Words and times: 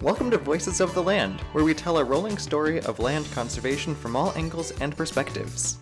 Welcome 0.00 0.30
to 0.30 0.38
Voices 0.38 0.80
of 0.80 0.94
the 0.94 1.02
Land, 1.02 1.40
where 1.50 1.64
we 1.64 1.74
tell 1.74 1.98
a 1.98 2.04
rolling 2.04 2.38
story 2.38 2.80
of 2.82 3.00
land 3.00 3.28
conservation 3.32 3.96
from 3.96 4.14
all 4.14 4.32
angles 4.36 4.70
and 4.80 4.96
perspectives. 4.96 5.76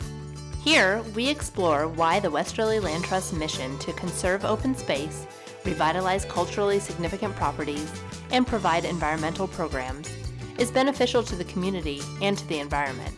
Here, 0.65 1.03
we 1.15 1.29
explore 1.29 1.87
why 1.87 2.21
the 2.21 2.31
Westerly 2.31 2.81
Land 2.81 3.05
Trust's 3.05 3.35
mission 3.35 3.79
to 3.79 3.93
conserve 3.93 4.47
open 4.47 4.75
space, 4.75 5.27
revitalize 5.67 6.25
culturally 6.25 6.81
significant 6.81 7.37
properties, 7.37 7.93
and 8.31 8.47
provide 8.47 8.87
environmental 8.87 9.47
programs 9.49 10.11
is 10.57 10.71
beneficial 10.71 11.23
to 11.23 11.37
the 11.37 11.45
community 11.45 12.01
and 12.23 12.39
to 12.39 12.49
the 12.49 12.59
environment. 12.59 13.15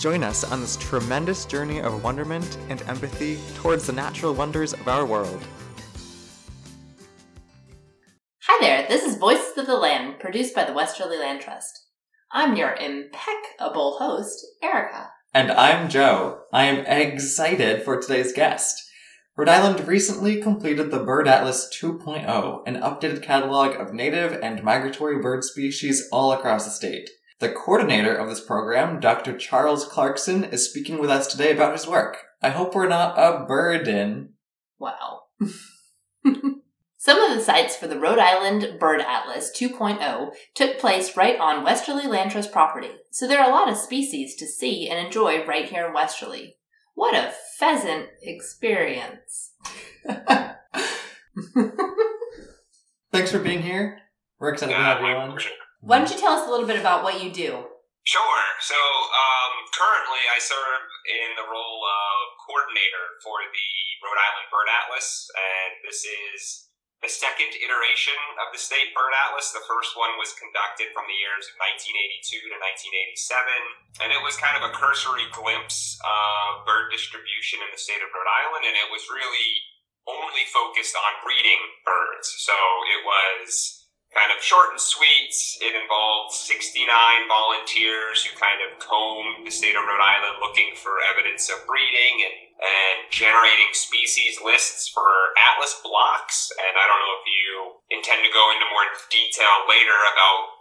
Join 0.00 0.24
us 0.24 0.42
on 0.42 0.60
this 0.60 0.76
tremendous 0.78 1.44
journey 1.44 1.80
of 1.80 2.02
wonderment 2.02 2.58
and 2.68 2.82
empathy 2.88 3.38
towards 3.54 3.86
the 3.86 3.92
natural 3.92 4.34
wonders 4.34 4.72
of 4.72 4.88
our 4.88 5.06
world. 5.06 5.46
Hi 8.56 8.64
there, 8.64 8.86
this 8.86 9.02
is 9.02 9.18
Voices 9.18 9.58
of 9.58 9.66
the 9.66 9.74
Land, 9.74 10.20
produced 10.20 10.54
by 10.54 10.62
the 10.62 10.72
Westerly 10.72 11.18
Land 11.18 11.40
Trust. 11.40 11.86
I'm 12.30 12.54
your 12.54 12.72
impeccable 12.74 13.96
host, 13.98 14.46
Erika. 14.62 15.10
And 15.34 15.50
I'm 15.50 15.88
Joe. 15.88 16.42
I 16.52 16.66
am 16.66 16.86
excited 16.86 17.82
for 17.82 18.00
today's 18.00 18.32
guest. 18.32 18.80
Rhode 19.36 19.48
Island 19.48 19.88
recently 19.88 20.40
completed 20.40 20.92
the 20.92 21.02
Bird 21.02 21.26
Atlas 21.26 21.68
2.0, 21.76 22.62
an 22.64 22.76
updated 22.76 23.24
catalog 23.24 23.74
of 23.74 23.92
native 23.92 24.38
and 24.40 24.62
migratory 24.62 25.20
bird 25.20 25.42
species 25.42 26.08
all 26.12 26.30
across 26.30 26.64
the 26.64 26.70
state. 26.70 27.10
The 27.40 27.50
coordinator 27.50 28.14
of 28.14 28.28
this 28.28 28.40
program, 28.40 29.00
Dr. 29.00 29.36
Charles 29.36 29.84
Clarkson, 29.84 30.44
is 30.44 30.70
speaking 30.70 30.98
with 30.98 31.10
us 31.10 31.26
today 31.26 31.52
about 31.52 31.72
his 31.72 31.88
work. 31.88 32.18
I 32.40 32.50
hope 32.50 32.76
we're 32.76 32.86
not 32.86 33.18
a 33.18 33.44
burden. 33.46 34.34
Wow. 34.78 35.22
Some 37.04 37.20
of 37.20 37.36
the 37.36 37.44
sites 37.44 37.76
for 37.76 37.86
the 37.86 38.00
Rhode 38.00 38.18
Island 38.18 38.80
Bird 38.80 39.02
Atlas 39.02 39.52
2.0 39.54 40.32
took 40.54 40.78
place 40.78 41.18
right 41.18 41.38
on 41.38 41.62
Westerly 41.62 42.06
Land 42.06 42.30
Trust 42.30 42.50
property, 42.50 42.92
so 43.10 43.28
there 43.28 43.42
are 43.42 43.50
a 43.50 43.52
lot 43.52 43.68
of 43.68 43.76
species 43.76 44.34
to 44.36 44.46
see 44.46 44.88
and 44.88 44.98
enjoy 44.98 45.44
right 45.44 45.68
here 45.68 45.86
in 45.86 45.92
Westerly. 45.92 46.56
What 46.94 47.14
a 47.14 47.34
pheasant 47.58 48.08
experience! 48.22 49.52
Thanks 53.12 53.30
for 53.30 53.38
being 53.38 53.60
here. 53.60 53.98
We're 54.38 54.54
excited 54.54 54.72
to 54.72 54.78
have 54.78 55.02
you 55.02 55.08
on. 55.08 55.38
Why 55.82 55.98
don't 55.98 56.10
you 56.10 56.16
tell 56.16 56.32
us 56.32 56.48
a 56.48 56.50
little 56.50 56.66
bit 56.66 56.80
about 56.80 57.04
what 57.04 57.22
you 57.22 57.30
do? 57.30 57.68
Sure. 58.04 58.44
So 58.60 58.80
um, 58.80 59.52
currently, 59.76 60.24
I 60.34 60.40
serve 60.40 60.88
in 61.04 61.36
the 61.36 61.44
role 61.52 61.84
of 61.84 62.48
coordinator 62.48 63.20
for 63.20 63.44
the 63.44 63.68
Rhode 64.00 64.16
Island 64.16 64.48
Bird 64.48 64.72
Atlas, 64.72 65.28
and 65.36 65.84
this 65.84 66.00
is 66.08 66.72
the 67.04 67.12
second 67.12 67.52
iteration 67.60 68.16
of 68.40 68.48
the 68.48 68.56
State 68.56 68.96
Bird 68.96 69.12
Atlas. 69.28 69.52
The 69.52 69.60
first 69.68 69.92
one 69.92 70.16
was 70.16 70.32
conducted 70.40 70.88
from 70.96 71.04
the 71.04 71.20
years 71.20 71.44
of 71.52 71.60
1982 71.60 72.48
to 72.48 72.56
1987, 74.00 74.00
and 74.00 74.08
it 74.08 74.24
was 74.24 74.40
kind 74.40 74.56
of 74.56 74.64
a 74.64 74.72
cursory 74.72 75.28
glimpse 75.36 76.00
of 76.00 76.64
bird 76.64 76.88
distribution 76.88 77.60
in 77.60 77.68
the 77.68 77.76
state 77.76 78.00
of 78.00 78.08
Rhode 78.08 78.32
Island, 78.48 78.64
and 78.64 78.76
it 78.80 78.88
was 78.88 79.04
really 79.12 79.52
only 80.08 80.48
focused 80.48 80.96
on 80.96 81.20
breeding 81.20 81.60
birds. 81.84 82.32
So 82.40 82.56
it 82.96 83.04
was 83.04 83.84
kind 84.16 84.32
of 84.32 84.40
short 84.40 84.72
and 84.72 84.80
sweet. 84.80 85.36
It 85.60 85.76
involved 85.76 86.32
69 86.32 86.88
volunteers 87.28 88.24
who 88.24 88.32
kind 88.40 88.64
of 88.64 88.80
combed 88.80 89.44
the 89.44 89.52
state 89.52 89.76
of 89.76 89.84
Rhode 89.84 90.00
Island 90.00 90.40
looking 90.40 90.72
for 90.80 91.04
evidence 91.04 91.52
of 91.52 91.68
breeding 91.68 92.24
and, 92.24 92.43
and 92.60 93.10
generating 93.10 93.72
species 93.74 94.38
lists 94.40 94.90
for 94.90 95.34
atlas 95.36 95.78
blocks. 95.82 96.50
And 96.54 96.74
I 96.74 96.84
don't 96.86 97.02
know 97.02 97.16
if 97.18 97.26
you 97.26 97.50
intend 97.90 98.22
to 98.22 98.32
go 98.32 98.44
into 98.54 98.66
more 98.70 98.86
detail 99.10 99.66
later 99.66 99.98
about 100.14 100.54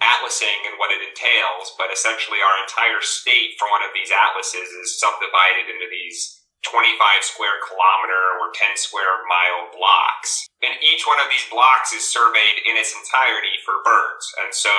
atlasing 0.00 0.64
and 0.64 0.80
what 0.80 0.94
it 0.94 1.04
entails, 1.04 1.76
but 1.76 1.92
essentially 1.92 2.40
our 2.40 2.56
entire 2.64 3.04
state 3.04 3.58
for 3.60 3.68
one 3.68 3.84
of 3.84 3.92
these 3.92 4.08
atlases 4.08 4.72
is 4.72 4.96
subdivided 4.96 5.68
into 5.68 5.86
these 5.92 6.40
25 6.64 6.92
square 7.24 7.56
kilometer 7.64 8.22
or 8.40 8.52
10 8.52 8.76
square 8.76 9.24
mile 9.28 9.72
blocks. 9.72 10.48
And 10.60 10.76
each 10.84 11.08
one 11.08 11.20
of 11.20 11.32
these 11.32 11.44
blocks 11.48 11.92
is 11.96 12.04
surveyed 12.04 12.60
in 12.68 12.76
its 12.76 12.92
entirety 12.92 13.56
for 13.64 13.80
birds. 13.80 14.28
And 14.44 14.52
so 14.52 14.72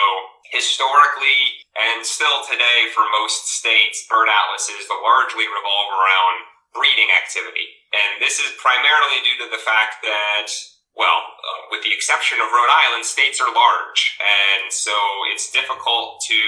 historically 0.53 1.65
and 1.73 2.05
still 2.05 2.45
today 2.45 2.89
for 2.93 3.01
most 3.09 3.49
states, 3.49 4.05
bird 4.05 4.29
atlases 4.29 4.85
largely 4.89 5.49
revolve 5.49 5.89
around 5.89 6.37
breeding 6.71 7.11
activity. 7.15 7.67
And 7.91 8.23
this 8.23 8.39
is 8.39 8.55
primarily 8.59 9.19
due 9.23 9.37
to 9.45 9.47
the 9.51 9.61
fact 9.61 9.99
that 10.03 10.47
well, 10.91 11.23
uh, 11.23 11.71
with 11.71 11.87
the 11.87 11.93
exception 11.95 12.39
of 12.43 12.51
Rhode 12.51 12.67
Island, 12.67 13.07
states 13.07 13.39
are 13.39 13.47
large. 13.47 14.19
And 14.19 14.67
so 14.67 14.91
it's 15.31 15.47
difficult 15.51 16.19
to 16.27 16.39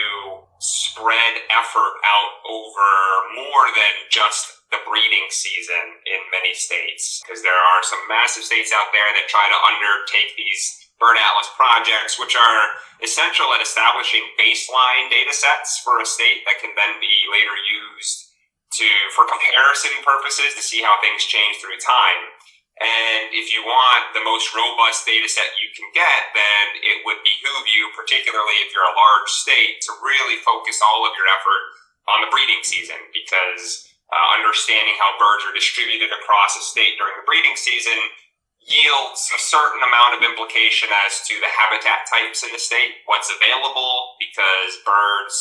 spread 0.59 1.47
effort 1.47 1.95
out 2.03 2.33
over 2.43 2.89
more 3.39 3.65
than 3.71 3.93
just 4.11 4.63
the 4.71 4.83
breeding 4.89 5.27
season 5.29 6.01
in 6.09 6.21
many 6.33 6.51
states 6.57 7.21
because 7.21 7.45
there 7.45 7.55
are 7.55 7.81
some 7.85 8.01
massive 8.09 8.41
states 8.41 8.73
out 8.73 8.89
there 8.89 9.05
that 9.13 9.29
try 9.29 9.45
to 9.45 9.65
undertake 9.69 10.33
these 10.33 10.89
bird 10.97 11.13
atlas 11.13 11.45
projects 11.53 12.17
which 12.17 12.33
are 12.33 12.61
essential 13.05 13.53
at 13.53 13.61
establishing 13.61 14.25
baseline 14.33 15.13
data 15.13 15.29
sets 15.29 15.77
for 15.85 16.01
a 16.01 16.07
state 16.09 16.41
that 16.49 16.57
can 16.57 16.73
then 16.73 16.97
be 16.97 17.13
later 17.29 17.53
used 17.53 18.32
to 18.79 18.87
for 19.13 19.29
comparison 19.29 19.93
purposes 20.01 20.57
to 20.57 20.63
see 20.63 20.81
how 20.81 20.97
things 20.99 21.25
change 21.25 21.61
through 21.61 21.77
time. 21.81 22.21
And 22.81 23.29
if 23.37 23.53
you 23.53 23.61
want 23.61 24.17
the 24.17 24.25
most 24.25 24.49
robust 24.49 25.05
data 25.05 25.29
set 25.29 25.61
you 25.61 25.69
can 25.77 25.85
get, 25.93 26.33
then 26.33 26.65
it 26.81 27.05
would 27.05 27.21
behoove 27.21 27.69
you, 27.69 27.93
particularly 27.93 28.65
if 28.65 28.73
you're 28.73 28.89
a 28.89 28.97
large 28.97 29.29
state, 29.29 29.77
to 29.85 29.91
really 30.01 30.41
focus 30.41 30.81
all 30.81 31.05
of 31.05 31.13
your 31.13 31.29
effort 31.29 31.63
on 32.09 32.25
the 32.25 32.33
breeding 32.33 32.65
season. 32.65 32.97
Because 33.13 33.85
uh, 34.09 34.41
understanding 34.41 34.97
how 34.97 35.13
birds 35.21 35.45
are 35.45 35.53
distributed 35.53 36.09
across 36.09 36.57
a 36.57 36.65
state 36.65 36.97
during 36.97 37.13
the 37.17 37.29
breeding 37.29 37.53
season 37.53 37.97
yields 38.65 39.29
a 39.35 39.39
certain 39.39 39.83
amount 39.83 40.15
of 40.15 40.25
implication 40.25 40.87
as 41.05 41.21
to 41.27 41.35
the 41.43 41.51
habitat 41.51 42.07
types 42.07 42.41
in 42.41 42.51
the 42.55 42.61
state, 42.61 43.03
what's 43.05 43.29
available, 43.29 44.15
because 44.17 44.79
birds, 44.87 45.35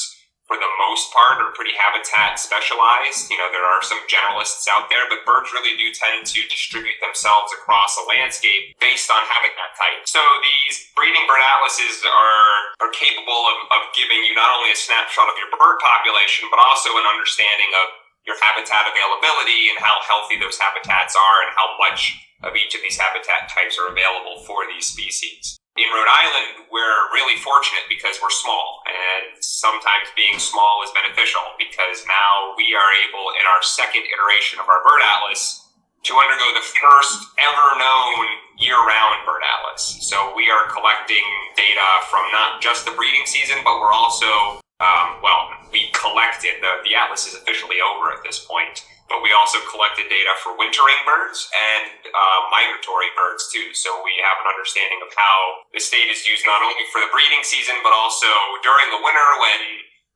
for 0.51 0.59
the 0.59 0.73
most 0.83 1.09
part, 1.15 1.39
are 1.39 1.55
pretty 1.55 1.73
habitat 1.79 2.37
specialized. 2.37 3.31
You 3.31 3.39
know, 3.39 3.49
there 3.55 3.65
are 3.65 3.81
some 3.81 4.03
generalists 4.11 4.67
out 4.69 4.91
there, 4.91 5.07
but 5.07 5.25
birds 5.25 5.55
really 5.55 5.79
do 5.79 5.89
tend 5.95 6.27
to 6.29 6.41
distribute 6.51 6.99
themselves 6.99 7.55
across 7.55 7.95
a 7.97 8.05
landscape 8.11 8.75
based 8.83 9.09
on 9.09 9.23
habitat 9.25 9.73
type. 9.79 10.03
So 10.05 10.21
these 10.43 10.91
breeding 10.99 11.25
bird 11.31 11.41
atlases 11.41 12.03
are, 12.03 12.87
are 12.87 12.93
capable 12.93 13.43
of, 13.49 13.57
of 13.71 13.83
giving 13.95 14.27
you 14.27 14.35
not 14.35 14.51
only 14.53 14.75
a 14.75 14.79
snapshot 14.79 15.31
of 15.31 15.39
your 15.39 15.49
bird 15.55 15.79
population, 15.79 16.51
but 16.51 16.59
also 16.59 16.91
an 16.99 17.07
understanding 17.07 17.71
of 17.87 18.03
your 18.27 18.39
habitat 18.39 18.87
availability 18.87 19.71
and 19.71 19.79
how 19.83 19.99
healthy 20.07 20.39
those 20.39 20.59
habitats 20.59 21.15
are 21.15 21.39
and 21.47 21.51
how 21.55 21.75
much 21.79 22.15
of 22.43 22.55
each 22.55 22.75
of 22.75 22.83
these 22.83 22.99
habitat 22.99 23.51
types 23.51 23.79
are 23.79 23.91
available 23.91 24.43
for 24.47 24.67
these 24.67 24.87
species. 24.87 25.62
In 25.73 25.89
Rhode 25.89 26.05
Island, 26.05 26.69
we're 26.69 27.01
really 27.17 27.41
fortunate 27.41 27.89
because 27.89 28.21
we're 28.21 28.35
small, 28.45 28.85
and 28.85 29.41
sometimes 29.41 30.13
being 30.13 30.37
small 30.37 30.85
is 30.85 30.93
beneficial 30.93 31.41
because 31.57 32.05
now 32.05 32.53
we 32.61 32.77
are 32.77 32.91
able, 33.09 33.33
in 33.41 33.45
our 33.49 33.65
second 33.65 34.05
iteration 34.05 34.61
of 34.61 34.69
our 34.69 34.85
bird 34.85 35.01
atlas, 35.01 35.65
to 36.05 36.13
undergo 36.21 36.45
the 36.53 36.67
first 36.77 37.25
ever 37.41 37.67
known 37.81 38.21
year 38.61 38.77
round 38.77 39.25
bird 39.25 39.41
atlas. 39.41 39.97
So 40.05 40.37
we 40.37 40.53
are 40.53 40.69
collecting 40.69 41.25
data 41.57 41.89
from 42.13 42.29
not 42.37 42.61
just 42.61 42.85
the 42.85 42.93
breeding 42.93 43.25
season, 43.25 43.65
but 43.65 43.81
we're 43.81 43.97
also 43.97 44.61
um, 44.83 45.23
well, 45.23 45.49
we 45.71 45.89
collected, 45.95 46.59
the, 46.61 46.83
the 46.85 46.95
atlas 46.95 47.27
is 47.27 47.35
officially 47.35 47.79
over 47.81 48.11
at 48.11 48.19
this 48.27 48.45
point, 48.45 48.85
but 49.09 49.25
we 49.25 49.35
also 49.35 49.59
collected 49.69 50.09
data 50.09 50.33
for 50.41 50.55
wintering 50.57 51.01
birds 51.05 51.51
and 51.53 52.07
uh, 52.07 52.39
migratory 52.51 53.11
birds 53.15 53.49
too. 53.51 53.75
So 53.75 53.91
we 54.03 54.15
have 54.23 54.39
an 54.43 54.49
understanding 54.49 55.01
of 55.03 55.11
how 55.15 55.67
the 55.75 55.83
state 55.83 56.09
is 56.09 56.27
used 56.27 56.47
not 56.47 56.63
only 56.63 56.85
for 56.91 57.03
the 57.03 57.11
breeding 57.11 57.43
season, 57.43 57.77
but 57.83 57.93
also 57.93 58.31
during 58.63 58.89
the 58.93 59.01
winter 59.01 59.29
when 59.41 59.61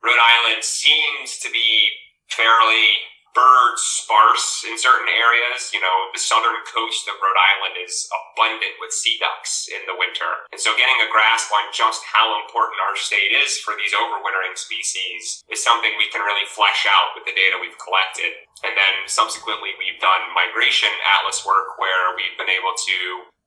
Rhode 0.05 0.23
Island 0.23 0.63
seems 0.63 1.41
to 1.43 1.49
be 1.51 1.91
fairly 2.31 3.16
birds 3.37 3.85
sparse 3.85 4.65
in 4.65 4.81
certain 4.81 5.13
areas. 5.13 5.69
You 5.77 5.85
know, 5.85 6.09
the 6.17 6.23
southern 6.23 6.57
coast 6.65 7.05
of 7.05 7.21
Rhode 7.21 7.37
Island 7.37 7.77
is 7.77 8.09
abundant 8.09 8.81
with 8.81 8.97
sea 8.97 9.21
ducks 9.21 9.69
in 9.69 9.85
the 9.85 9.95
winter. 9.95 10.49
And 10.49 10.59
so 10.59 10.73
getting 10.73 10.97
a 11.05 11.13
grasp 11.13 11.53
on 11.53 11.69
just 11.77 12.01
how 12.09 12.41
important 12.41 12.81
our 12.81 12.97
state 12.97 13.37
is 13.37 13.61
for 13.61 13.77
these 13.77 13.93
overwintering 13.93 14.57
species 14.57 15.45
is 15.53 15.61
something 15.61 15.93
we 16.01 16.09
can 16.09 16.25
really 16.25 16.49
flesh 16.49 16.89
out 16.89 17.13
with 17.13 17.29
the 17.29 17.37
data 17.37 17.61
we've 17.61 17.77
collected. 17.77 18.33
And 18.65 18.73
then 18.73 19.05
subsequently, 19.05 19.77
we've 19.77 20.01
done 20.01 20.33
migration 20.33 20.91
atlas 21.21 21.45
work 21.45 21.77
where 21.77 22.17
we've 22.17 22.41
been 22.41 22.49
able 22.49 22.73
to 22.73 22.97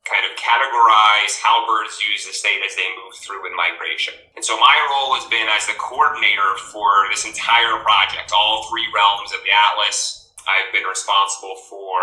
kind 0.07 0.25
of 0.25 0.33
categorize 0.39 1.37
how 1.43 1.67
birds 1.69 2.01
use 2.01 2.25
the 2.25 2.33
state 2.33 2.63
as 2.65 2.73
they 2.73 2.87
move 2.97 3.13
through 3.19 3.45
in 3.45 3.53
migration. 3.53 4.15
And 4.33 4.43
so 4.43 4.57
my 4.57 4.75
role 4.89 5.13
has 5.19 5.27
been 5.29 5.45
as 5.51 5.69
the 5.69 5.77
coordinator 5.77 6.57
for 6.73 7.05
this 7.13 7.27
entire 7.27 7.77
project, 7.85 8.33
all 8.33 8.65
three 8.71 8.87
realms 8.89 9.35
of 9.35 9.43
the 9.45 9.53
atlas. 9.53 10.33
I've 10.49 10.73
been 10.73 10.87
responsible 10.87 11.61
for 11.69 11.99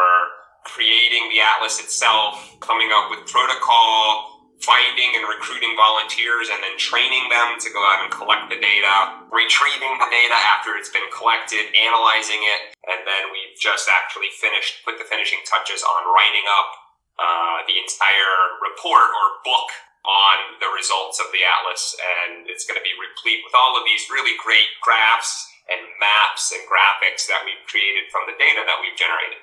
creating 0.62 1.30
the 1.34 1.42
atlas 1.42 1.82
itself, 1.82 2.38
coming 2.62 2.90
up 2.94 3.10
with 3.10 3.26
protocol, 3.26 4.36
finding 4.62 5.12
and 5.18 5.28
recruiting 5.28 5.76
volunteers 5.76 6.48
and 6.48 6.62
then 6.64 6.74
training 6.80 7.28
them 7.28 7.60
to 7.60 7.68
go 7.74 7.80
out 7.84 8.02
and 8.06 8.10
collect 8.10 8.48
the 8.48 8.56
data, 8.56 8.94
retrieving 9.28 9.94
the 10.00 10.08
data 10.08 10.36
after 10.48 10.78
it's 10.78 10.88
been 10.88 11.06
collected, 11.12 11.68
analyzing 11.76 12.40
it, 12.40 12.72
and 12.88 13.04
then 13.04 13.28
we've 13.34 13.52
just 13.58 13.90
actually 13.90 14.32
finished, 14.32 14.80
put 14.86 14.96
the 14.96 15.06
finishing 15.06 15.42
touches 15.44 15.84
on 15.84 16.08
writing 16.08 16.46
up 16.48 16.85
uh, 17.16 17.64
the 17.64 17.76
entire 17.76 18.36
report 18.60 19.08
or 19.08 19.26
book 19.44 19.68
on 20.06 20.36
the 20.62 20.70
results 20.70 21.18
of 21.18 21.26
the 21.34 21.42
atlas 21.42 21.98
and 21.98 22.46
it's 22.46 22.62
going 22.62 22.78
to 22.78 22.86
be 22.86 22.94
replete 22.94 23.42
with 23.42 23.56
all 23.58 23.74
of 23.74 23.82
these 23.82 24.06
really 24.06 24.38
great 24.38 24.70
graphs 24.78 25.50
and 25.66 25.82
maps 25.98 26.54
and 26.54 26.62
graphics 26.70 27.26
that 27.26 27.42
we've 27.42 27.64
created 27.66 28.06
from 28.14 28.22
the 28.30 28.36
data 28.38 28.62
that 28.62 28.78
we've 28.78 28.94
generated 28.94 29.42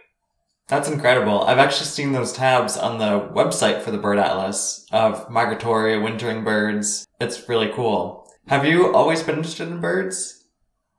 that's 0.68 0.88
incredible. 0.88 1.44
I've 1.44 1.60
actually 1.60 1.88
seen 1.88 2.14
those 2.14 2.32
tabs 2.32 2.78
on 2.78 2.98
the 2.98 3.20
website 3.34 3.82
for 3.82 3.92
the 3.92 3.98
Bird 3.98 4.18
Atlas 4.18 4.88
of 4.92 5.30
migratory 5.30 6.00
wintering 6.00 6.44
birds. 6.44 7.06
It's 7.20 7.50
really 7.50 7.70
cool. 7.70 8.32
Have 8.48 8.66
you 8.66 8.94
always 8.94 9.24
been 9.24 9.38
interested 9.38 9.68
in 9.68 9.82
birds? 9.82 10.46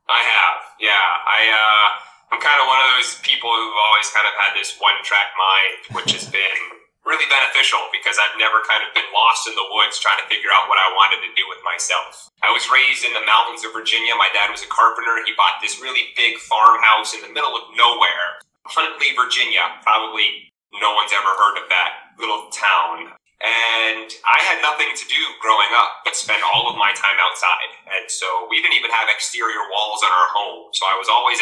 I 0.08 0.20
have, 0.20 0.62
yeah. 0.80 0.90
I, 0.90 1.40
uh, 1.50 2.03
I'm 2.34 2.42
kind 2.42 2.58
of 2.58 2.66
one 2.66 2.82
of 2.82 2.98
those 2.98 3.22
people 3.22 3.46
who've 3.46 3.78
always 3.78 4.10
kind 4.10 4.26
of 4.26 4.34
had 4.34 4.58
this 4.58 4.74
one 4.82 4.98
track 5.06 5.30
mind, 5.38 6.02
which 6.02 6.18
has 6.18 6.26
been 6.26 6.58
really 7.06 7.30
beneficial 7.30 7.78
because 7.94 8.18
I've 8.18 8.34
never 8.42 8.58
kind 8.66 8.82
of 8.82 8.90
been 8.90 9.06
lost 9.14 9.46
in 9.46 9.54
the 9.54 9.62
woods 9.70 10.02
trying 10.02 10.18
to 10.18 10.26
figure 10.26 10.50
out 10.50 10.66
what 10.66 10.82
I 10.82 10.90
wanted 10.98 11.22
to 11.22 11.30
do 11.38 11.46
with 11.46 11.62
myself. 11.62 12.34
I 12.42 12.50
was 12.50 12.66
raised 12.66 13.06
in 13.06 13.14
the 13.14 13.22
mountains 13.22 13.62
of 13.62 13.70
Virginia. 13.70 14.18
My 14.18 14.34
dad 14.34 14.50
was 14.50 14.66
a 14.66 14.70
carpenter. 14.72 15.14
He 15.22 15.30
bought 15.38 15.62
this 15.62 15.78
really 15.78 16.10
big 16.18 16.34
farmhouse 16.42 17.14
in 17.14 17.22
the 17.22 17.30
middle 17.30 17.54
of 17.54 17.70
nowhere 17.78 18.42
Huntly, 18.66 19.14
Virginia. 19.14 19.70
Probably 19.86 20.50
no 20.74 20.90
one's 20.98 21.14
ever 21.14 21.30
heard 21.38 21.62
of 21.62 21.70
that 21.70 22.18
little 22.18 22.50
town. 22.50 23.14
And 23.44 24.08
I 24.24 24.40
had 24.40 24.64
nothing 24.64 24.88
to 24.88 25.04
do 25.06 25.22
growing 25.44 25.68
up 25.76 26.00
but 26.02 26.16
spend 26.16 26.40
all 26.42 26.66
of 26.66 26.80
my 26.80 26.96
time 26.96 27.20
outside. 27.20 27.70
And 27.92 28.08
so 28.08 28.48
we 28.48 28.64
didn't 28.64 28.74
even 28.74 28.90
have 28.90 29.06
exterior 29.12 29.68
walls 29.68 30.00
on 30.00 30.10
our 30.10 30.28
home. 30.32 30.72
So 30.72 30.88
I 30.88 30.96
was 30.96 31.12
always 31.12 31.38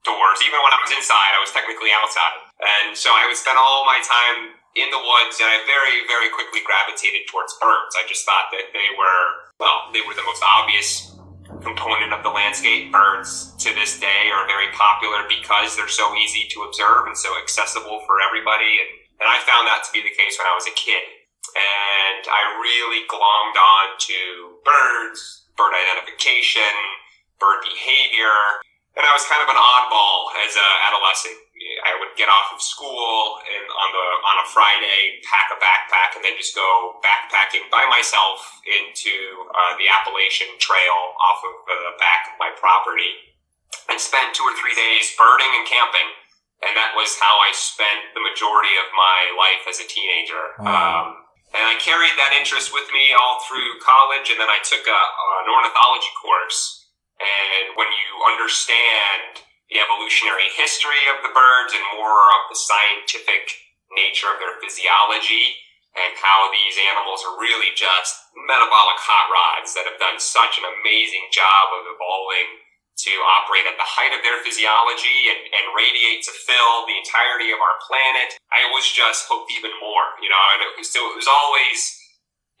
outdoors. 0.00 0.40
Even 0.40 0.60
when 0.64 0.72
I 0.72 0.80
was 0.80 0.92
inside, 0.96 1.32
I 1.36 1.40
was 1.40 1.52
technically 1.52 1.92
outside. 1.92 2.40
And 2.60 2.96
so 2.96 3.12
I 3.12 3.28
would 3.28 3.36
spend 3.36 3.60
all 3.60 3.84
my 3.84 4.00
time 4.00 4.56
in 4.78 4.88
the 4.88 5.00
woods 5.00 5.36
and 5.42 5.48
I 5.50 5.66
very, 5.66 6.06
very 6.06 6.30
quickly 6.30 6.62
gravitated 6.62 7.26
towards 7.26 7.52
birds. 7.58 7.98
I 7.98 8.06
just 8.06 8.24
thought 8.24 8.48
that 8.54 8.70
they 8.72 8.88
were, 8.94 9.50
well, 9.58 9.90
they 9.92 10.00
were 10.06 10.14
the 10.14 10.24
most 10.24 10.42
obvious 10.46 11.10
component 11.60 12.14
of 12.14 12.22
the 12.22 12.30
landscape. 12.30 12.94
Birds 12.94 13.52
to 13.58 13.74
this 13.74 13.98
day 13.98 14.30
are 14.30 14.46
very 14.46 14.70
popular 14.72 15.26
because 15.26 15.74
they're 15.74 15.90
so 15.90 16.14
easy 16.16 16.46
to 16.54 16.62
observe 16.62 17.10
and 17.10 17.18
so 17.18 17.34
accessible 17.42 18.00
for 18.06 18.22
everybody. 18.22 18.78
And, 18.78 18.90
and 19.20 19.28
I 19.28 19.42
found 19.42 19.66
that 19.66 19.82
to 19.84 19.90
be 19.92 20.00
the 20.00 20.14
case 20.14 20.38
when 20.38 20.46
I 20.46 20.54
was 20.54 20.70
a 20.70 20.76
kid. 20.78 21.02
And 21.50 22.22
I 22.30 22.62
really 22.62 23.02
glommed 23.10 23.58
on 23.58 23.98
to 23.98 24.20
birds, 24.62 25.50
bird 25.58 25.74
identification, 25.74 26.70
bird 27.42 27.66
behavior. 27.66 28.62
And 29.00 29.08
I 29.08 29.12
was 29.16 29.24
kind 29.24 29.40
of 29.40 29.48
an 29.48 29.56
oddball 29.56 30.28
as 30.44 30.52
an 30.60 30.72
adolescent 30.92 31.40
I 31.60 31.92
would 32.00 32.16
get 32.16 32.28
off 32.28 32.56
of 32.56 32.60
school 32.60 33.40
and 33.44 33.64
on 33.68 33.88
the 33.92 34.06
on 34.32 34.36
a 34.40 34.46
Friday, 34.48 35.20
pack 35.28 35.52
a 35.52 35.58
backpack, 35.60 36.16
and 36.16 36.24
then 36.24 36.36
just 36.40 36.56
go 36.56 36.96
backpacking 37.04 37.68
by 37.68 37.84
myself 37.88 38.40
into 38.64 39.12
uh, 39.52 39.76
the 39.76 39.88
Appalachian 39.88 40.56
Trail 40.56 40.98
off 41.20 41.40
of 41.44 41.54
the 41.68 41.96
back 42.00 42.32
of 42.32 42.34
my 42.40 42.48
property, 42.56 43.12
and 43.92 44.00
spend 44.00 44.32
two 44.32 44.44
or 44.44 44.56
three 44.56 44.72
days 44.72 45.12
birding 45.16 45.52
and 45.52 45.68
camping. 45.68 46.08
And 46.60 46.76
that 46.76 46.92
was 46.92 47.16
how 47.16 47.40
I 47.40 47.52
spent 47.56 48.12
the 48.12 48.20
majority 48.20 48.76
of 48.76 48.92
my 48.92 49.32
life 49.32 49.64
as 49.64 49.80
a 49.80 49.88
teenager. 49.88 50.60
Wow. 50.60 50.68
Um, 50.68 51.06
and 51.56 51.64
I 51.64 51.80
carried 51.80 52.14
that 52.20 52.36
interest 52.36 52.70
with 52.72 52.84
me 52.92 53.16
all 53.16 53.40
through 53.48 53.80
college, 53.80 54.28
and 54.28 54.36
then 54.36 54.48
I 54.48 54.60
took 54.60 54.84
a, 54.84 55.00
an 55.44 55.48
ornithology 55.48 56.12
course. 56.20 56.79
And 57.20 57.76
when 57.76 57.92
you 57.92 58.10
understand 58.32 59.44
the 59.68 59.78
evolutionary 59.78 60.50
history 60.56 61.04
of 61.12 61.22
the 61.22 61.30
birds 61.30 61.76
and 61.76 61.84
more 61.94 62.24
of 62.40 62.50
the 62.50 62.58
scientific 62.58 63.54
nature 63.94 64.32
of 64.32 64.40
their 64.42 64.58
physiology 64.58 65.60
and 65.94 66.14
how 66.18 66.50
these 66.50 66.78
animals 66.90 67.22
are 67.26 67.38
really 67.38 67.74
just 67.74 68.14
metabolic 68.46 68.98
hot 69.02 69.26
rods 69.30 69.74
that 69.74 69.86
have 69.86 69.98
done 69.98 70.18
such 70.18 70.58
an 70.58 70.66
amazing 70.80 71.26
job 71.34 71.74
of 71.74 71.86
evolving 71.90 72.62
to 73.06 73.12
operate 73.40 73.64
at 73.64 73.80
the 73.80 73.86
height 73.86 74.12
of 74.12 74.20
their 74.20 74.38
physiology 74.44 75.32
and, 75.32 75.40
and 75.40 75.64
radiate 75.72 76.22
to 76.26 76.32
fill 76.46 76.84
the 76.84 76.94
entirety 76.94 77.50
of 77.50 77.58
our 77.58 77.76
planet. 77.86 78.36
I 78.52 78.68
was 78.70 78.86
just 78.86 79.26
hooked 79.26 79.50
even 79.56 79.72
more, 79.80 80.14
you 80.20 80.28
know, 80.28 80.44
and 80.54 80.60
it 80.62 80.72
was, 80.76 80.92
so 80.92 81.00
it 81.10 81.16
was 81.16 81.30
always, 81.30 81.78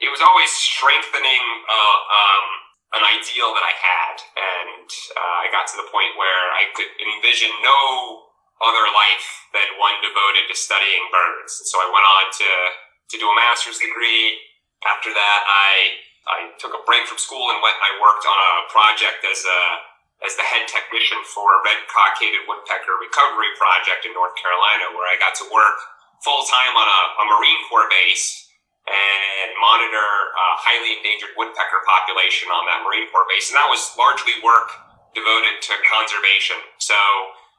it 0.00 0.08
was 0.08 0.24
always 0.24 0.50
strengthening, 0.50 1.44
uh, 1.68 1.98
um, 2.08 2.46
an 2.90 3.06
ideal 3.06 3.54
that 3.54 3.62
I 3.62 3.74
had, 3.74 4.16
and 4.34 4.88
uh, 5.14 5.36
I 5.42 5.52
got 5.54 5.70
to 5.70 5.78
the 5.78 5.86
point 5.94 6.18
where 6.18 6.50
I 6.50 6.66
could 6.74 6.90
envision 6.98 7.50
no 7.62 7.78
other 8.60 8.86
life 8.90 9.26
than 9.54 9.78
one 9.78 9.94
devoted 10.02 10.50
to 10.50 10.56
studying 10.58 11.06
birds. 11.08 11.62
And 11.62 11.68
so 11.70 11.78
I 11.80 11.88
went 11.88 12.06
on 12.06 12.24
to 12.34 12.50
to 13.10 13.16
do 13.18 13.26
a 13.26 13.36
master's 13.38 13.78
degree. 13.78 14.38
After 14.86 15.14
that, 15.14 15.40
I 15.46 15.70
I 16.26 16.38
took 16.58 16.74
a 16.74 16.82
break 16.82 17.06
from 17.06 17.22
school 17.22 17.46
and 17.54 17.62
went. 17.62 17.78
I 17.78 17.94
worked 18.02 18.26
on 18.26 18.38
a 18.38 18.52
project 18.74 19.22
as 19.22 19.46
a 19.46 19.60
as 20.26 20.34
the 20.36 20.44
head 20.44 20.66
technician 20.66 21.22
for 21.30 21.46
a 21.46 21.62
red 21.64 21.86
cockaded 21.88 22.44
woodpecker 22.44 22.98
recovery 22.98 23.54
project 23.56 24.04
in 24.04 24.12
North 24.12 24.34
Carolina, 24.36 24.92
where 24.92 25.08
I 25.08 25.16
got 25.16 25.32
to 25.40 25.46
work 25.48 25.78
full 26.20 26.44
time 26.44 26.74
on 26.76 26.84
a, 26.84 27.00
a 27.22 27.24
Marine 27.32 27.62
Corps 27.70 27.88
base 27.88 28.49
and 28.88 29.48
monitor 29.60 30.08
a 30.32 30.46
highly 30.60 30.96
endangered 30.98 31.36
woodpecker 31.36 31.80
population 31.84 32.48
on 32.48 32.64
that 32.66 32.84
Marine 32.86 33.08
Corps 33.12 33.28
base. 33.28 33.52
And 33.52 33.58
that 33.60 33.68
was 33.68 33.92
largely 33.96 34.36
work 34.40 34.72
devoted 35.12 35.58
to 35.60 35.74
conservation. 35.86 36.58
So 36.78 36.96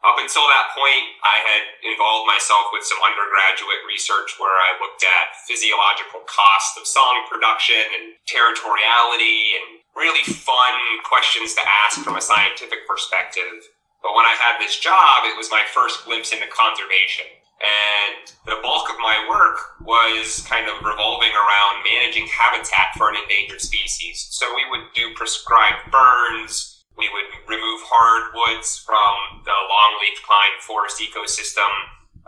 up 0.02 0.18
until 0.18 0.50
that 0.50 0.74
point, 0.74 1.06
I 1.22 1.38
had 1.46 1.64
involved 1.86 2.26
myself 2.26 2.74
with 2.74 2.82
some 2.82 2.98
undergraduate 3.06 3.86
research 3.86 4.34
where 4.42 4.50
I 4.50 4.74
looked 4.82 5.06
at 5.06 5.38
physiological 5.46 6.26
cost 6.26 6.74
of 6.82 6.90
song 6.90 7.22
production 7.30 7.78
and 7.78 8.18
territoriality 8.26 9.62
and 9.62 9.86
really 9.94 10.26
fun 10.26 10.76
questions 11.06 11.54
to 11.54 11.62
ask 11.86 12.02
from 12.02 12.18
a 12.18 12.24
scientific 12.24 12.90
perspective. 12.90 13.62
But 14.02 14.18
when 14.18 14.26
I 14.26 14.34
had 14.34 14.58
this 14.58 14.82
job, 14.82 15.30
it 15.30 15.38
was 15.38 15.54
my 15.54 15.62
first 15.70 16.02
glimpse 16.02 16.34
into 16.34 16.50
conservation. 16.50 17.30
And 17.62 18.26
the 18.50 18.58
bulk 18.66 18.90
of 18.90 18.98
my 18.98 19.22
work 19.30 19.78
was 19.86 20.42
kind 20.50 20.66
of 20.66 20.82
revolving 20.82 21.30
around 21.30 21.86
managing 21.86 22.26
habitat 22.26 22.98
for 22.98 23.10
an 23.10 23.22
endangered 23.22 23.62
species. 23.62 24.28
So 24.34 24.50
we 24.56 24.66
would 24.70 24.90
do 24.98 25.14
prescribed 25.14 25.94
burns, 25.94 26.82
we 26.98 27.10
would 27.10 27.30
remove 27.48 27.82
hardwoods 27.86 28.82
from 28.82 29.46
the 29.46 29.54
longleaf 29.54 30.20
pine 30.26 30.58
forest 30.62 30.98
ecosystem. 31.02 31.70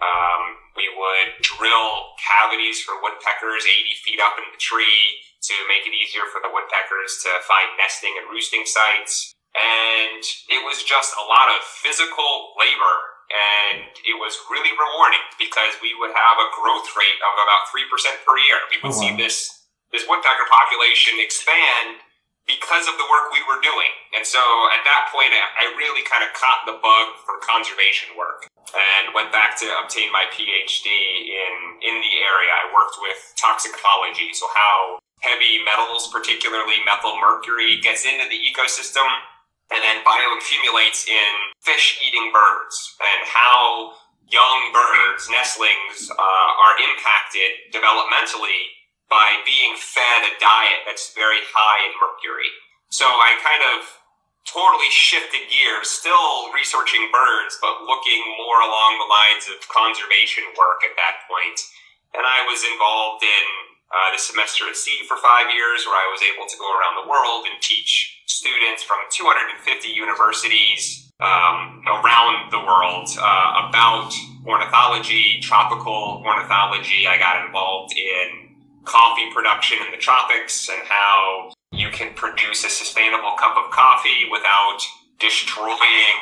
Um, 0.02 0.44
we 0.78 0.90
would 0.90 1.42
drill 1.42 2.18
cavities 2.18 2.82
for 2.82 2.98
woodpeckers 3.02 3.66
80 3.66 4.06
feet 4.06 4.22
up 4.22 4.38
in 4.38 4.46
the 4.50 4.58
tree 4.58 5.22
to 5.50 5.56
make 5.70 5.86
it 5.86 5.94
easier 5.94 6.26
for 6.32 6.42
the 6.42 6.50
woodpeckers 6.50 7.22
to 7.22 7.30
find 7.46 7.78
nesting 7.78 8.18
and 8.18 8.30
roosting 8.32 8.66
sites. 8.66 9.36
And 9.54 10.24
it 10.50 10.66
was 10.66 10.82
just 10.82 11.14
a 11.14 11.26
lot 11.30 11.54
of 11.54 11.62
physical 11.62 12.58
labor 12.58 13.13
and 13.34 13.90
it 14.06 14.18
was 14.22 14.38
really 14.54 14.72
rewarding 14.78 15.26
because 15.42 15.74
we 15.82 15.98
would 15.98 16.14
have 16.14 16.38
a 16.38 16.48
growth 16.54 16.86
rate 16.94 17.20
of 17.26 17.34
about 17.42 17.66
three 17.74 17.86
percent 17.90 18.22
per 18.22 18.38
year. 18.38 18.62
We 18.70 18.78
would 18.86 18.94
oh, 18.94 18.98
wow. 18.98 19.04
see 19.10 19.14
this 19.18 19.66
this 19.90 20.06
woodpecker 20.06 20.48
population 20.50 21.18
expand 21.18 22.02
because 22.46 22.92
of 22.92 23.00
the 23.00 23.08
work 23.08 23.32
we 23.32 23.40
were 23.48 23.62
doing. 23.64 23.94
And 24.12 24.28
so 24.28 24.42
at 24.76 24.84
that 24.84 25.08
point, 25.16 25.32
I 25.32 25.72
really 25.80 26.04
kind 26.04 26.28
of 26.28 26.36
caught 26.36 26.68
the 26.68 26.76
bug 26.76 27.16
for 27.24 27.40
conservation 27.40 28.14
work 28.20 28.52
and 28.76 29.16
went 29.16 29.32
back 29.32 29.56
to 29.64 29.68
obtain 29.80 30.12
my 30.12 30.28
PhD 30.30 30.88
in 30.88 31.54
in 31.82 31.96
the 32.04 32.14
area. 32.22 32.52
I 32.54 32.70
worked 32.70 33.00
with 33.02 33.18
toxicology, 33.40 34.36
so 34.36 34.46
how 34.54 35.02
heavy 35.24 35.64
metals, 35.64 36.12
particularly 36.12 36.84
methyl 36.86 37.16
mercury, 37.18 37.80
gets 37.80 38.04
into 38.04 38.28
the 38.28 38.38
ecosystem 38.38 39.08
and 39.74 39.82
then 39.82 40.06
bioaccumulates 40.06 41.10
in 41.10 41.32
fish 41.66 42.00
eating 42.06 42.30
birds 42.30 42.78
and 43.02 43.26
how 43.26 43.98
young 44.30 44.70
birds, 44.72 45.28
nestlings, 45.30 46.10
uh, 46.14 46.50
are 46.62 46.76
impacted 46.78 47.74
developmentally 47.74 48.78
by 49.10 49.42
being 49.46 49.74
fed 49.78 50.26
a 50.30 50.34
diet 50.40 50.86
that's 50.86 51.14
very 51.14 51.42
high 51.54 51.86
in 51.90 51.94
mercury. 51.98 52.50
So 52.90 53.06
I 53.06 53.38
kind 53.42 53.62
of 53.78 53.86
totally 54.46 54.90
shifted 54.90 55.50
gears, 55.50 55.90
still 55.90 56.52
researching 56.54 57.10
birds, 57.10 57.58
but 57.62 57.86
looking 57.88 58.22
more 58.38 58.62
along 58.62 59.00
the 59.00 59.10
lines 59.10 59.46
of 59.50 59.58
conservation 59.72 60.44
work 60.54 60.84
at 60.86 60.98
that 61.00 61.26
point. 61.26 61.58
And 62.14 62.22
I 62.22 62.46
was 62.46 62.62
involved 62.62 63.26
in 63.26 63.73
uh, 63.94 64.10
the 64.10 64.18
semester 64.18 64.66
at 64.68 64.76
sea 64.76 65.06
for 65.08 65.18
five 65.18 65.54
years, 65.54 65.86
where 65.86 65.94
I 65.94 66.10
was 66.10 66.26
able 66.26 66.50
to 66.50 66.58
go 66.58 66.66
around 66.66 66.98
the 66.98 67.08
world 67.08 67.46
and 67.46 67.62
teach 67.62 68.26
students 68.26 68.82
from 68.82 68.98
250 69.14 69.88
universities 69.88 71.12
um, 71.22 71.86
around 71.86 72.50
the 72.50 72.58
world 72.58 73.08
uh, 73.22 73.70
about 73.70 74.10
ornithology, 74.46 75.40
tropical 75.42 76.26
ornithology. 76.26 77.06
I 77.06 77.18
got 77.18 77.46
involved 77.46 77.94
in 77.94 78.58
coffee 78.84 79.30
production 79.32 79.78
in 79.86 79.92
the 79.92 80.02
tropics 80.02 80.68
and 80.70 80.82
how 80.90 81.54
you 81.72 81.90
can 81.90 82.14
produce 82.14 82.66
a 82.66 82.70
sustainable 82.70 83.38
cup 83.38 83.56
of 83.58 83.72
coffee 83.72 84.28
without 84.32 84.80
destroying, 85.20 86.18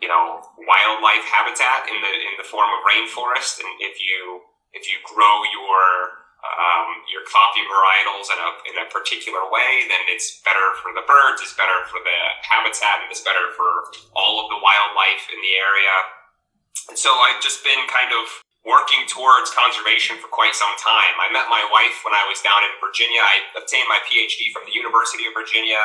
you 0.00 0.08
know, 0.08 0.44
wildlife 0.60 1.24
habitat 1.24 1.88
in 1.88 1.98
the 2.04 2.12
in 2.28 2.34
the 2.36 2.44
form 2.44 2.68
of 2.68 2.80
rainforest. 2.84 3.58
And 3.58 3.68
if 3.80 3.96
you 4.00 4.40
if 4.72 4.86
you 4.86 4.98
grow 5.02 5.42
your 5.50 6.23
um, 6.44 7.02
your 7.08 7.24
coffee 7.24 7.64
varietals 7.64 8.28
in 8.28 8.38
a 8.38 8.50
in 8.68 8.76
a 8.84 8.86
particular 8.92 9.42
way, 9.48 9.88
then 9.88 10.02
it's 10.12 10.40
better 10.44 10.76
for 10.84 10.92
the 10.92 11.04
birds, 11.08 11.40
it's 11.40 11.56
better 11.56 11.84
for 11.88 12.00
the 12.04 12.18
habitat, 12.44 13.00
and 13.00 13.08
it's 13.08 13.24
better 13.24 13.52
for 13.56 13.90
all 14.12 14.44
of 14.44 14.52
the 14.52 14.60
wildlife 14.60 15.24
in 15.32 15.40
the 15.40 15.54
area. 15.56 15.96
And 16.92 16.98
so 17.00 17.08
I've 17.08 17.40
just 17.40 17.64
been 17.64 17.80
kind 17.88 18.12
of 18.12 18.28
working 18.64 19.04
towards 19.08 19.52
conservation 19.52 20.16
for 20.20 20.28
quite 20.32 20.56
some 20.56 20.72
time. 20.80 21.14
I 21.20 21.28
met 21.32 21.52
my 21.52 21.60
wife 21.68 22.00
when 22.04 22.16
I 22.16 22.24
was 22.28 22.40
down 22.40 22.64
in 22.64 22.72
Virginia. 22.80 23.20
I 23.20 23.60
obtained 23.60 23.88
my 23.92 24.00
PhD 24.08 24.52
from 24.52 24.64
the 24.64 24.72
University 24.72 25.28
of 25.28 25.36
Virginia, 25.36 25.80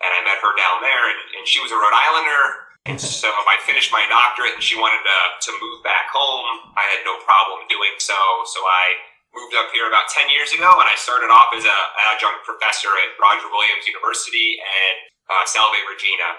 and 0.00 0.10
I 0.12 0.20
met 0.24 0.40
her 0.40 0.52
down 0.56 0.80
there, 0.80 1.04
and, 1.12 1.20
and 1.40 1.44
she 1.44 1.60
was 1.60 1.72
a 1.72 1.76
Rhode 1.76 1.96
Islander. 1.96 2.64
And 2.84 3.00
so 3.00 3.32
if 3.32 3.48
I 3.48 3.56
finished 3.64 3.88
my 3.92 4.04
doctorate, 4.12 4.56
and 4.56 4.64
she 4.64 4.76
wanted 4.76 5.00
to, 5.00 5.18
to 5.48 5.50
move 5.56 5.80
back 5.80 6.12
home. 6.12 6.72
I 6.76 6.84
had 6.92 7.00
no 7.08 7.16
problem 7.24 7.64
doing 7.68 7.96
so. 7.96 8.16
So 8.44 8.60
I 8.60 9.13
moved 9.34 9.54
up 9.58 9.68
here 9.74 9.90
about 9.90 10.06
10 10.08 10.30
years 10.30 10.54
ago, 10.54 10.70
and 10.78 10.86
I 10.86 10.94
started 10.94 11.28
off 11.28 11.50
as 11.52 11.66
an 11.66 11.80
adjunct 12.14 12.46
professor 12.46 12.90
at 12.94 13.18
Roger 13.18 13.50
Williams 13.50 13.84
University 13.84 14.56
and 14.62 14.96
uh, 15.28 15.44
Salve 15.44 15.76
Regina. 15.90 16.30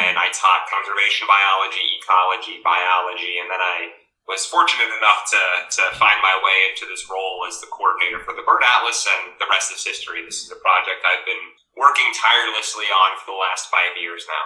And 0.00 0.16
I 0.20 0.28
taught 0.32 0.68
conservation 0.68 1.24
biology, 1.24 1.84
ecology, 2.00 2.60
biology, 2.60 3.40
and 3.40 3.48
then 3.48 3.60
I 3.60 3.96
was 4.28 4.44
fortunate 4.46 4.92
enough 4.92 5.24
to, 5.32 5.42
to 5.80 5.82
find 5.96 6.20
my 6.20 6.36
way 6.44 6.56
into 6.70 6.84
this 6.86 7.08
role 7.08 7.42
as 7.48 7.58
the 7.60 7.66
coordinator 7.72 8.20
for 8.22 8.36
the 8.36 8.44
Bird 8.44 8.60
Atlas, 8.62 9.04
and 9.08 9.34
the 9.40 9.48
rest 9.48 9.72
is 9.72 9.82
history. 9.82 10.22
This 10.22 10.44
is 10.44 10.52
a 10.52 10.60
project 10.60 11.00
I've 11.02 11.24
been 11.24 11.44
working 11.76 12.06
tirelessly 12.12 12.86
on 12.92 13.18
for 13.20 13.32
the 13.32 13.40
last 13.40 13.72
five 13.72 13.96
years 14.00 14.24
now. 14.28 14.44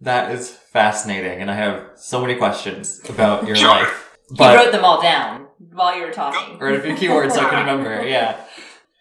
That 0.00 0.30
is 0.32 0.50
fascinating, 0.50 1.42
and 1.42 1.50
I 1.50 1.54
have 1.54 1.98
so 1.98 2.20
many 2.22 2.36
questions 2.36 3.02
about 3.10 3.46
your 3.46 3.56
Sure. 3.56 3.68
life. 3.68 4.16
You 4.32 4.46
wrote 4.46 4.72
them 4.72 4.84
all 4.84 5.02
down 5.02 5.45
while 5.58 5.96
you 5.96 6.06
were 6.06 6.12
talking. 6.12 6.58
or 6.60 6.70
a 6.70 6.80
few 6.80 6.94
keywords 6.94 7.32
so 7.32 7.40
I 7.40 7.50
can 7.50 7.58
remember. 7.66 8.02
Yeah. 8.06 8.40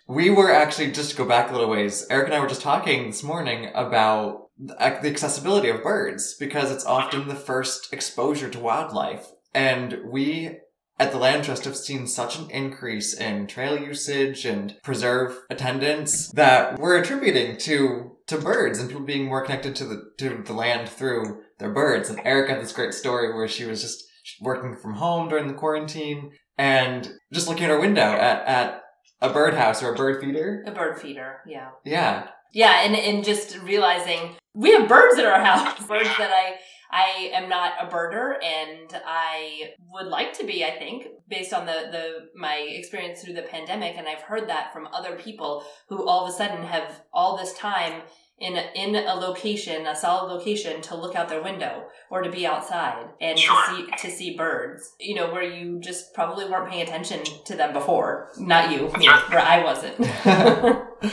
We 0.07 0.29
were 0.29 0.51
actually, 0.51 0.91
just 0.91 1.11
to 1.11 1.17
go 1.17 1.25
back 1.25 1.49
a 1.49 1.53
little 1.53 1.69
ways, 1.69 2.05
Eric 2.11 2.27
and 2.27 2.35
I 2.35 2.39
were 2.39 2.47
just 2.47 2.61
talking 2.61 3.07
this 3.07 3.23
morning 3.23 3.71
about 3.73 4.49
the 4.57 5.09
accessibility 5.09 5.69
of 5.69 5.81
birds 5.81 6.35
because 6.39 6.71
it's 6.71 6.85
often 6.85 7.27
the 7.27 7.35
first 7.35 7.91
exposure 7.91 8.49
to 8.49 8.59
wildlife. 8.59 9.25
And 9.53 9.97
we 10.05 10.59
at 10.99 11.11
the 11.11 11.17
Land 11.17 11.43
Trust 11.43 11.65
have 11.65 11.75
seen 11.75 12.07
such 12.07 12.37
an 12.37 12.49
increase 12.51 13.13
in 13.13 13.47
trail 13.47 13.77
usage 13.79 14.45
and 14.45 14.75
preserve 14.83 15.39
attendance 15.49 16.29
that 16.31 16.79
we're 16.79 16.97
attributing 16.97 17.57
to 17.57 18.11
to 18.27 18.37
birds 18.37 18.79
and 18.79 18.89
people 18.89 19.03
being 19.05 19.25
more 19.25 19.43
connected 19.43 19.75
to 19.75 19.85
the 19.85 20.11
to 20.19 20.41
the 20.45 20.53
land 20.53 20.87
through 20.87 21.41
their 21.59 21.71
birds. 21.71 22.09
And 22.09 22.19
Eric 22.23 22.49
had 22.49 22.61
this 22.61 22.73
great 22.73 22.93
story 22.93 23.33
where 23.33 23.47
she 23.47 23.65
was 23.65 23.81
just 23.81 24.03
working 24.41 24.75
from 24.75 24.95
home 24.95 25.29
during 25.29 25.47
the 25.47 25.53
quarantine 25.53 26.31
and 26.57 27.11
just 27.33 27.47
looking 27.47 27.65
at 27.65 27.71
our 27.71 27.79
window 27.79 28.01
at, 28.01 28.45
at 28.47 28.81
a 29.21 29.31
birdhouse 29.31 29.83
or 29.83 29.93
a 29.93 29.95
bird 29.95 30.21
feeder. 30.21 30.63
A 30.67 30.71
bird 30.71 30.99
feeder, 30.99 31.41
yeah. 31.47 31.69
Yeah. 31.83 32.27
Yeah, 32.53 32.85
and, 32.85 32.95
and 32.95 33.23
just 33.23 33.57
realizing 33.59 34.35
we 34.53 34.71
have 34.71 34.87
birds 34.87 35.19
at 35.19 35.25
our 35.25 35.43
house. 35.43 35.77
birds 35.87 36.09
that 36.17 36.31
I 36.31 36.55
I 36.91 37.31
am 37.33 37.49
not 37.49 37.73
a 37.81 37.87
birder 37.87 38.35
and 38.41 39.01
I 39.05 39.71
would 39.91 40.07
like 40.07 40.37
to 40.37 40.45
be, 40.45 40.63
I 40.63 40.71
think, 40.71 41.07
based 41.27 41.53
on 41.53 41.65
the, 41.65 41.89
the 41.91 42.39
my 42.39 42.55
experience 42.55 43.21
through 43.21 43.33
the 43.33 43.41
pandemic 43.41 43.97
and 43.97 44.07
I've 44.07 44.21
heard 44.21 44.47
that 44.47 44.71
from 44.71 44.87
other 44.87 45.15
people 45.17 45.65
who 45.89 46.07
all 46.07 46.25
of 46.25 46.33
a 46.33 46.37
sudden 46.37 46.63
have 46.63 47.01
all 47.11 47.35
this 47.35 47.53
time 47.53 48.03
in 48.39 48.57
a, 48.57 48.65
in 48.75 48.95
a 48.95 49.13
location, 49.15 49.87
a 49.87 49.95
solid 49.95 50.31
location 50.31 50.81
to 50.81 50.95
look 50.95 51.15
out 51.15 51.29
their 51.29 51.41
window 51.41 51.85
or 52.11 52.21
to 52.21 52.29
be 52.29 52.45
outside 52.45 53.05
and 53.21 53.39
Sure. 53.39 53.55
to 53.67 53.75
see 53.75 54.09
to 54.09 54.15
see 54.15 54.37
birds. 54.37 54.93
You 54.99 55.15
know, 55.15 55.31
where 55.31 55.43
you 55.43 55.79
just 55.79 56.13
probably 56.13 56.45
weren't 56.45 56.69
paying 56.69 56.83
attention 56.83 57.21
to 57.45 57.55
them 57.55 57.73
before. 57.73 58.29
Not 58.37 58.71
you, 58.71 58.89
me, 58.97 59.07
where 59.07 59.39
I 59.39 59.63
wasn't. 59.63 60.81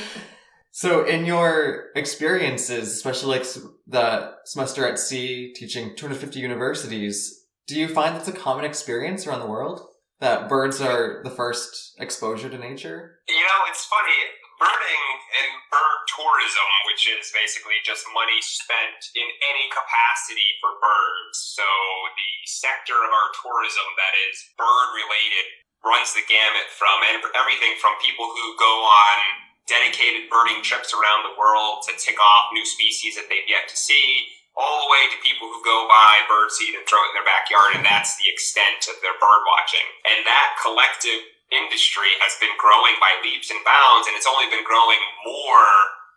So, 0.74 1.04
in 1.04 1.26
your 1.26 1.90
experiences, 1.94 2.88
especially 2.94 3.38
like 3.38 3.46
the 3.86 4.32
semester 4.46 4.88
at 4.88 4.98
sea, 4.98 5.52
teaching 5.54 5.94
250 5.94 6.40
universities, 6.40 7.44
do 7.66 7.78
you 7.78 7.88
find 7.88 8.16
that's 8.16 8.28
a 8.28 8.32
common 8.32 8.64
experience 8.64 9.26
around 9.26 9.40
the 9.40 9.46
world? 9.46 9.82
That 10.20 10.48
birds 10.48 10.80
are 10.80 11.20
the 11.24 11.30
first 11.30 11.94
exposure 11.98 12.48
to 12.48 12.56
nature? 12.56 13.18
You 13.28 13.34
know, 13.34 13.60
it's 13.68 13.84
funny. 13.84 14.14
Birding 14.62 15.06
and 15.42 15.50
bird 15.74 16.00
tourism, 16.06 16.68
which 16.86 17.10
is 17.10 17.34
basically 17.34 17.82
just 17.82 18.06
money 18.14 18.38
spent 18.38 19.10
in 19.18 19.26
any 19.26 19.66
capacity 19.74 20.54
for 20.62 20.78
birds. 20.78 21.34
So 21.58 21.66
the 22.14 22.32
sector 22.46 22.94
of 22.94 23.10
our 23.10 23.28
tourism 23.42 23.88
that 23.98 24.14
is 24.30 24.38
bird 24.54 24.88
related 24.94 25.66
runs 25.82 26.14
the 26.14 26.22
gamut 26.30 26.70
from 26.78 26.94
ev- 27.10 27.34
everything 27.34 27.74
from 27.82 27.98
people 27.98 28.30
who 28.30 28.54
go 28.54 28.86
on 28.86 29.50
dedicated 29.66 30.30
birding 30.30 30.62
trips 30.62 30.94
around 30.94 31.26
the 31.26 31.34
world 31.34 31.82
to 31.86 31.98
tick 31.98 32.22
off 32.22 32.54
new 32.54 32.62
species 32.62 33.18
that 33.18 33.26
they've 33.26 33.50
yet 33.50 33.66
to 33.66 33.74
see, 33.74 34.30
all 34.54 34.84
the 34.84 34.92
way 34.92 35.10
to 35.10 35.26
people 35.26 35.48
who 35.48 35.58
go 35.64 35.88
buy 35.88 36.22
birdseed 36.28 36.76
and 36.76 36.84
throw 36.84 37.00
it 37.02 37.10
in 37.10 37.16
their 37.18 37.26
backyard, 37.26 37.72
and 37.74 37.82
that's 37.82 38.14
the 38.20 38.28
extent 38.28 38.84
of 38.92 39.00
their 39.00 39.16
bird 39.16 39.42
watching. 39.48 39.86
And 40.06 40.22
that 40.28 40.54
collective 40.60 41.31
industry 41.52 42.16
has 42.24 42.34
been 42.40 42.52
growing 42.56 42.96
by 42.96 43.12
leaps 43.20 43.52
and 43.52 43.60
bounds, 43.62 44.08
and 44.08 44.16
it's 44.16 44.28
only 44.28 44.48
been 44.48 44.64
growing 44.64 45.00
more 45.28 45.70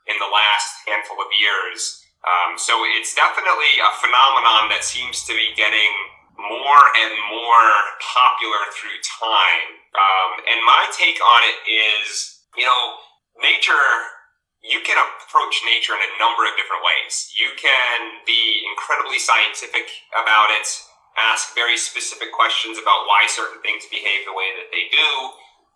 in 0.08 0.16
the 0.18 0.32
last 0.32 0.88
handful 0.88 1.20
of 1.20 1.30
years. 1.36 2.02
Um, 2.26 2.58
so 2.58 2.74
it's 2.98 3.14
definitely 3.14 3.78
a 3.84 3.92
phenomenon 4.02 4.72
that 4.74 4.82
seems 4.82 5.28
to 5.30 5.34
be 5.36 5.54
getting 5.54 5.94
more 6.36 6.84
and 6.98 7.14
more 7.32 7.70
popular 8.02 8.64
through 8.74 8.98
time. 9.06 9.70
Um, 9.94 10.32
and 10.50 10.60
my 10.66 10.84
take 10.92 11.20
on 11.22 11.42
it 11.48 11.58
is, 11.70 12.42
you 12.58 12.66
know, 12.66 12.84
nature, 13.40 13.88
you 14.66 14.82
can 14.82 14.98
approach 14.98 15.56
nature 15.70 15.94
in 15.94 16.02
a 16.02 16.12
number 16.18 16.44
of 16.50 16.58
different 16.58 16.82
ways. 16.82 17.30
You 17.38 17.54
can 17.56 18.26
be 18.26 18.66
incredibly 18.68 19.22
scientific 19.22 19.88
about 20.18 20.50
it, 20.50 20.68
ask 21.18 21.56
very 21.56 21.80
specific 21.80 22.32
questions 22.36 22.78
about 22.78 23.08
why 23.08 23.28
certain 23.28 23.60
things 23.64 23.88
behave 23.88 24.28
the 24.28 24.36
way 24.36 24.52
that 24.60 24.70
they 24.72 24.92
do, 24.92 25.10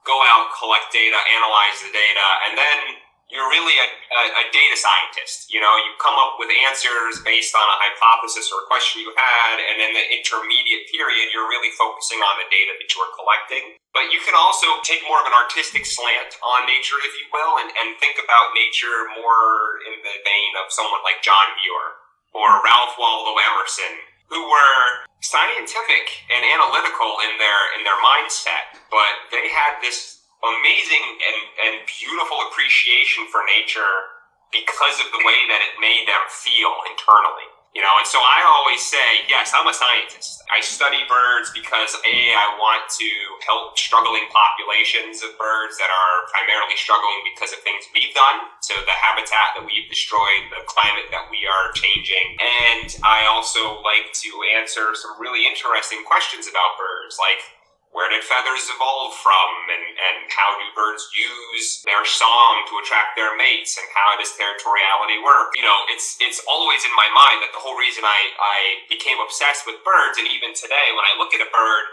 go 0.03 0.19
out, 0.27 0.51
collect 0.55 0.91
data, 0.91 1.17
analyze 1.35 1.79
the 1.83 1.91
data, 1.91 2.27
and 2.47 2.53
then 2.59 2.99
you're 3.29 3.45
really 3.45 3.77
a, 3.77 3.87
a, 3.93 4.21
a 4.41 4.45
data 4.49 4.73
scientist. 4.73 5.53
You 5.53 5.61
know, 5.61 5.69
you 5.85 5.93
come 6.01 6.17
up 6.17 6.41
with 6.41 6.49
answers 6.65 7.21
based 7.21 7.53
on 7.53 7.61
a 7.61 7.77
hypothesis 7.77 8.49
or 8.49 8.65
a 8.65 8.69
question 8.69 9.05
you 9.05 9.13
had, 9.13 9.55
and 9.61 9.77
in 9.77 9.93
the 9.93 10.05
intermediate 10.17 10.89
period, 10.89 11.29
you're 11.29 11.45
really 11.45 11.69
focusing 11.77 12.17
on 12.25 12.41
the 12.41 12.49
data 12.49 12.73
that 12.73 12.89
you 12.89 12.99
are 13.05 13.13
collecting. 13.13 13.77
But 13.93 14.09
you 14.09 14.17
can 14.25 14.33
also 14.33 14.81
take 14.81 15.05
more 15.05 15.21
of 15.21 15.29
an 15.29 15.37
artistic 15.37 15.85
slant 15.85 16.41
on 16.41 16.65
nature, 16.65 16.97
if 17.05 17.13
you 17.21 17.29
will, 17.29 17.61
and, 17.61 17.69
and 17.69 18.01
think 18.01 18.17
about 18.17 18.57
nature 18.57 19.13
more 19.13 19.77
in 19.85 20.01
the 20.01 20.15
vein 20.25 20.51
of 20.57 20.73
someone 20.73 21.05
like 21.05 21.21
John 21.21 21.53
Muir 21.61 21.85
or 22.33 22.65
Ralph 22.65 22.97
Waldo 22.97 23.37
Emerson, 23.37 24.08
who 24.29 24.41
were 24.45 25.09
scientific 25.19 26.05
and 26.29 26.45
analytical 26.45 27.11
in 27.27 27.33
their 27.41 27.61
in 27.77 27.81
their 27.83 27.97
mindset, 27.99 28.77
but 28.93 29.27
they 29.33 29.49
had 29.49 29.81
this 29.81 30.21
amazing 30.39 31.03
and, 31.19 31.39
and 31.67 31.73
beautiful 31.99 32.39
appreciation 32.47 33.27
for 33.27 33.43
nature 33.59 34.15
because 34.53 34.97
of 35.03 35.11
the 35.11 35.21
way 35.25 35.39
that 35.51 35.59
it 35.59 35.75
made 35.81 36.07
them 36.07 36.23
feel 36.31 36.71
internally. 36.87 37.48
You 37.77 37.85
know, 37.85 37.95
and 38.01 38.09
so 38.09 38.17
I 38.17 38.41
always 38.49 38.81
say, 38.81 39.29
yes, 39.29 39.53
I'm 39.53 39.69
a 39.69 39.75
scientist. 39.77 40.41
I 40.49 40.57
study 40.57 41.05
birds 41.05 41.53
because 41.53 41.93
A, 42.01 42.33
I 42.33 42.57
want 42.57 42.89
to 42.97 43.09
help 43.45 43.77
struggling 43.77 44.25
populations 44.33 45.21
of 45.21 45.37
birds 45.37 45.77
that 45.77 45.87
are 45.87 46.17
primarily 46.33 46.73
struggling 46.73 47.21
because 47.29 47.53
of 47.53 47.61
things 47.61 47.85
we've 47.93 48.11
done. 48.17 48.49
So 48.65 48.73
the 48.73 48.97
habitat 48.97 49.53
that 49.53 49.63
we've 49.69 49.85
destroyed, 49.85 50.49
the 50.49 50.65
climate 50.65 51.13
that 51.13 51.29
we 51.29 51.45
are 51.45 51.69
changing. 51.77 52.41
And 52.41 52.89
I 53.05 53.29
also 53.29 53.85
like 53.85 54.17
to 54.17 54.29
answer 54.57 54.97
some 54.97 55.21
really 55.21 55.45
interesting 55.45 56.01
questions 56.09 56.49
about 56.49 56.73
birds, 56.81 57.21
like 57.21 57.45
where 57.89 58.09
did 58.09 58.21
feathers 58.21 58.69
evolve 58.69 59.17
from? 59.17 59.49
And, 59.73 59.81
and 59.81 60.17
how 60.29 60.55
do 60.57 60.65
birds 60.77 61.09
use 61.13 61.81
their 61.83 62.05
song 62.05 62.65
to 62.69 62.77
attract 62.81 63.17
their 63.17 63.33
mates? 63.35 63.75
And 63.77 63.87
how 63.93 64.15
does 64.17 64.33
territoriality 64.37 65.19
work? 65.25 65.53
You 65.57 65.65
know 65.65 65.79
it's 65.89 66.17
it's 66.21 66.41
always 66.45 66.85
in 66.85 66.93
my 66.95 67.09
mind 67.11 67.41
that 67.41 67.51
the 67.51 67.61
whole 67.61 67.77
reason 67.77 68.05
i 68.05 68.21
i 68.39 68.57
became 68.87 69.17
obsessed 69.19 69.65
with 69.65 69.81
birds 69.83 70.17
and 70.21 70.29
even 70.29 70.53
today 70.53 70.93
when 70.93 71.05
i 71.05 71.17
look 71.17 71.33
at 71.33 71.41
a 71.41 71.49
bird 71.49 71.85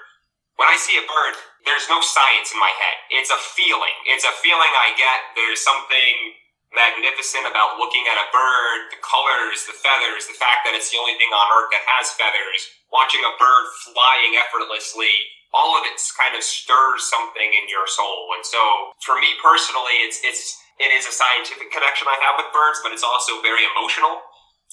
when 0.61 0.69
i 0.69 0.76
see 0.76 0.97
a 1.00 1.05
bird 1.05 1.35
there's 1.67 1.91
no 1.91 1.99
science 1.99 2.55
in 2.55 2.62
my 2.62 2.71
head. 2.71 2.97
It's 3.11 3.35
a 3.35 3.41
feeling. 3.59 3.93
It's 4.07 4.23
a 4.23 4.33
feeling 4.38 4.71
i 4.79 4.95
get. 4.95 5.35
There's 5.35 5.61
something 5.61 6.38
magnificent 6.71 7.43
about 7.43 7.83
looking 7.83 8.07
at 8.07 8.15
a 8.15 8.31
bird, 8.31 8.95
the 8.95 9.03
colors, 9.03 9.67
the 9.67 9.75
feathers, 9.75 10.31
the 10.31 10.38
fact 10.38 10.62
that 10.62 10.79
it's 10.79 10.95
the 10.95 11.03
only 11.03 11.19
thing 11.19 11.35
on 11.35 11.47
earth 11.59 11.75
that 11.75 11.83
has 11.91 12.15
feathers, 12.15 12.71
watching 12.95 13.23
a 13.26 13.35
bird 13.35 13.67
flying 13.83 14.38
effortlessly, 14.38 15.11
all 15.55 15.79
of 15.79 15.87
it 15.87 15.99
kind 16.17 16.35
of 16.35 16.43
stirs 16.43 17.07
something 17.07 17.50
in 17.53 17.67
your 17.71 17.87
soul. 17.87 18.35
And 18.35 18.45
so 18.45 18.61
for 19.05 19.19
me 19.19 19.35
personally, 19.38 20.03
it's, 20.05 20.21
it's, 20.25 20.57
it 20.79 20.93
is 20.93 21.09
a 21.09 21.15
scientific 21.15 21.73
connection 21.73 22.09
I 22.09 22.19
have 22.26 22.37
with 22.37 22.53
birds, 22.53 22.81
but 22.85 22.93
it's 22.93 23.07
also 23.07 23.41
very 23.41 23.65
emotional. 23.65 24.21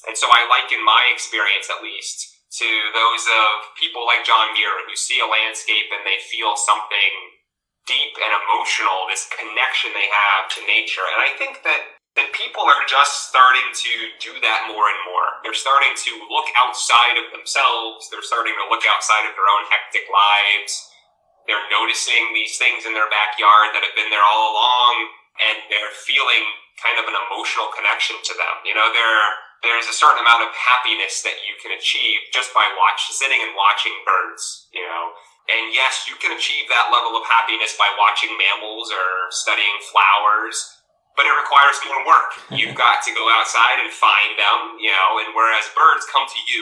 And 0.07 0.17
so 0.17 0.27
I 0.27 0.43
liken 0.51 0.83
my 0.83 1.07
experience 1.13 1.71
at 1.71 1.79
least 1.79 2.33
to 2.59 2.69
those 2.93 3.23
of 3.25 3.73
people 3.79 4.05
like 4.05 4.27
John 4.27 4.53
Muir 4.53 4.85
who 4.85 4.93
see 4.93 5.17
a 5.17 5.25
landscape 5.25 5.89
and 5.89 6.05
they 6.05 6.21
feel 6.29 6.53
something 6.53 7.13
deep 7.87 8.13
and 8.15 8.31
emotional, 8.45 9.09
this 9.09 9.27
connection 9.27 9.91
they 9.91 10.07
have 10.07 10.47
to 10.55 10.59
nature. 10.67 11.03
And 11.03 11.19
I 11.19 11.31
think 11.35 11.63
that, 11.67 11.92
that 12.13 12.29
people 12.29 12.61
are 12.61 12.85
just 12.85 13.29
starting 13.33 13.65
to 13.73 13.93
do 14.21 14.33
that 14.37 14.69
more 14.69 14.85
and 14.85 15.01
more. 15.09 15.41
They're 15.41 15.57
starting 15.57 15.97
to 15.97 16.11
look 16.29 16.45
outside 16.53 17.17
of 17.17 17.33
themselves. 17.33 18.09
They're 18.13 18.25
starting 18.25 18.53
to 18.53 18.69
look 18.69 18.85
outside 18.85 19.25
of 19.25 19.33
their 19.33 19.49
own 19.49 19.65
hectic 19.73 20.05
lives. 20.05 20.71
They're 21.49 21.65
noticing 21.73 22.31
these 22.31 22.55
things 22.61 22.85
in 22.85 22.93
their 22.93 23.09
backyard 23.09 23.73
that 23.73 23.81
have 23.81 23.97
been 23.97 24.13
there 24.13 24.23
all 24.23 24.53
along 24.53 24.93
and 25.41 25.57
they're 25.73 25.97
feeling 26.05 26.45
kind 26.77 27.01
of 27.01 27.09
an 27.09 27.17
emotional 27.17 27.73
connection 27.73 28.21
to 28.21 28.33
them. 28.37 28.61
You 28.61 28.77
know, 28.77 28.93
there 28.93 29.25
there's 29.65 29.87
a 29.87 29.95
certain 29.95 30.19
amount 30.19 30.43
of 30.43 30.51
happiness 30.53 31.23
that 31.23 31.39
you 31.47 31.55
can 31.63 31.71
achieve 31.71 32.19
just 32.35 32.51
by 32.51 32.67
watch 32.75 33.07
sitting 33.15 33.39
and 33.39 33.55
watching 33.55 33.95
birds, 34.03 34.67
you 34.75 34.83
know 34.83 35.15
and 35.51 35.75
yes, 35.75 36.07
you 36.07 36.15
can 36.23 36.31
achieve 36.31 36.71
that 36.71 36.87
level 36.87 37.19
of 37.19 37.27
happiness 37.27 37.75
by 37.75 37.91
watching 37.99 38.31
mammals 38.39 38.87
or 38.87 39.27
studying 39.27 39.75
flowers, 39.91 40.72
but 41.15 41.25
it 41.25 41.35
requires 41.37 41.77
more 41.85 42.01
work. 42.05 42.29
You've 42.59 42.77
got 42.77 43.05
to 43.05 43.11
go 43.13 43.25
outside 43.33 43.81
and 43.81 43.89
find 43.93 44.37
them, 44.37 44.77
you 44.81 44.91
know, 44.91 45.21
and 45.21 45.33
whereas 45.33 45.69
birds 45.73 46.05
come 46.09 46.25
to 46.25 46.41
you 46.49 46.61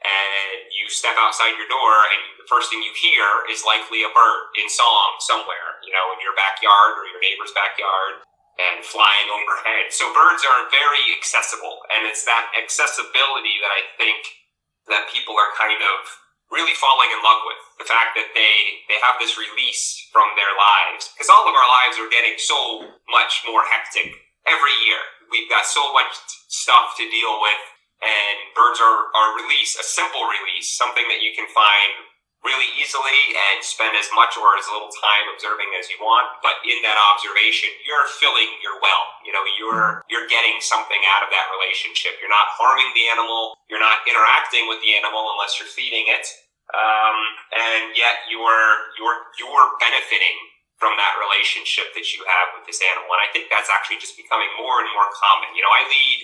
and 0.00 0.72
you 0.72 0.88
step 0.88 1.12
outside 1.20 1.60
your 1.60 1.68
door 1.68 1.92
and 2.08 2.40
the 2.40 2.48
first 2.48 2.72
thing 2.72 2.80
you 2.80 2.94
hear 2.96 3.44
is 3.52 3.60
likely 3.68 4.00
a 4.00 4.10
bird 4.16 4.42
in 4.56 4.64
song 4.72 5.20
somewhere, 5.20 5.76
you 5.84 5.92
know, 5.92 6.06
in 6.16 6.18
your 6.24 6.32
backyard 6.32 6.96
or 6.96 7.04
your 7.04 7.20
neighbor's 7.20 7.52
backyard 7.52 8.24
and 8.56 8.80
flying 8.80 9.28
overhead. 9.28 9.92
So 9.92 10.08
birds 10.16 10.40
are 10.40 10.72
very 10.72 11.12
accessible 11.12 11.84
and 11.92 12.08
it's 12.08 12.24
that 12.24 12.48
accessibility 12.56 13.60
that 13.60 13.72
I 13.72 13.82
think 14.00 14.40
that 14.88 15.12
people 15.12 15.36
are 15.36 15.52
kind 15.52 15.84
of 15.84 16.08
really 16.50 16.74
falling 16.76 17.10
in 17.14 17.22
love 17.22 17.42
with. 17.46 17.62
The 17.80 17.88
fact 17.88 18.18
that 18.18 18.34
they 18.34 18.84
they 18.90 18.98
have 19.00 19.16
this 19.22 19.38
release 19.38 20.10
from 20.12 20.34
their 20.36 20.52
lives. 20.52 21.08
Because 21.14 21.30
all 21.30 21.46
of 21.46 21.54
our 21.54 21.70
lives 21.82 21.96
are 21.96 22.10
getting 22.10 22.36
so 22.36 22.90
much 23.08 23.42
more 23.46 23.64
hectic 23.64 24.12
every 24.44 24.74
year. 24.84 25.00
We've 25.30 25.48
got 25.48 25.64
so 25.64 25.94
much 25.94 26.10
stuff 26.50 26.98
to 26.98 27.06
deal 27.06 27.38
with 27.40 27.62
and 28.00 28.36
birds 28.56 28.80
are, 28.80 29.12
are 29.12 29.30
release 29.44 29.76
a 29.76 29.84
simple 29.84 30.24
release 30.24 30.72
something 30.72 31.04
that 31.12 31.20
you 31.20 31.36
can 31.36 31.44
find 31.52 32.08
really 32.40 32.72
easily 32.80 33.20
and 33.52 33.60
spend 33.60 33.92
as 33.92 34.08
much 34.16 34.32
or 34.40 34.56
as 34.56 34.64
little 34.72 34.88
time 34.88 35.28
observing 35.36 35.68
as 35.76 35.92
you 35.92 36.00
want. 36.00 36.24
But 36.40 36.56
in 36.64 36.80
that 36.80 36.96
observation 36.96 37.68
you're 37.84 38.08
filling 38.16 38.48
your 38.64 38.80
well. 38.80 39.04
You 39.28 39.36
know 39.36 39.44
you're 39.60 40.00
you're 40.08 40.28
getting 40.32 40.56
something 40.64 41.00
out 41.12 41.20
of 41.20 41.28
that 41.28 41.52
relationship. 41.52 42.16
You're 42.18 42.32
not 42.32 42.48
harming 42.56 42.88
the 42.96 43.12
animal. 43.12 43.60
You're 43.68 43.82
not 43.82 44.00
interacting 44.08 44.66
with 44.72 44.80
the 44.80 44.96
animal 44.96 45.36
unless 45.36 45.60
you're 45.60 45.68
feeding 45.68 46.08
it 46.08 46.24
um, 46.74 47.16
and 47.52 47.96
yet 47.96 48.26
you're 48.30 48.70
you're 48.98 49.18
you're 49.38 49.68
benefiting 49.78 50.38
from 50.78 50.96
that 50.96 51.18
relationship 51.20 51.92
that 51.92 52.08
you 52.16 52.24
have 52.24 52.56
with 52.56 52.64
this 52.64 52.80
animal 52.80 53.10
and 53.12 53.22
i 53.22 53.28
think 53.34 53.50
that's 53.52 53.68
actually 53.68 54.00
just 54.00 54.16
becoming 54.16 54.48
more 54.56 54.80
and 54.80 54.88
more 54.96 55.08
common 55.12 55.52
you 55.52 55.60
know 55.60 55.72
i 55.72 55.82
lead 55.86 56.18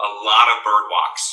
a 0.00 0.10
lot 0.24 0.46
of 0.54 0.64
bird 0.64 0.88
walks 0.88 1.24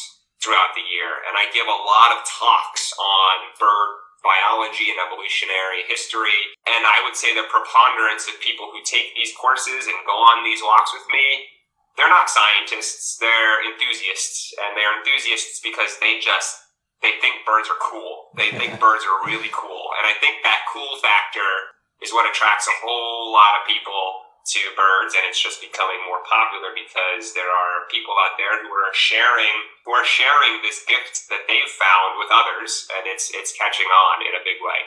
throughout 0.44 0.76
the 0.76 0.84
year 0.84 1.24
and 1.30 1.40
i 1.40 1.48
give 1.56 1.66
a 1.66 1.82
lot 1.88 2.12
of 2.12 2.20
talks 2.28 2.92
on 3.00 3.36
bird 3.58 4.06
biology 4.26 4.90
and 4.90 4.98
evolutionary 4.98 5.86
history. 5.86 6.58
And 6.66 6.82
I 6.82 7.06
would 7.06 7.14
say 7.14 7.38
the 7.38 7.46
preponderance 7.46 8.26
of 8.26 8.42
people 8.42 8.74
who 8.74 8.82
take 8.82 9.14
these 9.14 9.32
courses 9.38 9.86
and 9.86 10.10
go 10.10 10.18
on 10.18 10.42
these 10.42 10.66
walks 10.66 10.90
with 10.98 11.06
me, 11.14 11.46
they're 11.94 12.12
not 12.12 12.28
scientists, 12.28 13.22
they're 13.22 13.62
enthusiasts. 13.70 14.52
And 14.58 14.74
they're 14.74 14.98
enthusiasts 14.98 15.62
because 15.62 16.02
they 16.02 16.18
just 16.20 16.65
they 17.06 17.22
think 17.22 17.46
birds 17.46 17.70
are 17.70 17.78
cool. 17.78 18.34
They 18.34 18.50
think 18.50 18.82
birds 18.82 19.06
are 19.06 19.30
really 19.30 19.54
cool. 19.54 19.94
And 20.02 20.10
I 20.10 20.18
think 20.18 20.42
that 20.42 20.66
cool 20.74 20.98
factor 21.06 21.78
is 22.02 22.10
what 22.10 22.26
attracts 22.26 22.66
a 22.66 22.74
whole 22.82 23.30
lot 23.30 23.62
of 23.62 23.70
people 23.70 24.26
to 24.46 24.62
birds 24.78 25.18
and 25.18 25.26
it's 25.26 25.42
just 25.42 25.58
becoming 25.58 25.98
more 26.06 26.22
popular 26.22 26.70
because 26.78 27.34
there 27.34 27.50
are 27.50 27.90
people 27.90 28.14
out 28.14 28.38
there 28.38 28.62
who 28.62 28.70
are 28.70 28.94
sharing 28.94 29.50
who 29.86 29.90
are 29.90 30.06
sharing 30.06 30.62
this 30.62 30.86
gift 30.86 31.26
that 31.34 31.50
they've 31.50 31.74
found 31.82 32.22
with 32.22 32.30
others 32.30 32.86
and 32.94 33.10
it's 33.10 33.34
it's 33.34 33.58
catching 33.58 33.90
on 33.90 34.22
in 34.22 34.38
a 34.38 34.46
big 34.46 34.62
way. 34.62 34.86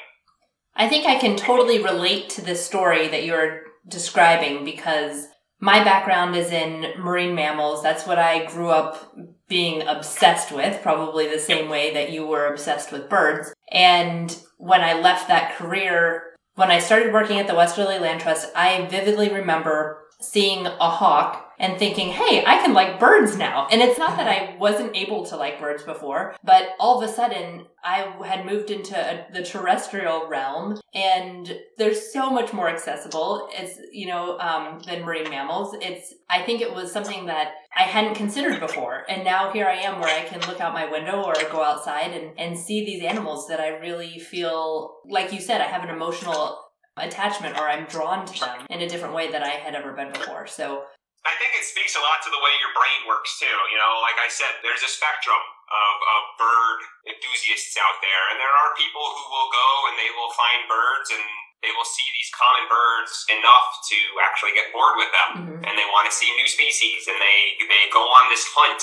I 0.76 0.88
think 0.88 1.07
I 1.07 1.18
can 1.18 1.35
totally 1.35 1.83
relate 1.83 2.31
to 2.38 2.40
this 2.40 2.64
story 2.64 3.09
that 3.09 3.24
you're 3.24 3.62
describing 3.88 4.64
because 4.64 5.26
my 5.60 5.82
background 5.82 6.36
is 6.36 6.50
in 6.50 6.92
marine 6.98 7.34
mammals. 7.34 7.82
That's 7.82 8.06
what 8.06 8.18
I 8.18 8.44
grew 8.46 8.70
up 8.70 9.16
being 9.48 9.86
obsessed 9.86 10.52
with, 10.52 10.82
probably 10.82 11.28
the 11.28 11.38
same 11.38 11.68
way 11.68 11.92
that 11.94 12.12
you 12.12 12.26
were 12.26 12.46
obsessed 12.46 12.92
with 12.92 13.08
birds. 13.08 13.52
And 13.70 14.36
when 14.58 14.82
I 14.82 15.00
left 15.00 15.28
that 15.28 15.56
career, 15.56 16.36
when 16.54 16.70
I 16.70 16.78
started 16.78 17.12
working 17.12 17.38
at 17.38 17.46
the 17.46 17.54
Westerly 17.54 17.98
Land 17.98 18.20
Trust, 18.20 18.52
I 18.54 18.86
vividly 18.86 19.32
remember 19.32 19.97
seeing 20.20 20.66
a 20.66 20.90
hawk 20.90 21.44
and 21.61 21.78
thinking, 21.78 22.11
hey, 22.11 22.44
I 22.46 22.59
can 22.59 22.72
like 22.72 23.00
birds 23.00 23.37
now. 23.37 23.66
And 23.70 23.81
it's 23.81 23.98
not 23.98 24.16
that 24.16 24.28
I 24.28 24.57
wasn't 24.59 24.96
able 24.96 25.24
to 25.26 25.37
like 25.37 25.61
birds 25.61 25.83
before, 25.83 26.37
but 26.44 26.70
all 26.78 27.02
of 27.02 27.09
a 27.09 27.12
sudden 27.12 27.66
I 27.83 28.14
had 28.24 28.46
moved 28.46 28.70
into 28.70 28.96
a, 28.96 29.26
the 29.33 29.42
terrestrial 29.42 30.28
realm 30.28 30.81
and 30.94 31.59
there's 31.76 32.12
so 32.12 32.31
much 32.31 32.52
more 32.52 32.68
accessible 32.68 33.48
as, 33.57 33.78
you 33.92 34.07
know, 34.07 34.38
um, 34.38 34.81
than 34.87 35.02
marine 35.02 35.28
mammals. 35.31 35.74
It's, 35.81 36.14
I 36.31 36.42
think 36.42 36.61
it 36.61 36.72
was 36.72 36.92
something 36.92 37.26
that 37.26 37.54
I 37.76 37.83
hadn't 37.83 38.14
considered 38.14 38.61
before. 38.61 39.04
And 39.09 39.24
now 39.24 39.52
here 39.52 39.66
I 39.66 39.74
am 39.74 40.00
where 40.00 40.14
I 40.14 40.24
can 40.26 40.40
look 40.48 40.61
out 40.61 40.72
my 40.74 40.88
window 40.88 41.22
or 41.22 41.35
go 41.50 41.62
outside 41.62 42.12
and, 42.12 42.38
and 42.38 42.59
see 42.59 42.85
these 42.85 43.02
animals 43.02 43.48
that 43.48 43.61
I 43.61 43.68
really 43.68 44.18
feel, 44.18 44.98
like 45.09 45.33
you 45.33 45.40
said, 45.40 45.61
I 45.61 45.64
have 45.64 45.83
an 45.83 45.90
emotional 45.90 46.67
attachment 47.00 47.58
or 47.58 47.68
I'm 47.68 47.87
drawn 47.87 48.26
to 48.26 48.34
them 48.38 48.66
in 48.70 48.82
a 48.82 48.88
different 48.88 49.14
way 49.14 49.30
that 49.30 49.42
I 49.42 49.58
had 49.61 49.74
ever 49.74 49.92
been 49.92 50.12
before. 50.12 50.46
So 50.46 50.87
I 51.26 51.34
think 51.37 51.52
it 51.58 51.66
speaks 51.66 51.98
a 51.98 52.02
lot 52.02 52.22
to 52.24 52.30
the 52.30 52.40
way 52.40 52.52
your 52.62 52.72
brain 52.72 53.00
works 53.04 53.37
too. 53.37 53.56
You 53.68 53.78
know, 53.78 54.00
like 54.00 54.16
I 54.16 54.30
said, 54.30 54.62
there's 54.62 54.80
a 54.80 54.88
spectrum 54.88 55.42
of, 55.68 55.94
of 56.00 56.22
bird 56.40 56.78
enthusiasts 57.04 57.76
out 57.76 58.00
there, 58.00 58.22
and 58.32 58.40
there 58.40 58.48
are 58.48 58.70
people 58.78 59.02
who 59.02 59.24
will 59.28 59.50
go 59.52 59.68
and 59.92 59.94
they 60.00 60.11
will 60.16 60.32
find 60.32 60.64
birds 60.70 61.12
and 61.12 61.24
they 61.61 61.74
will 61.74 61.87
see 61.87 62.06
these 62.14 62.30
common 62.30 62.70
birds 62.70 63.26
enough 63.34 63.68
to 63.90 63.98
actually 64.22 64.54
get 64.54 64.70
bored 64.70 64.94
with 64.94 65.11
them, 65.11 65.30
mm-hmm. 65.37 65.61
and 65.66 65.74
they 65.74 65.88
want 65.90 66.06
to 66.06 66.14
see 66.14 66.30
new 66.38 66.46
species, 66.46 67.11
and 67.11 67.18
they 67.18 67.58
they 67.66 67.90
go 67.90 68.02
on 68.02 68.30
this 68.30 68.46
hunt. 68.54 68.78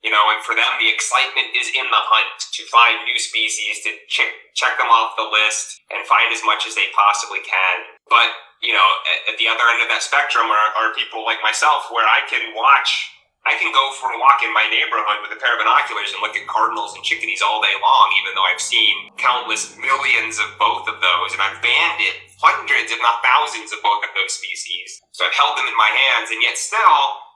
You 0.00 0.08
know, 0.08 0.32
and 0.32 0.40
for 0.40 0.56
them, 0.56 0.80
the 0.80 0.88
excitement 0.88 1.52
is 1.52 1.68
in 1.76 1.84
the 1.84 2.02
hunt 2.08 2.40
to 2.56 2.62
find 2.72 3.04
new 3.04 3.20
species, 3.20 3.84
to 3.84 3.92
check, 4.08 4.32
check 4.56 4.80
them 4.80 4.88
off 4.88 5.12
the 5.20 5.28
list, 5.28 5.84
and 5.92 6.00
find 6.08 6.32
as 6.32 6.40
much 6.40 6.64
as 6.64 6.72
they 6.72 6.88
possibly 6.96 7.44
can. 7.44 7.76
But 8.08 8.32
you 8.64 8.72
know, 8.76 8.88
at, 9.08 9.32
at, 9.32 9.36
the 9.40 9.48
other 9.48 9.64
end 9.72 9.80
of 9.80 9.88
that 9.88 10.04
spectrum 10.04 10.48
are, 10.48 10.68
are 10.76 10.92
people 10.92 11.24
like 11.24 11.40
myself 11.40 11.88
where 11.88 12.04
I 12.04 12.24
can 12.28 12.52
watch, 12.52 13.12
I 13.48 13.56
can 13.56 13.72
go 13.72 13.96
for 13.96 14.12
a 14.12 14.20
walk 14.20 14.44
in 14.44 14.52
my 14.52 14.68
neighborhood 14.68 15.24
with 15.24 15.32
a 15.32 15.40
pair 15.40 15.56
of 15.56 15.64
binoculars 15.64 16.12
and 16.12 16.20
look 16.20 16.36
at 16.36 16.44
cardinals 16.44 16.92
and 16.92 17.00
chickadees 17.00 17.40
all 17.40 17.64
day 17.64 17.72
long, 17.80 18.12
even 18.20 18.36
though 18.36 18.44
I've 18.44 18.60
seen 18.60 19.08
countless 19.16 19.80
millions 19.80 20.36
of 20.36 20.52
both 20.60 20.84
of 20.92 21.00
those, 21.00 21.32
and 21.32 21.40
I've 21.40 21.56
banded 21.64 22.20
hundreds, 22.36 22.92
if 22.92 23.00
not 23.00 23.24
thousands, 23.24 23.72
of 23.72 23.80
both 23.80 24.04
of 24.04 24.12
those 24.12 24.36
species. 24.36 25.00
So 25.16 25.24
I've 25.24 25.36
held 25.36 25.56
them 25.56 25.64
in 25.64 25.76
my 25.80 25.88
hands, 25.88 26.28
and 26.28 26.44
yet 26.44 26.60
still, 26.60 27.29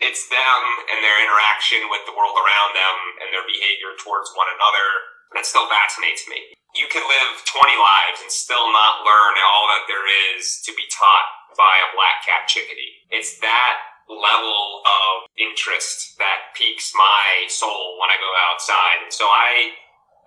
it's 0.00 0.26
them 0.32 0.60
and 0.90 0.98
their 1.04 1.18
interaction 1.20 1.86
with 1.92 2.02
the 2.08 2.16
world 2.16 2.34
around 2.34 2.72
them 2.72 2.96
and 3.24 3.28
their 3.30 3.44
behavior 3.44 3.94
towards 4.00 4.32
one 4.34 4.48
another 4.56 4.86
that 5.36 5.44
still 5.46 5.68
fascinates 5.70 6.26
me 6.26 6.56
you 6.74 6.86
can 6.86 7.02
live 7.02 7.42
20 7.50 7.66
lives 7.74 8.22
and 8.22 8.30
still 8.30 8.70
not 8.70 9.02
learn 9.02 9.34
all 9.42 9.66
that 9.74 9.90
there 9.90 10.06
is 10.34 10.62
to 10.62 10.70
be 10.74 10.86
taught 10.86 11.28
by 11.58 11.74
a 11.82 11.92
black 11.98 12.22
capped 12.22 12.46
chickadee. 12.46 13.10
It's 13.10 13.38
that 13.42 13.82
level 14.06 14.82
of 14.86 15.26
interest 15.34 16.18
that 16.18 16.54
piques 16.54 16.94
my 16.94 17.46
soul 17.50 17.98
when 17.98 18.10
I 18.10 18.18
go 18.22 18.30
outside. 18.50 19.10
So 19.10 19.26
I, 19.26 19.74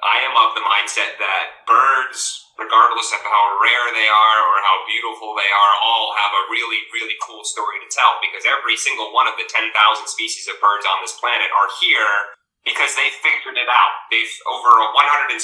I 0.04 0.24
am 0.28 0.36
of 0.36 0.56
the 0.56 0.64
mindset 0.68 1.16
that 1.20 1.64
birds, 1.68 2.43
regardless 2.58 3.10
of 3.14 3.22
how 3.26 3.44
rare 3.58 3.88
they 3.98 4.06
are 4.06 4.40
or 4.46 4.58
how 4.62 4.86
beautiful 4.86 5.34
they 5.34 5.50
are, 5.50 5.74
all 5.82 6.14
have 6.14 6.34
a 6.34 6.48
really, 6.54 6.86
really 6.94 7.18
cool 7.26 7.42
story 7.42 7.82
to 7.82 7.90
tell 7.90 8.22
because 8.22 8.46
every 8.46 8.78
single 8.78 9.10
one 9.10 9.26
of 9.26 9.34
the 9.42 9.50
10,000 9.50 9.74
species 10.06 10.46
of 10.46 10.62
birds 10.62 10.86
on 10.86 11.02
this 11.02 11.18
planet 11.18 11.50
are 11.50 11.70
here 11.82 12.38
because 12.62 12.96
they 12.96 13.12
figured 13.20 13.58
it 13.60 13.68
out. 13.68 14.08
They've 14.08 14.30
over 14.48 14.70
a 14.70 14.88
160 14.96 15.36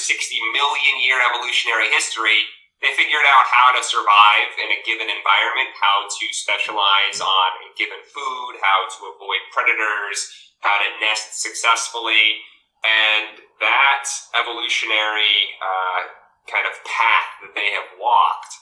million 0.54 0.94
year 1.02 1.20
evolutionary 1.20 1.90
history. 1.92 2.48
they 2.80 2.96
figured 2.96 3.28
out 3.28 3.44
how 3.44 3.76
to 3.76 3.84
survive 3.84 4.56
in 4.56 4.72
a 4.72 4.80
given 4.88 5.12
environment, 5.12 5.76
how 5.76 6.08
to 6.08 6.24
specialize 6.32 7.20
on 7.20 7.50
a 7.60 7.68
given 7.76 8.00
food, 8.08 8.52
how 8.64 8.88
to 8.88 9.00
avoid 9.12 9.42
predators, 9.52 10.24
how 10.64 10.80
to 10.80 10.88
nest 10.96 11.36
successfully. 11.44 12.40
And 12.80 13.44
that 13.60 14.08
evolutionary 14.32 15.52
uh, 15.60 16.19
kind 16.48 16.64
of 16.64 16.74
path 16.86 17.30
that 17.44 17.52
they 17.52 17.74
have 17.76 17.90
walked 18.00 18.54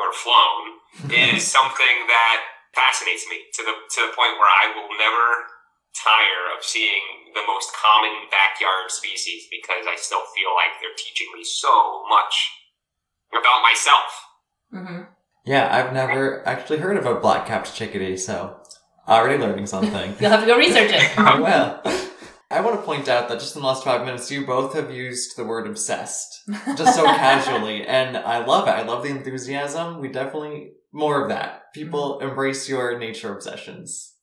or 0.00 0.12
flown 0.12 1.10
is 1.12 1.44
something 1.44 1.96
that 2.08 2.38
fascinates 2.72 3.24
me 3.28 3.40
to 3.56 3.64
the 3.64 3.74
to 3.96 4.00
the 4.04 4.12
point 4.12 4.36
where 4.36 4.52
I 4.52 4.72
will 4.76 4.92
never 4.96 5.56
tire 5.96 6.52
of 6.52 6.60
seeing 6.62 7.32
the 7.32 7.40
most 7.48 7.72
common 7.72 8.28
backyard 8.28 8.92
species 8.92 9.48
because 9.50 9.88
I 9.88 9.96
still 9.96 10.24
feel 10.36 10.52
like 10.52 10.76
they're 10.80 10.96
teaching 10.96 11.26
me 11.32 11.42
so 11.42 12.04
much 12.08 12.52
about 13.32 13.64
myself. 13.64 14.10
Mm-hmm. 14.74 15.02
Yeah, 15.46 15.68
I've 15.72 15.92
never 15.92 16.46
actually 16.46 16.78
heard 16.78 16.96
of 16.96 17.06
a 17.06 17.14
black 17.14 17.46
capped 17.46 17.74
chickadee, 17.74 18.16
so 18.16 18.60
already 19.08 19.38
learning 19.38 19.66
something. 19.66 20.14
You'll 20.20 20.30
have 20.30 20.40
to 20.40 20.46
go 20.46 20.58
research 20.58 20.92
it. 20.92 21.18
I 21.18 21.40
will. 21.40 22.05
I 22.50 22.60
want 22.60 22.78
to 22.78 22.86
point 22.86 23.08
out 23.08 23.28
that 23.28 23.40
just 23.40 23.56
in 23.56 23.62
the 23.62 23.68
last 23.68 23.84
five 23.84 24.04
minutes, 24.04 24.30
you 24.30 24.46
both 24.46 24.74
have 24.74 24.90
used 24.90 25.36
the 25.36 25.44
word 25.44 25.66
obsessed 25.66 26.42
just 26.76 26.94
so 26.94 27.04
casually, 27.04 27.84
and 27.84 28.16
I 28.16 28.44
love 28.44 28.68
it. 28.68 28.72
I 28.72 28.82
love 28.82 29.02
the 29.02 29.08
enthusiasm. 29.08 30.00
We 30.00 30.08
definitely 30.08 30.72
more 30.92 31.22
of 31.22 31.28
that. 31.28 31.72
People 31.74 32.18
mm-hmm. 32.18 32.28
embrace 32.28 32.68
your 32.68 32.98
nature 32.98 33.34
obsessions 33.34 34.14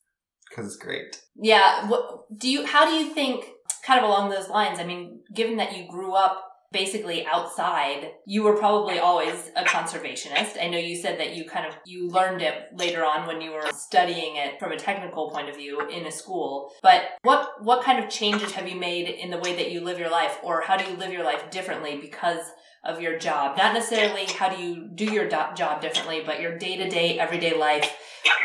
because 0.48 0.66
it's 0.66 0.82
great. 0.82 1.20
Yeah. 1.36 1.88
What 1.88 2.24
do 2.38 2.50
you? 2.50 2.64
How 2.66 2.86
do 2.86 2.92
you 2.92 3.12
think? 3.12 3.46
Kind 3.84 4.02
of 4.02 4.08
along 4.08 4.30
those 4.30 4.48
lines. 4.48 4.78
I 4.78 4.84
mean, 4.84 5.20
given 5.34 5.58
that 5.58 5.76
you 5.76 5.86
grew 5.86 6.14
up 6.14 6.42
basically 6.74 7.24
outside 7.24 8.10
you 8.26 8.42
were 8.42 8.56
probably 8.56 8.98
always 8.98 9.50
a 9.56 9.62
conservationist. 9.62 10.60
I 10.60 10.68
know 10.68 10.76
you 10.76 10.96
said 10.96 11.20
that 11.20 11.36
you 11.36 11.44
kind 11.44 11.66
of 11.66 11.74
you 11.86 12.08
learned 12.08 12.42
it 12.42 12.54
later 12.74 13.04
on 13.04 13.26
when 13.28 13.40
you 13.40 13.52
were 13.52 13.70
studying 13.72 14.36
it 14.36 14.58
from 14.58 14.72
a 14.72 14.76
technical 14.76 15.30
point 15.30 15.48
of 15.48 15.56
view 15.56 15.88
in 15.88 16.04
a 16.04 16.10
school. 16.10 16.72
But 16.82 17.02
what 17.22 17.62
what 17.62 17.84
kind 17.84 18.02
of 18.02 18.10
changes 18.10 18.52
have 18.52 18.68
you 18.68 18.78
made 18.78 19.08
in 19.08 19.30
the 19.30 19.38
way 19.38 19.54
that 19.54 19.70
you 19.70 19.80
live 19.80 20.00
your 20.00 20.10
life 20.10 20.36
or 20.42 20.62
how 20.62 20.76
do 20.76 20.84
you 20.90 20.96
live 20.96 21.12
your 21.12 21.24
life 21.24 21.48
differently 21.50 21.96
because 21.98 22.44
of 22.84 23.00
your 23.00 23.18
job? 23.18 23.56
Not 23.56 23.72
necessarily 23.72 24.26
how 24.26 24.48
do 24.48 24.60
you 24.60 24.90
do 24.94 25.04
your 25.04 25.28
do- 25.28 25.54
job 25.56 25.80
differently 25.80 26.22
but 26.26 26.40
your 26.40 26.58
day-to-day 26.58 27.20
everyday 27.20 27.56
life. 27.56 27.96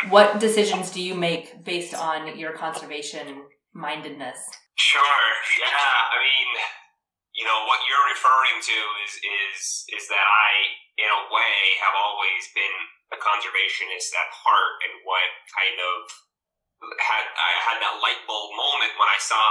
What 0.09 0.39
decisions 0.39 0.91
do 0.91 1.01
you 1.01 1.15
make 1.15 1.65
based 1.65 1.95
on 1.95 2.37
your 2.37 2.53
conservation 2.53 3.43
mindedness 3.73 4.39
sure. 4.75 5.01
Yeah 5.59 5.67
i 5.67 6.17
mean 6.25 6.78
you 7.39 7.47
know 7.47 7.63
what 7.71 7.79
you're 7.87 8.07
referring 8.11 8.59
to 8.59 8.77
is 9.07 9.13
is 9.23 9.59
is 9.95 10.03
that 10.11 10.27
I, 10.27 10.51
in 10.99 11.07
a 11.07 11.21
way, 11.31 11.55
have 11.79 11.95
always 11.95 12.51
been 12.51 12.77
a 13.15 13.17
conservationist 13.17 14.11
at 14.11 14.27
heart, 14.35 14.75
and 14.83 14.93
what 15.07 15.31
kind 15.55 15.79
of 15.79 15.95
had 16.99 17.23
I 17.23 17.51
had 17.63 17.77
that 17.79 18.03
light 18.03 18.19
bulb 18.27 18.51
moment 18.59 18.91
when 18.99 19.07
I 19.07 19.19
saw 19.23 19.47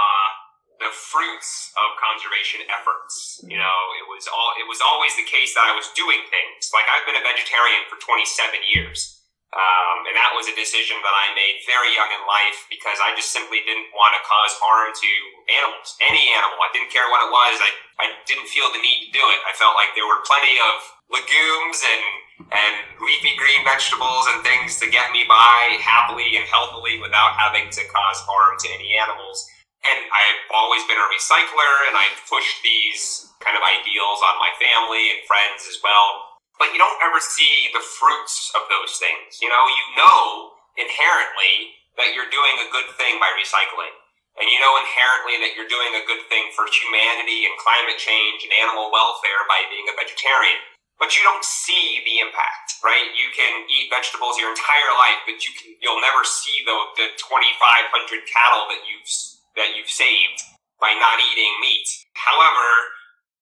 the 0.79 0.93
fruits 0.93 1.75
of 1.75 1.99
conservation 1.99 2.63
efforts. 2.71 3.41
You 3.43 3.57
mm-hmm. 3.57 3.65
know, 3.65 3.79
it 3.99 4.05
was 4.07 4.29
all 4.29 4.53
it 4.55 4.69
was 4.69 4.79
always 4.85 5.17
the 5.17 5.27
case 5.27 5.57
that 5.57 5.65
I 5.65 5.73
was 5.73 5.89
doing 5.97 6.23
things. 6.29 6.71
Like 6.71 6.87
I've 6.87 7.09
been 7.09 7.19
a 7.19 7.25
vegetarian 7.25 7.89
for 7.89 7.97
27 7.97 8.69
years. 8.69 9.18
Um, 9.49 10.05
and 10.05 10.13
that 10.13 10.29
was 10.37 10.45
a 10.45 10.53
decision 10.53 10.93
that 11.01 11.15
I 11.25 11.33
made 11.33 11.65
very 11.65 11.89
young 11.97 12.13
in 12.13 12.21
life 12.29 12.69
because 12.69 13.01
I 13.01 13.17
just 13.17 13.33
simply 13.33 13.65
didn't 13.65 13.89
want 13.97 14.13
to 14.13 14.21
cause 14.21 14.53
harm 14.61 14.93
to 14.93 15.11
animals, 15.49 15.97
any 16.05 16.21
animal. 16.37 16.61
I 16.61 16.69
didn't 16.69 16.93
care 16.93 17.09
what 17.09 17.25
it 17.25 17.33
was. 17.33 17.57
I, 17.57 17.71
I 17.97 18.07
didn't 18.29 18.45
feel 18.45 18.69
the 18.69 18.77
need 18.77 19.09
to 19.09 19.17
do 19.17 19.25
it. 19.25 19.41
I 19.49 19.57
felt 19.57 19.73
like 19.73 19.97
there 19.97 20.05
were 20.05 20.21
plenty 20.21 20.53
of 20.61 20.75
legumes 21.09 21.81
and 21.81 22.05
and 22.39 22.75
leafy 23.03 23.35
green 23.35 23.67
vegetables 23.67 24.23
and 24.31 24.39
things 24.47 24.79
to 24.79 24.87
get 24.87 25.11
me 25.11 25.27
by 25.27 25.75
happily 25.83 26.39
and 26.39 26.47
healthily 26.47 26.95
without 27.03 27.35
having 27.35 27.67
to 27.67 27.83
cause 27.91 28.19
harm 28.23 28.55
to 28.63 28.67
any 28.71 28.95
animals. 28.95 29.43
And 29.83 30.07
I've 30.07 30.41
always 30.55 30.79
been 30.87 30.95
a 30.95 31.09
recycler 31.11 31.71
and 31.91 31.99
I've 31.99 32.15
pushed 32.31 32.63
these 32.63 33.27
kind 33.43 33.59
of 33.59 33.63
ideals 33.65 34.23
on 34.23 34.39
my 34.39 34.55
family 34.55 35.19
and 35.19 35.19
friends 35.27 35.67
as 35.67 35.83
well 35.83 36.28
but 36.59 36.75
you 36.75 36.77
don't 36.77 36.99
ever 36.99 37.23
see 37.23 37.71
the 37.71 37.81
fruits 37.81 38.51
of 38.53 38.67
those 38.67 38.99
things. 38.99 39.39
You 39.39 39.47
know, 39.47 39.63
you 39.71 39.85
know 39.95 40.53
inherently 40.75 41.79
that 41.95 42.11
you're 42.11 42.29
doing 42.29 42.55
a 42.59 42.71
good 42.71 42.91
thing 42.99 43.17
by 43.17 43.31
recycling. 43.39 43.95
And 44.39 44.47
you 44.47 44.59
know 44.59 44.75
inherently 44.79 45.35
that 45.43 45.55
you're 45.55 45.67
doing 45.67 45.99
a 45.99 46.07
good 46.07 46.23
thing 46.31 46.47
for 46.55 46.63
humanity 46.67 47.43
and 47.43 47.55
climate 47.59 47.99
change 47.99 48.47
and 48.47 48.55
animal 48.55 48.87
welfare 48.87 49.43
by 49.51 49.67
being 49.67 49.87
a 49.91 49.95
vegetarian. 49.99 50.59
But 50.95 51.15
you 51.15 51.23
don't 51.23 51.43
see 51.43 52.03
the 52.03 52.19
impact, 52.23 52.79
right? 52.83 53.07
You 53.15 53.31
can 53.31 53.67
eat 53.71 53.91
vegetables 53.91 54.35
your 54.35 54.51
entire 54.51 54.93
life, 54.99 55.23
but 55.23 55.39
you 55.43 55.51
can 55.55 55.75
you'll 55.79 56.03
never 56.03 56.27
see 56.27 56.59
the 56.67 56.75
the 56.99 57.07
2,500 57.15 57.87
cattle 58.27 58.67
that 58.67 58.83
you've 58.83 59.07
that 59.55 59.75
you've 59.75 59.91
saved 59.91 60.43
by 60.79 60.91
not 60.95 61.19
eating 61.19 61.55
meat. 61.63 61.87
However, 62.15 62.67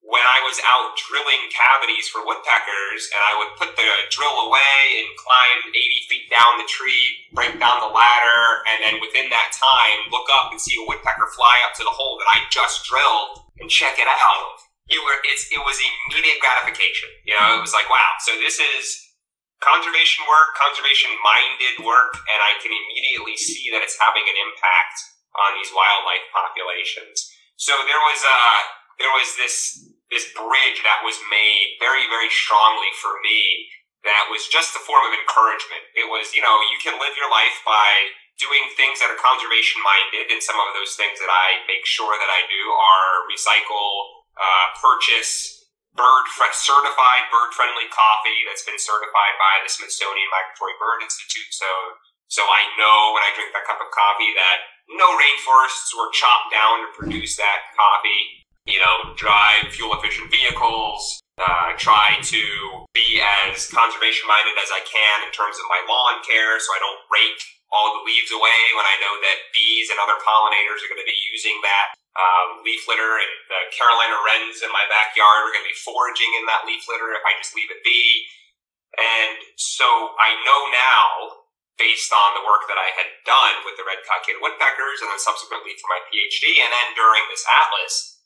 when 0.08 0.24
I 0.24 0.40
was 0.40 0.56
out 0.64 0.96
drilling 0.96 1.52
cavities 1.52 2.08
for 2.08 2.24
woodpeckers, 2.24 3.12
and 3.12 3.20
I 3.20 3.36
would 3.36 3.60
put 3.60 3.76
the 3.76 3.84
drill 4.08 4.48
away 4.48 5.04
and 5.04 5.08
climb 5.20 5.68
80 5.68 6.08
feet 6.08 6.32
down 6.32 6.56
the 6.56 6.64
tree, 6.64 7.28
break 7.36 7.52
down 7.60 7.84
the 7.84 7.92
ladder, 7.92 8.64
and 8.72 8.80
then 8.80 9.04
within 9.04 9.28
that 9.28 9.52
time, 9.52 10.08
look 10.08 10.24
up 10.40 10.48
and 10.48 10.56
see 10.56 10.80
a 10.80 10.88
woodpecker 10.88 11.28
fly 11.36 11.60
up 11.68 11.76
to 11.76 11.84
the 11.84 11.92
hole 11.92 12.16
that 12.16 12.32
I 12.32 12.48
just 12.48 12.88
drilled 12.88 13.52
and 13.60 13.68
check 13.68 14.00
it 14.00 14.08
out. 14.08 14.64
It, 14.88 14.96
were, 15.04 15.20
it 15.28 15.62
was 15.68 15.76
immediate 15.76 16.40
gratification. 16.40 17.12
You 17.28 17.36
know, 17.36 17.60
it 17.60 17.60
was 17.60 17.76
like, 17.76 17.92
wow, 17.92 18.16
so 18.24 18.32
this 18.40 18.56
is 18.56 19.12
conservation 19.60 20.24
work, 20.24 20.56
conservation 20.56 21.12
minded 21.20 21.84
work, 21.84 22.16
and 22.32 22.40
I 22.40 22.56
can 22.64 22.72
immediately 22.72 23.36
see 23.36 23.68
that 23.76 23.84
it's 23.84 24.00
having 24.00 24.24
an 24.24 24.40
impact 24.40 24.96
on 25.36 25.52
these 25.60 25.68
wildlife 25.68 26.24
populations. 26.32 27.28
So 27.60 27.76
there 27.84 28.00
was 28.08 28.24
a, 28.24 28.40
there 28.98 29.14
was 29.14 29.34
this 29.38 29.88
this 30.08 30.28
bridge 30.32 30.80
that 30.84 31.04
was 31.04 31.20
made 31.28 31.76
very, 31.76 32.08
very 32.08 32.32
strongly 32.32 32.88
for 32.96 33.20
me 33.20 33.68
that 34.06 34.30
was 34.32 34.48
just 34.48 34.72
a 34.72 34.82
form 34.88 35.04
of 35.04 35.12
encouragement. 35.12 35.84
It 35.92 36.08
was, 36.08 36.32
you 36.32 36.40
know, 36.40 36.54
you 36.72 36.80
can 36.80 36.96
live 36.96 37.12
your 37.12 37.28
life 37.28 37.60
by 37.66 38.16
doing 38.40 38.70
things 38.78 39.02
that 39.02 39.10
are 39.10 39.18
conservation 39.18 39.82
minded, 39.82 40.30
and 40.30 40.38
some 40.38 40.56
of 40.56 40.70
those 40.72 40.94
things 40.94 41.18
that 41.18 41.28
I 41.28 41.66
make 41.66 41.84
sure 41.84 42.14
that 42.14 42.30
I 42.30 42.46
do 42.46 42.62
are 42.72 43.26
recycle, 43.28 44.24
uh, 44.38 44.66
purchase, 44.78 45.58
bird 45.98 46.30
certified 46.54 47.26
bird 47.34 47.50
friendly 47.58 47.90
coffee 47.90 48.46
that's 48.46 48.62
been 48.62 48.78
certified 48.78 49.34
by 49.36 49.58
the 49.66 49.68
Smithsonian 49.68 50.30
Migratory 50.30 50.78
Bird 50.78 51.02
Institute. 51.02 51.50
So, 51.50 51.66
so 52.30 52.46
I 52.46 52.70
know 52.78 53.18
when 53.18 53.26
I 53.26 53.34
drink 53.34 53.50
that 53.50 53.66
cup 53.66 53.82
of 53.82 53.90
coffee 53.90 54.30
that 54.38 54.58
no 54.94 55.10
rainforests 55.18 55.90
were 55.98 56.14
chopped 56.14 56.54
down 56.54 56.86
to 56.86 56.88
produce 56.94 57.34
that 57.36 57.74
coffee 57.74 58.37
you 58.68 58.76
know, 58.84 59.16
drive 59.16 59.72
fuel 59.72 59.96
efficient 59.96 60.28
vehicles, 60.28 61.18
uh, 61.40 61.72
try 61.80 62.20
to 62.20 62.42
be 62.92 63.24
as 63.48 63.72
conservation 63.72 64.28
minded 64.28 64.60
as 64.60 64.68
I 64.68 64.84
can 64.84 65.24
in 65.24 65.32
terms 65.32 65.56
of 65.56 65.64
my 65.72 65.80
lawn 65.88 66.20
care 66.20 66.60
so 66.60 66.76
I 66.76 66.82
don't 66.82 67.00
rake 67.08 67.40
all 67.72 67.96
the 67.96 68.04
leaves 68.04 68.32
away 68.32 68.60
when 68.76 68.84
I 68.84 69.00
know 69.00 69.16
that 69.24 69.48
bees 69.56 69.88
and 69.88 70.00
other 70.00 70.20
pollinators 70.20 70.84
are 70.84 70.90
going 70.92 71.00
to 71.00 71.08
be 71.08 71.20
using 71.32 71.56
that 71.64 71.96
um, 72.18 72.66
leaf 72.66 72.82
litter 72.90 73.22
and 73.22 73.32
the 73.46 73.60
Carolina 73.70 74.18
wrens 74.26 74.60
in 74.60 74.70
my 74.74 74.82
backyard 74.90 75.46
are 75.46 75.54
going 75.54 75.62
to 75.62 75.72
be 75.72 75.84
foraging 75.84 76.32
in 76.34 76.44
that 76.50 76.66
leaf 76.66 76.82
litter 76.90 77.14
if 77.14 77.22
I 77.22 77.38
just 77.38 77.54
leave 77.54 77.70
it 77.70 77.84
be. 77.86 78.26
And 78.98 79.38
so 79.54 79.86
I 80.18 80.34
know 80.42 80.60
now, 80.74 81.06
based 81.78 82.10
on 82.10 82.34
the 82.34 82.42
work 82.42 82.66
that 82.66 82.80
I 82.80 82.90
had 82.98 83.06
done 83.22 83.62
with 83.62 83.78
the 83.78 83.86
red 83.86 84.02
cockaded 84.02 84.42
woodpeckers 84.42 84.98
and 84.98 85.14
then 85.14 85.22
subsequently 85.22 85.78
for 85.78 85.86
my 85.86 86.02
PhD 86.10 86.58
and 86.58 86.74
then 86.74 86.98
during 86.98 87.22
this 87.30 87.46
atlas, 87.46 88.17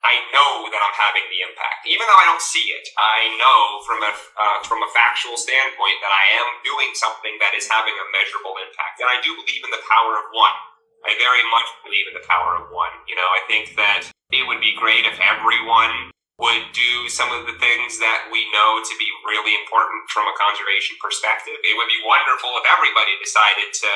I 0.00 0.16
know 0.32 0.64
that 0.72 0.80
I'm 0.80 0.96
having 0.96 1.28
the 1.28 1.44
impact, 1.44 1.84
even 1.84 2.08
though 2.08 2.20
I 2.20 2.24
don't 2.24 2.40
see 2.40 2.72
it. 2.72 2.88
I 2.96 3.36
know 3.36 3.84
from 3.84 4.00
a 4.00 4.12
uh, 4.16 4.58
from 4.64 4.80
a 4.80 4.90
factual 4.96 5.36
standpoint 5.36 6.00
that 6.00 6.08
I 6.08 6.24
am 6.40 6.48
doing 6.64 6.96
something 6.96 7.36
that 7.36 7.52
is 7.52 7.68
having 7.68 7.92
a 7.92 8.06
measurable 8.08 8.56
impact, 8.64 9.04
and 9.04 9.12
I 9.12 9.20
do 9.20 9.36
believe 9.36 9.60
in 9.60 9.72
the 9.72 9.84
power 9.84 10.16
of 10.16 10.32
one. 10.32 10.56
I 11.04 11.16
very 11.20 11.44
much 11.52 11.68
believe 11.84 12.08
in 12.08 12.16
the 12.16 12.24
power 12.24 12.56
of 12.60 12.72
one. 12.72 12.92
You 13.08 13.16
know, 13.16 13.28
I 13.28 13.44
think 13.44 13.76
that 13.76 14.08
it 14.32 14.44
would 14.48 14.60
be 14.60 14.76
great 14.76 15.04
if 15.04 15.20
everyone 15.20 16.12
would 16.40 16.72
do 16.72 17.08
some 17.12 17.28
of 17.36 17.44
the 17.44 17.56
things 17.60 18.00
that 18.00 18.32
we 18.32 18.48
know 18.48 18.80
to 18.80 18.94
be 18.96 19.08
really 19.28 19.52
important 19.60 20.08
from 20.08 20.24
a 20.24 20.38
conservation 20.40 20.96
perspective. 20.96 21.60
It 21.60 21.76
would 21.76 21.92
be 21.92 22.00
wonderful 22.08 22.56
if 22.56 22.64
everybody 22.64 23.12
decided 23.20 23.68
to 23.76 23.92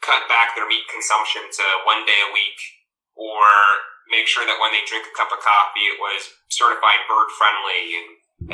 cut 0.00 0.24
back 0.32 0.56
their 0.56 0.64
meat 0.64 0.88
consumption 0.88 1.44
to 1.44 1.64
one 1.84 2.08
day 2.08 2.16
a 2.24 2.32
week 2.32 2.56
or 3.16 3.44
make 4.10 4.26
sure 4.26 4.46
that 4.46 4.60
when 4.62 4.72
they 4.72 4.86
drink 4.86 5.06
a 5.06 5.14
cup 5.14 5.30
of 5.34 5.42
coffee, 5.42 5.86
it 5.90 5.98
was 5.98 6.30
certified 6.48 7.02
bird 7.10 7.28
friendly 7.34 7.82
and, 7.98 8.08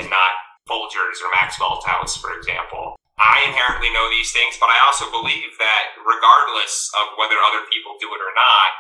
and 0.05 0.09
not 0.09 0.33
Folgers 0.69 1.19
or 1.21 1.31
Maxwell 1.35 1.83
House, 1.83 2.17
for 2.17 2.33
example. 2.39 2.97
I 3.19 3.45
inherently 3.47 3.93
know 3.93 4.09
these 4.09 4.33
things, 4.33 4.57
but 4.59 4.73
I 4.73 4.83
also 4.83 5.07
believe 5.13 5.55
that 5.61 5.95
regardless 6.01 6.91
of 6.97 7.15
whether 7.21 7.39
other 7.39 7.63
people 7.69 8.01
do 8.01 8.11
it 8.11 8.23
or 8.23 8.35
not, 8.35 8.71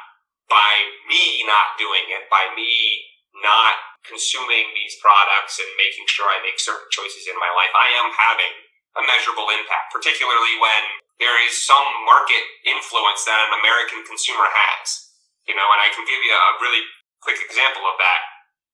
by 0.50 0.72
me 1.06 1.44
not 1.46 1.78
doing 1.78 2.10
it, 2.10 2.26
by 2.32 2.50
me 2.56 3.06
not 3.40 3.76
consuming 4.02 4.72
these 4.74 4.98
products 4.98 5.62
and 5.62 5.68
making 5.78 6.04
sure 6.10 6.26
I 6.26 6.42
make 6.42 6.58
certain 6.58 6.90
choices 6.90 7.30
in 7.30 7.38
my 7.38 7.48
life, 7.54 7.70
I 7.70 7.88
am 8.02 8.10
having 8.12 8.54
a 8.98 9.02
measurable 9.06 9.48
impact, 9.48 9.94
particularly 9.94 10.58
when 10.60 10.82
there 11.22 11.38
is 11.46 11.54
some 11.54 11.86
market 12.04 12.44
influence 12.66 13.24
that 13.24 13.40
an 13.46 13.62
American 13.62 14.02
consumer 14.04 14.48
has. 14.48 15.11
You 15.46 15.54
know, 15.58 15.68
and 15.74 15.80
I 15.82 15.90
can 15.90 16.06
give 16.06 16.22
you 16.22 16.34
a 16.34 16.58
really 16.62 16.82
quick 17.22 17.38
example 17.42 17.82
of 17.86 17.98
that 17.98 18.20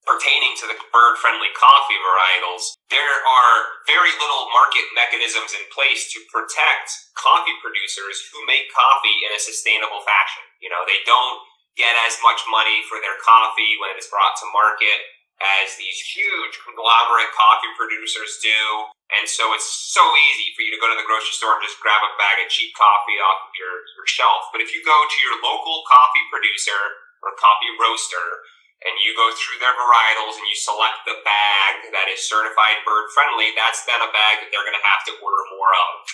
pertaining 0.08 0.56
to 0.56 0.64
the 0.64 0.78
bird 0.88 1.20
friendly 1.20 1.52
coffee 1.52 2.00
varietals. 2.00 2.72
There 2.88 3.18
are 3.28 3.56
very 3.84 4.08
little 4.16 4.48
market 4.56 4.88
mechanisms 4.96 5.52
in 5.52 5.64
place 5.68 6.08
to 6.16 6.24
protect 6.32 7.12
coffee 7.12 7.52
producers 7.60 8.24
who 8.32 8.40
make 8.48 8.72
coffee 8.72 9.16
in 9.28 9.36
a 9.36 9.40
sustainable 9.40 10.00
fashion. 10.08 10.48
You 10.64 10.72
know, 10.72 10.88
they 10.88 11.04
don't 11.04 11.44
get 11.76 11.92
as 12.08 12.16
much 12.24 12.40
money 12.48 12.80
for 12.88 12.98
their 13.04 13.20
coffee 13.20 13.76
when 13.76 13.92
it 13.92 14.00
is 14.00 14.08
brought 14.08 14.34
to 14.40 14.48
market 14.50 14.98
as 15.38 15.78
these 15.78 16.02
huge 16.02 16.54
conglomerate 16.66 17.30
coffee 17.34 17.70
producers 17.78 18.42
do. 18.42 18.90
And 19.14 19.24
so 19.24 19.54
it's 19.54 19.66
so 19.66 20.02
easy 20.30 20.52
for 20.52 20.66
you 20.66 20.74
to 20.74 20.82
go 20.82 20.90
to 20.90 20.98
the 20.98 21.06
grocery 21.06 21.32
store 21.32 21.56
and 21.56 21.64
just 21.64 21.80
grab 21.80 22.02
a 22.02 22.12
bag 22.18 22.42
of 22.42 22.50
cheap 22.50 22.74
coffee 22.74 23.18
off 23.22 23.48
of 23.48 23.52
your, 23.54 23.74
your 23.96 24.08
shelf. 24.10 24.50
But 24.50 24.60
if 24.60 24.74
you 24.74 24.82
go 24.82 24.98
to 24.98 25.18
your 25.24 25.38
local 25.40 25.86
coffee 25.86 26.26
producer 26.28 26.76
or 27.22 27.38
coffee 27.38 27.72
roaster 27.78 28.44
and 28.82 28.94
you 29.02 29.14
go 29.14 29.30
through 29.34 29.58
their 29.58 29.74
varietals 29.74 30.38
and 30.38 30.46
you 30.46 30.58
select 30.58 31.02
the 31.02 31.18
bag 31.26 31.90
that 31.90 32.10
is 32.10 32.22
certified 32.22 32.82
bird 32.86 33.10
friendly, 33.10 33.54
that's 33.54 33.82
then 33.86 34.02
a 34.02 34.10
bag 34.10 34.42
that 34.42 34.50
they're 34.50 34.66
going 34.66 34.78
to 34.78 34.86
have 34.86 35.02
to 35.08 35.18
order 35.22 35.42
more 35.54 35.72
of. 35.72 36.06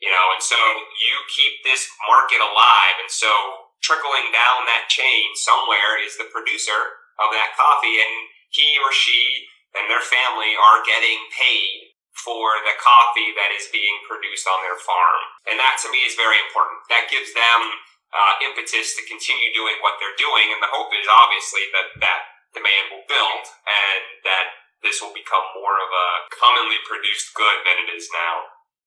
You 0.00 0.08
know, 0.08 0.26
and 0.32 0.40
so 0.40 0.56
you 0.56 1.14
keep 1.28 1.60
this 1.60 1.84
market 2.08 2.40
alive. 2.40 2.96
And 3.04 3.12
so 3.12 3.28
trickling 3.84 4.32
down 4.32 4.64
that 4.68 4.88
chain 4.88 5.36
somewhere 5.36 6.00
is 6.00 6.16
the 6.16 6.28
producer 6.32 7.04
of 7.20 7.28
that 7.36 7.52
coffee. 7.56 8.00
And 8.00 8.29
he 8.50 8.78
or 8.82 8.90
she 8.90 9.46
and 9.74 9.86
their 9.86 10.02
family 10.02 10.52
are 10.58 10.82
getting 10.82 11.18
paid 11.30 11.94
for 12.18 12.58
the 12.66 12.76
coffee 12.76 13.32
that 13.38 13.54
is 13.54 13.70
being 13.70 14.02
produced 14.04 14.44
on 14.44 14.60
their 14.66 14.76
farm. 14.76 15.22
And 15.48 15.56
that 15.56 15.78
to 15.86 15.88
me 15.88 16.04
is 16.04 16.18
very 16.18 16.36
important. 16.42 16.82
That 16.90 17.08
gives 17.08 17.32
them 17.32 17.60
uh, 18.10 18.34
impetus 18.44 18.98
to 18.98 19.02
continue 19.06 19.54
doing 19.54 19.78
what 19.80 19.96
they're 20.02 20.18
doing. 20.18 20.50
And 20.50 20.60
the 20.60 20.74
hope 20.74 20.90
is 20.92 21.06
obviously 21.06 21.64
that 21.72 21.88
that 22.02 22.22
demand 22.52 22.90
will 22.90 23.06
build 23.06 23.44
and 23.64 24.02
that 24.26 24.46
this 24.82 24.98
will 24.98 25.14
become 25.14 25.44
more 25.54 25.76
of 25.78 25.90
a 25.90 26.08
commonly 26.34 26.82
produced 26.82 27.32
good 27.32 27.62
than 27.62 27.78
it 27.86 27.88
is 27.94 28.10
now. 28.10 28.34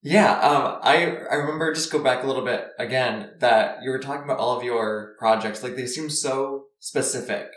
Yeah, 0.04 0.36
um, 0.39 0.80
I 0.84 1.15
I 1.32 1.36
remember 1.36 1.73
just 1.73 1.91
go 1.91 2.04
back 2.04 2.23
a 2.23 2.28
little 2.28 2.43
bit 2.43 2.67
again 2.78 3.39
that 3.39 3.84
you 3.84 3.89
were 3.89 3.99
talking 3.99 4.26
about 4.26 4.38
all 4.38 4.58
of 4.58 4.63
your 4.63 5.15
projects 5.17 5.63
like 5.63 5.78
they 5.78 5.86
seem 5.86 6.10
so 6.10 6.65
specific 6.80 7.47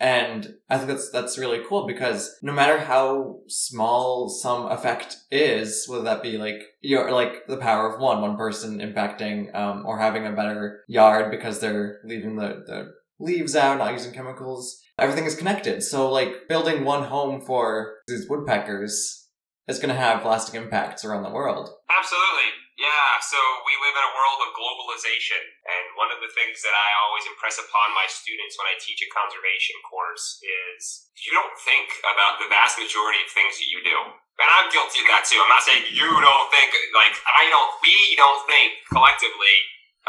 and 0.00 0.54
I 0.68 0.76
think 0.76 0.88
that's 0.88 1.10
that's 1.10 1.38
really 1.38 1.60
cool 1.68 1.86
because 1.86 2.36
no 2.42 2.52
matter 2.52 2.78
how 2.78 3.40
small 3.46 4.28
some 4.28 4.66
effect 4.66 5.16
is, 5.30 5.86
whether 5.88 6.04
that 6.04 6.22
be 6.22 6.36
like 6.36 6.62
your 6.80 7.12
like 7.12 7.46
the 7.46 7.56
power 7.56 7.92
of 7.92 8.00
one, 8.00 8.20
one 8.20 8.36
person 8.36 8.80
impacting 8.80 9.54
um, 9.54 9.84
or 9.86 9.98
having 9.98 10.26
a 10.26 10.32
better 10.32 10.82
yard 10.88 11.30
because 11.30 11.60
they're 11.60 12.00
leaving 12.04 12.36
the, 12.36 12.64
the 12.66 12.92
leaves 13.20 13.54
out, 13.54 13.78
not 13.78 13.92
using 13.92 14.12
chemicals, 14.12 14.80
everything 14.98 15.24
is 15.24 15.36
connected. 15.36 15.82
So 15.82 16.10
like 16.10 16.48
building 16.48 16.84
one 16.84 17.04
home 17.04 17.40
for 17.40 17.98
these 18.08 18.28
woodpeckers 18.28 19.28
is 19.68 19.78
going 19.78 19.94
to 19.94 20.00
have 20.00 20.24
lasting 20.24 20.60
impacts 20.60 21.04
around 21.04 21.22
the 21.22 21.30
world. 21.30 21.70
Absolutely. 21.96 22.50
Yeah, 22.74 23.22
so 23.22 23.38
we 23.62 23.78
live 23.78 23.94
in 23.94 24.02
a 24.02 24.16
world 24.18 24.40
of 24.42 24.50
globalization, 24.50 25.38
and 25.62 25.94
one 25.94 26.10
of 26.10 26.18
the 26.18 26.34
things 26.34 26.58
that 26.66 26.74
I 26.74 26.88
always 27.06 27.22
impress 27.30 27.62
upon 27.62 27.94
my 27.94 28.02
students 28.10 28.58
when 28.58 28.66
I 28.66 28.74
teach 28.82 28.98
a 28.98 29.14
conservation 29.14 29.78
course 29.86 30.42
is 30.42 31.06
you 31.22 31.30
don't 31.30 31.54
think 31.62 31.86
about 32.02 32.42
the 32.42 32.50
vast 32.50 32.74
majority 32.74 33.22
of 33.22 33.30
things 33.30 33.62
that 33.62 33.70
you 33.70 33.78
do. 33.78 33.94
And 33.94 34.50
I'm 34.50 34.74
guilty 34.74 35.06
of 35.06 35.06
that 35.06 35.22
too. 35.22 35.38
I'm 35.38 35.54
not 35.54 35.62
saying 35.62 35.86
you 35.94 36.10
don't 36.18 36.50
think, 36.50 36.74
like, 36.98 37.14
I 37.30 37.46
don't, 37.46 37.70
we 37.78 37.94
don't 38.18 38.42
think 38.50 38.82
collectively 38.90 39.54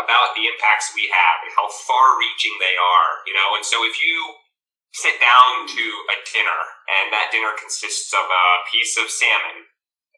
about 0.01 0.33
the 0.33 0.49
impacts 0.49 0.89
we 0.97 1.05
have 1.13 1.37
and 1.45 1.53
how 1.53 1.69
far 1.69 2.17
reaching 2.17 2.57
they 2.57 2.73
are, 2.73 3.11
you 3.29 3.37
know? 3.37 3.53
And 3.53 3.61
so 3.61 3.85
if 3.85 3.93
you 4.01 4.41
sit 4.97 5.21
down 5.21 5.69
to 5.69 5.85
a 6.09 6.17
dinner 6.33 6.61
and 6.97 7.13
that 7.13 7.29
dinner 7.29 7.53
consists 7.61 8.09
of 8.09 8.25
a 8.25 8.45
piece 8.73 8.97
of 8.97 9.05
salmon 9.05 9.69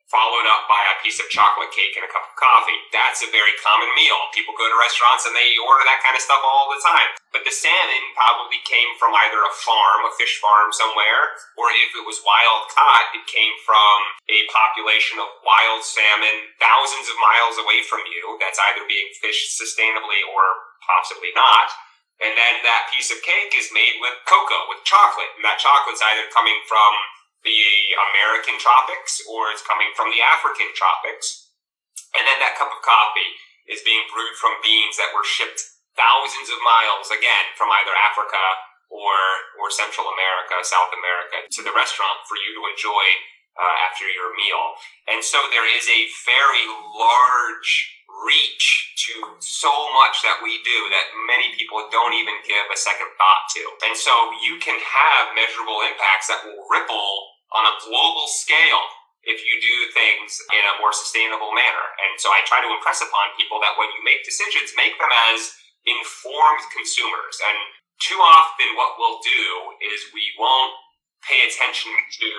followed 0.08 0.48
up 0.48 0.72
by 0.72 0.80
a 0.88 1.00
piece 1.04 1.20
of 1.20 1.28
chocolate 1.28 1.72
cake 1.76 1.96
and 2.00 2.08
a 2.08 2.12
cup 2.12 2.24
of 2.24 2.40
coffee. 2.40 2.80
That's 2.96 3.24
a 3.24 3.30
very 3.32 3.52
common 3.60 3.92
meal. 3.92 4.16
People 4.32 4.56
go 4.56 4.68
to 4.68 4.80
restaurants 4.80 5.28
and 5.28 5.36
they 5.36 5.60
order 5.60 5.84
that 5.84 6.04
kind 6.04 6.16
of 6.16 6.24
stuff 6.24 6.40
all 6.44 6.72
the 6.72 6.80
time. 6.80 7.12
But 7.36 7.44
the 7.44 7.52
salmon 7.52 8.16
probably 8.16 8.64
came 8.64 8.96
from 8.96 9.12
either 9.12 9.44
a 9.44 9.58
farm, 9.62 10.08
a 10.08 10.16
fish 10.16 10.40
farm 10.40 10.72
somewhere, 10.72 11.36
or 11.60 11.68
if 11.76 11.92
it 11.92 12.08
was 12.08 12.24
wild 12.24 12.72
caught, 12.72 13.12
it 13.12 13.28
came 13.28 13.52
from 13.68 13.96
a 14.32 14.48
population 14.48 15.20
of 15.20 15.28
wild 15.44 15.84
salmon 15.84 16.56
thousands 16.56 17.12
of 17.12 17.20
miles 17.20 17.60
away 17.60 17.84
from 17.84 18.02
you 18.08 18.40
that's 18.40 18.64
either 18.72 18.88
being 18.88 19.12
fished 19.20 19.60
sustainably 19.60 20.24
or 20.24 20.44
possibly 20.88 21.36
not. 21.36 21.68
And 22.18 22.34
then 22.34 22.66
that 22.66 22.90
piece 22.90 23.14
of 23.14 23.22
cake 23.22 23.54
is 23.54 23.70
made 23.70 24.02
with 24.02 24.18
cocoa, 24.26 24.66
with 24.72 24.82
chocolate. 24.88 25.30
And 25.38 25.46
that 25.46 25.62
chocolate's 25.62 26.02
either 26.02 26.26
coming 26.34 26.58
from 26.66 26.92
the 27.46 27.62
American 28.12 28.58
tropics 28.58 29.22
or 29.30 29.54
it's 29.54 29.66
coming 29.66 29.92
from 29.94 30.10
the 30.10 30.22
African 30.22 30.74
tropics. 30.74 31.54
And 32.18 32.26
then 32.26 32.40
that 32.42 32.58
cup 32.58 32.72
of 32.72 32.82
coffee 32.82 33.38
is 33.68 33.84
being 33.84 34.08
brewed 34.10 34.36
from 34.40 34.58
beans 34.64 34.96
that 34.98 35.12
were 35.12 35.28
shipped 35.28 35.62
thousands 35.98 36.48
of 36.48 36.62
miles, 36.62 37.10
again, 37.10 37.52
from 37.58 37.74
either 37.74 37.94
Africa 37.94 38.42
or, 38.88 39.18
or 39.60 39.68
Central 39.74 40.08
America, 40.14 40.56
South 40.64 40.94
America, 40.96 41.44
to 41.52 41.62
the 41.66 41.76
restaurant 41.76 42.24
for 42.30 42.40
you 42.40 42.56
to 42.56 42.64
enjoy 42.70 43.06
uh, 43.58 43.76
after 43.90 44.06
your 44.08 44.32
meal. 44.38 44.78
And 45.10 45.20
so 45.26 45.42
there 45.50 45.66
is 45.66 45.90
a 45.90 46.08
very 46.24 46.66
large 46.96 47.97
reach 48.26 48.96
to 49.08 49.38
so 49.40 49.72
much 49.94 50.22
that 50.26 50.42
we 50.42 50.58
do 50.66 50.80
that 50.90 51.14
many 51.30 51.54
people 51.54 51.86
don't 51.94 52.18
even 52.18 52.38
give 52.44 52.66
a 52.70 52.78
second 52.80 53.10
thought 53.16 53.46
to. 53.54 53.64
And 53.86 53.94
so 53.94 54.12
you 54.42 54.58
can 54.58 54.78
have 54.78 55.38
measurable 55.38 55.86
impacts 55.86 56.32
that 56.32 56.44
will 56.44 56.66
ripple 56.72 57.12
on 57.54 57.64
a 57.64 57.78
global 57.86 58.28
scale 58.28 58.84
if 59.28 59.44
you 59.44 59.56
do 59.60 59.78
things 59.92 60.40
in 60.56 60.64
a 60.64 60.78
more 60.80 60.96
sustainable 60.96 61.52
manner. 61.52 61.86
And 62.00 62.16
so 62.16 62.32
I 62.32 62.44
try 62.48 62.64
to 62.64 62.72
impress 62.72 63.04
upon 63.04 63.36
people 63.36 63.60
that 63.60 63.76
when 63.76 63.92
you 63.92 64.02
make 64.02 64.24
decisions, 64.24 64.72
make 64.80 64.96
them 64.96 65.12
as 65.32 65.52
informed 65.84 66.64
consumers. 66.72 67.36
And 67.44 67.58
too 68.00 68.20
often, 68.20 68.78
what 68.78 68.96
we'll 68.96 69.20
do 69.20 69.44
is 69.84 70.16
we 70.16 70.26
won't 70.40 70.76
pay 71.26 71.44
attention 71.44 71.92
to 71.92 72.30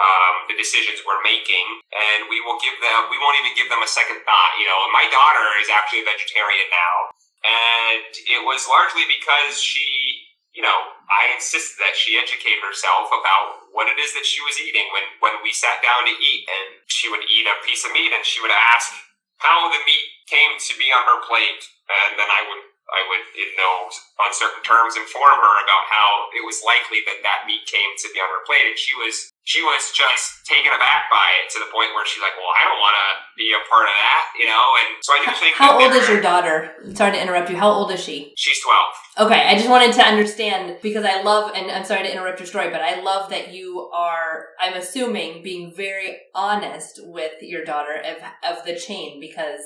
um, 0.00 0.48
the 0.48 0.56
decisions 0.56 1.04
we're 1.04 1.20
making, 1.20 1.66
and 1.92 2.32
we 2.32 2.40
will 2.40 2.56
give 2.64 2.74
them, 2.80 3.12
we 3.12 3.20
won't 3.20 3.36
even 3.44 3.52
give 3.52 3.68
them 3.68 3.84
a 3.84 3.90
second 3.90 4.24
thought. 4.24 4.52
You 4.56 4.64
know, 4.64 4.80
my 4.96 5.04
daughter 5.12 5.44
is 5.60 5.68
actually 5.68 6.02
a 6.02 6.08
vegetarian 6.08 6.68
now, 6.72 6.96
and 7.44 8.10
it 8.32 8.40
was 8.42 8.64
largely 8.64 9.04
because 9.06 9.60
she 9.60 10.24
you 10.50 10.66
know, 10.66 10.78
I 11.06 11.30
insisted 11.30 11.78
that 11.78 11.94
she 11.94 12.18
educate 12.18 12.58
herself 12.58 13.06
about 13.14 13.70
what 13.70 13.86
it 13.86 14.02
is 14.02 14.10
that 14.18 14.26
she 14.26 14.42
was 14.42 14.58
eating 14.58 14.82
when, 14.90 15.06
when 15.22 15.34
we 15.46 15.54
sat 15.54 15.78
down 15.78 16.02
to 16.10 16.14
eat. 16.14 16.42
And 16.50 16.82
she 16.90 17.06
would 17.06 17.22
eat 17.22 17.46
a 17.46 17.62
piece 17.62 17.86
of 17.86 17.94
meat 17.94 18.10
and 18.10 18.26
she 18.26 18.42
would 18.42 18.50
ask 18.50 18.90
how 19.38 19.70
the 19.70 19.78
meat 19.86 20.06
came 20.26 20.58
to 20.58 20.72
be 20.74 20.90
on 20.90 21.06
her 21.06 21.22
plate. 21.22 21.62
And 21.86 22.18
then 22.18 22.26
I 22.26 22.42
would 22.50 22.62
I 22.90 23.06
would, 23.06 23.22
in 23.38 23.50
no 23.54 23.86
uncertain 24.26 24.66
terms, 24.66 24.98
inform 24.98 25.38
her 25.38 25.54
about 25.62 25.86
how 25.86 26.26
it 26.34 26.42
was 26.42 26.58
likely 26.66 27.06
that 27.06 27.22
that 27.22 27.46
meat 27.46 27.62
came 27.70 27.94
to 28.02 28.10
be 28.10 28.18
on 28.18 28.26
her 28.26 28.42
plate, 28.42 28.66
and 28.66 28.74
she 28.74 28.98
was 28.98 29.30
she 29.50 29.62
was 29.62 29.90
just 29.90 30.46
taken 30.46 30.70
aback 30.70 31.10
by 31.10 31.26
it 31.42 31.50
to 31.50 31.58
the 31.58 31.66
point 31.74 31.90
where 31.90 32.06
she's 32.06 32.22
like, 32.22 32.38
"Well, 32.38 32.54
I 32.54 32.62
don't 32.70 32.78
want 32.78 32.94
to 33.02 33.08
be 33.34 33.50
a 33.50 33.58
part 33.66 33.90
of 33.90 33.96
that," 33.98 34.24
you 34.38 34.46
know. 34.46 34.64
And 34.78 34.88
so 35.02 35.10
I 35.12 35.18
do 35.26 35.30
think. 35.34 35.56
How 35.64 35.74
old 35.74 35.92
is 35.92 36.08
your 36.08 36.20
daughter? 36.20 36.70
Sorry 36.94 37.10
to 37.10 37.20
interrupt 37.20 37.50
you. 37.50 37.56
How 37.56 37.70
old 37.70 37.90
is 37.90 37.98
she? 37.98 38.32
She's 38.36 38.62
twelve. 38.62 39.26
Okay, 39.26 39.42
I 39.50 39.56
just 39.56 39.68
wanted 39.68 39.92
to 39.94 40.02
understand 40.06 40.78
because 40.80 41.04
I 41.04 41.22
love, 41.22 41.50
and 41.56 41.68
I'm 41.68 41.84
sorry 41.84 42.04
to 42.04 42.12
interrupt 42.12 42.38
your 42.38 42.46
story, 42.46 42.70
but 42.70 42.80
I 42.80 43.02
love 43.02 43.28
that 43.30 43.52
you 43.52 43.90
are. 43.92 44.54
I'm 44.60 44.74
assuming 44.74 45.42
being 45.42 45.74
very 45.74 46.18
honest 46.32 47.00
with 47.02 47.42
your 47.42 47.64
daughter 47.64 48.00
of 48.06 48.22
of 48.46 48.64
the 48.64 48.76
chain 48.76 49.18
because 49.18 49.60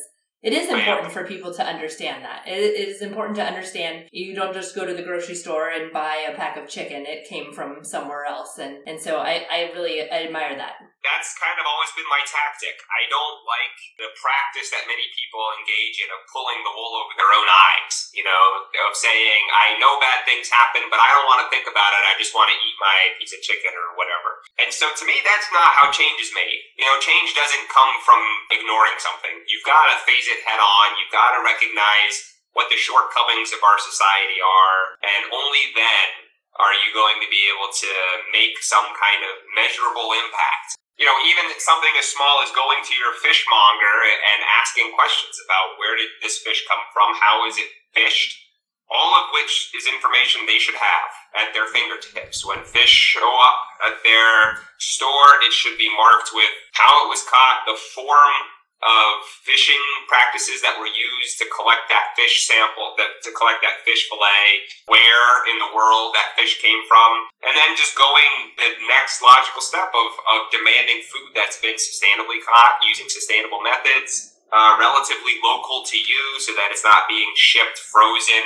it 0.44 0.52
is 0.52 0.68
important 0.68 1.08
for 1.08 1.24
people 1.24 1.56
to 1.56 1.64
understand 1.64 2.20
that. 2.20 2.44
It 2.44 2.76
is 2.76 3.00
important 3.00 3.40
to 3.40 3.48
understand 3.48 4.12
you 4.12 4.36
don't 4.36 4.52
just 4.52 4.76
go 4.76 4.84
to 4.84 4.92
the 4.92 5.02
grocery 5.02 5.34
store 5.34 5.72
and 5.72 5.88
buy 5.88 6.28
a 6.28 6.36
pack 6.36 6.60
of 6.60 6.68
chicken. 6.68 7.08
It 7.08 7.24
came 7.24 7.56
from 7.56 7.80
somewhere 7.80 8.28
else. 8.28 8.60
And, 8.60 8.84
and 8.84 9.00
so 9.00 9.24
I, 9.24 9.48
I 9.48 9.72
really 9.72 10.04
admire 10.04 10.52
that. 10.60 10.76
That's 11.00 11.36
kind 11.36 11.56
of 11.60 11.68
always 11.68 11.92
been 11.96 12.08
my 12.08 12.20
tactic. 12.24 12.76
I 12.88 13.04
don't 13.12 13.40
like 13.44 13.76
the 14.00 14.08
practice 14.16 14.72
that 14.72 14.88
many 14.88 15.04
people 15.12 15.44
engage 15.60 16.00
in 16.00 16.08
of 16.12 16.24
pulling 16.32 16.60
the 16.64 16.72
wool 16.72 16.96
over 16.96 17.12
their 17.16 17.28
own 17.28 17.44
eyes, 17.44 18.08
you 18.16 18.24
know, 18.24 18.44
of 18.88 18.96
saying, 18.96 19.42
I 19.52 19.76
know 19.80 20.00
bad 20.00 20.24
things 20.24 20.48
happen, 20.48 20.88
but 20.88 21.00
I 21.00 21.12
don't 21.12 21.28
want 21.28 21.44
to 21.44 21.52
think 21.52 21.68
about 21.68 21.92
it. 21.92 22.08
I 22.08 22.16
just 22.16 22.32
want 22.32 22.48
to 22.48 22.56
eat 22.56 22.76
my 22.80 22.96
piece 23.20 23.36
of 23.36 23.44
chicken 23.44 23.76
or 23.76 23.96
whatever. 24.00 24.44
And 24.56 24.72
so 24.72 24.88
to 24.96 25.04
me, 25.04 25.20
that's 25.20 25.52
not 25.52 25.76
how 25.76 25.92
change 25.92 26.24
is 26.24 26.32
made. 26.32 26.60
You 26.80 26.88
know, 26.88 26.96
change 27.04 27.36
doesn't 27.36 27.68
come 27.68 27.92
from 28.00 28.20
ignoring 28.48 28.96
something. 28.96 29.44
You've 29.44 29.68
got 29.68 29.92
to 29.92 30.00
phase 30.08 30.24
it 30.24 30.33
it 30.34 30.42
head 30.42 30.58
on. 30.58 30.98
You've 30.98 31.14
got 31.14 31.38
to 31.38 31.46
recognize 31.46 32.34
what 32.58 32.66
the 32.70 32.78
shortcomings 32.78 33.54
of 33.54 33.62
our 33.62 33.78
society 33.78 34.42
are, 34.42 34.98
and 35.06 35.30
only 35.30 35.70
then 35.78 36.08
Are 36.54 36.74
you 36.86 36.94
going 36.94 37.18
to 37.18 37.26
be 37.26 37.50
able 37.50 37.66
to 37.66 37.90
make 38.30 38.62
some 38.62 38.86
kind 38.94 39.26
of 39.26 39.42
measurable 39.58 40.14
impact? 40.14 40.78
You 40.94 41.02
know, 41.02 41.18
even 41.26 41.50
something 41.58 41.90
as 41.98 42.06
small 42.06 42.38
as 42.46 42.54
going 42.54 42.78
to 42.78 42.94
your 42.94 43.18
fishmonger 43.18 43.96
and 44.06 44.38
asking 44.62 44.94
questions 44.94 45.34
about 45.42 45.74
where 45.82 45.98
did 45.98 46.06
this 46.22 46.38
fish 46.46 46.62
come 46.70 46.78
from? 46.94 47.18
How 47.18 47.42
is 47.50 47.58
it 47.58 47.66
fished? 47.90 48.38
All 48.86 49.18
of 49.18 49.34
which 49.34 49.74
is 49.74 49.90
information 49.90 50.46
they 50.46 50.62
should 50.62 50.78
have 50.78 51.10
at 51.34 51.50
their 51.50 51.66
fingertips. 51.74 52.46
When 52.46 52.62
fish 52.62 53.18
show 53.18 53.26
up 53.42 53.90
at 53.90 53.98
their 54.06 54.62
store, 54.78 55.42
it 55.42 55.50
should 55.50 55.74
be 55.74 55.90
marked 55.90 56.30
with 56.30 56.52
how 56.78 57.02
it 57.02 57.10
was 57.10 57.26
caught, 57.26 57.66
the 57.66 57.74
form 57.74 58.53
of 58.84 59.24
fishing 59.48 59.80
practices 60.06 60.60
that 60.60 60.76
were 60.76 60.90
used 60.90 61.40
to 61.40 61.48
collect 61.48 61.88
that 61.88 62.12
fish 62.12 62.44
sample, 62.44 62.92
that, 63.00 63.24
to 63.24 63.32
collect 63.32 63.64
that 63.64 63.80
fish 63.88 64.04
fillet, 64.12 64.68
where 64.92 65.48
in 65.48 65.56
the 65.56 65.72
world 65.72 66.12
that 66.12 66.36
fish 66.36 66.60
came 66.60 66.84
from, 66.84 67.24
and 67.48 67.56
then 67.56 67.72
just 67.80 67.96
going 67.96 68.52
the 68.60 68.76
next 68.84 69.24
logical 69.24 69.64
step 69.64 69.88
of, 69.88 70.10
of 70.36 70.52
demanding 70.52 71.00
food 71.08 71.32
that's 71.32 71.56
been 71.64 71.80
sustainably 71.80 72.44
caught 72.44 72.76
using 72.84 73.08
sustainable 73.08 73.64
methods, 73.64 74.36
uh, 74.52 74.76
relatively 74.78 75.40
local 75.42 75.82
to 75.82 75.96
you 75.96 76.22
so 76.38 76.52
that 76.52 76.68
it's 76.70 76.84
not 76.84 77.08
being 77.08 77.32
shipped 77.34 77.80
frozen 77.90 78.44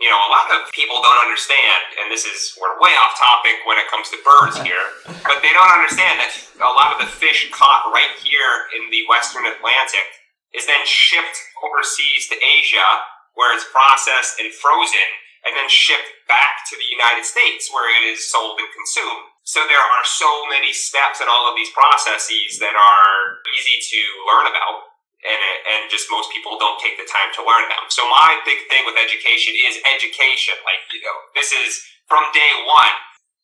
you 0.00 0.08
know, 0.08 0.16
a 0.16 0.32
lot 0.32 0.48
of 0.56 0.72
people 0.72 0.96
don't 1.04 1.20
understand, 1.20 2.00
and 2.00 2.08
this 2.08 2.24
is, 2.24 2.56
we're 2.56 2.72
way 2.80 2.96
off 2.96 3.12
topic 3.20 3.60
when 3.68 3.76
it 3.76 3.84
comes 3.92 4.08
to 4.08 4.16
birds 4.24 4.56
here, 4.66 4.80
but 5.28 5.44
they 5.44 5.52
don't 5.52 5.70
understand 5.70 6.16
that 6.16 6.32
a 6.64 6.72
lot 6.72 6.96
of 6.96 7.04
the 7.04 7.10
fish 7.12 7.52
caught 7.52 7.92
right 7.92 8.16
here 8.24 8.72
in 8.80 8.88
the 8.88 9.04
Western 9.12 9.44
Atlantic 9.44 10.08
is 10.56 10.64
then 10.64 10.82
shipped 10.88 11.36
overseas 11.60 12.32
to 12.32 12.36
Asia, 12.40 12.88
where 13.36 13.52
it's 13.52 13.68
processed 13.68 14.40
and 14.40 14.48
frozen, 14.56 15.08
and 15.44 15.52
then 15.52 15.68
shipped 15.68 16.08
back 16.26 16.64
to 16.68 16.74
the 16.80 16.88
United 16.90 17.22
States, 17.22 17.68
where 17.68 17.86
it 18.00 18.08
is 18.08 18.24
sold 18.24 18.56
and 18.56 18.68
consumed. 18.72 19.30
So 19.44 19.64
there 19.68 19.80
are 19.80 20.04
so 20.04 20.28
many 20.48 20.72
steps 20.72 21.20
in 21.20 21.28
all 21.28 21.48
of 21.48 21.56
these 21.56 21.72
processes 21.72 22.60
that 22.60 22.76
are 22.76 23.40
easy 23.52 23.76
to 23.80 24.00
learn 24.28 24.48
about 24.48 24.89
and 25.20 25.40
and 25.40 25.80
just 25.92 26.08
most 26.08 26.32
people 26.32 26.56
don't 26.56 26.80
take 26.80 26.96
the 26.96 27.08
time 27.08 27.28
to 27.36 27.44
learn 27.44 27.68
them. 27.68 27.84
So 27.92 28.08
my 28.08 28.40
big 28.48 28.64
thing 28.72 28.88
with 28.88 28.96
education 28.96 29.52
is 29.68 29.80
education. 29.84 30.56
Like 30.64 30.80
you 30.88 31.04
know, 31.04 31.18
this 31.36 31.52
is 31.52 31.80
from 32.08 32.24
day 32.32 32.52
one. 32.64 32.96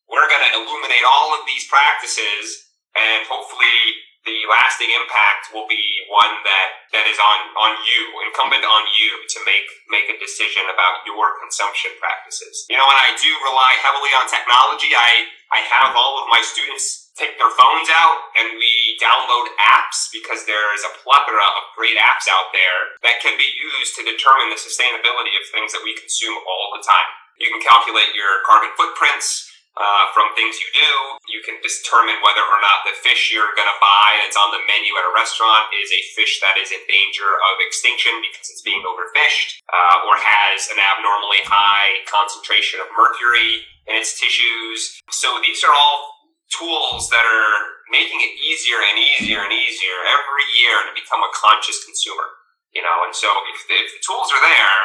We're 0.07 0.27
going 0.31 0.45
to 0.47 0.53
illuminate 0.55 1.03
all 1.03 1.35
of 1.35 1.43
these 1.43 1.67
practices, 1.67 2.71
and 2.95 3.27
hopefully, 3.27 4.07
the 4.23 4.39
lasting 4.47 4.87
impact 4.87 5.51
will 5.51 5.67
be 5.67 5.83
one 6.07 6.31
that 6.47 6.69
that 6.95 7.05
is 7.05 7.19
on 7.19 7.39
on 7.59 7.75
you, 7.83 8.01
incumbent 8.25 8.63
on 8.63 8.83
you 8.95 9.11
to 9.35 9.37
make 9.43 9.67
make 9.91 10.07
a 10.07 10.17
decision 10.17 10.65
about 10.71 11.03
your 11.03 11.35
consumption 11.43 11.91
practices. 11.99 12.65
You 12.71 12.79
know, 12.79 12.87
and 12.87 12.99
I 12.99 13.13
do 13.19 13.31
rely 13.45 13.75
heavily 13.83 14.11
on 14.15 14.25
technology. 14.31 14.95
I 14.95 15.27
I 15.51 15.59
have 15.63 15.93
all 15.93 16.23
of 16.23 16.31
my 16.31 16.39
students 16.39 17.06
take 17.17 17.35
their 17.41 17.51
phones 17.57 17.89
out 17.89 18.29
and 18.37 18.55
we 18.55 18.95
download 19.01 19.49
apps 19.57 20.07
because 20.13 20.45
there 20.45 20.71
is 20.77 20.85
a 20.85 20.95
plethora 21.01 21.49
of 21.57 21.73
great 21.73 21.97
apps 21.97 22.29
out 22.29 22.53
there 22.53 22.95
that 23.01 23.19
can 23.19 23.33
be 23.35 23.49
used 23.57 23.97
to 23.97 24.05
determine 24.05 24.53
the 24.53 24.61
sustainability 24.61 25.33
of 25.33 25.43
things 25.49 25.73
that 25.73 25.81
we 25.81 25.97
consume 25.97 26.37
all 26.45 26.77
the 26.77 26.85
time. 26.85 27.09
You 27.41 27.49
can 27.49 27.61
calculate 27.61 28.13
your 28.13 28.45
carbon 28.45 28.69
footprints 28.77 29.49
uh, 29.77 30.09
from 30.09 30.33
things 30.33 30.57
you 30.57 30.69
do. 30.73 30.93
You 31.29 31.41
can 31.45 31.61
determine 31.61 32.17
whether 32.25 32.41
or 32.41 32.59
not 32.65 32.81
the 32.89 32.97
fish 32.97 33.29
you're 33.29 33.53
going 33.53 33.69
to 33.69 33.79
buy 33.81 34.09
that's 34.25 34.37
on 34.37 34.49
the 34.49 34.61
menu 34.65 34.89
at 34.97 35.05
a 35.05 35.13
restaurant 35.13 35.69
is 35.69 35.93
a 35.93 36.01
fish 36.17 36.41
that 36.41 36.57
is 36.57 36.73
in 36.73 36.81
danger 36.89 37.29
of 37.29 37.61
extinction 37.61 38.13
because 38.25 38.49
it's 38.49 38.65
being 38.65 38.81
overfished 38.81 39.61
uh, 39.69 40.09
or 40.09 40.17
has 40.17 40.65
an 40.73 40.81
abnormally 40.81 41.45
high 41.45 42.01
concentration 42.09 42.81
of 42.81 42.89
mercury 42.97 43.69
in 43.85 43.93
its 44.01 44.17
tissues. 44.17 44.97
So 45.13 45.37
these 45.45 45.61
are 45.61 45.71
all 45.71 46.16
tools 46.51 47.11
that 47.11 47.23
are 47.23 47.55
making 47.91 48.19
it 48.19 48.33
easier 48.39 48.79
and 48.83 48.97
easier 48.99 49.43
and 49.43 49.53
easier 49.53 49.97
every 50.07 50.47
year 50.59 50.75
to 50.87 50.91
become 50.95 51.23
a 51.23 51.31
conscious 51.35 51.83
consumer. 51.83 52.27
You 52.75 52.83
know, 52.83 53.07
and 53.07 53.15
so 53.15 53.27
if 53.51 53.63
the, 53.67 53.75
if 53.79 53.89
the 53.95 54.03
tools 54.03 54.29
are 54.29 54.43
there, 54.43 54.79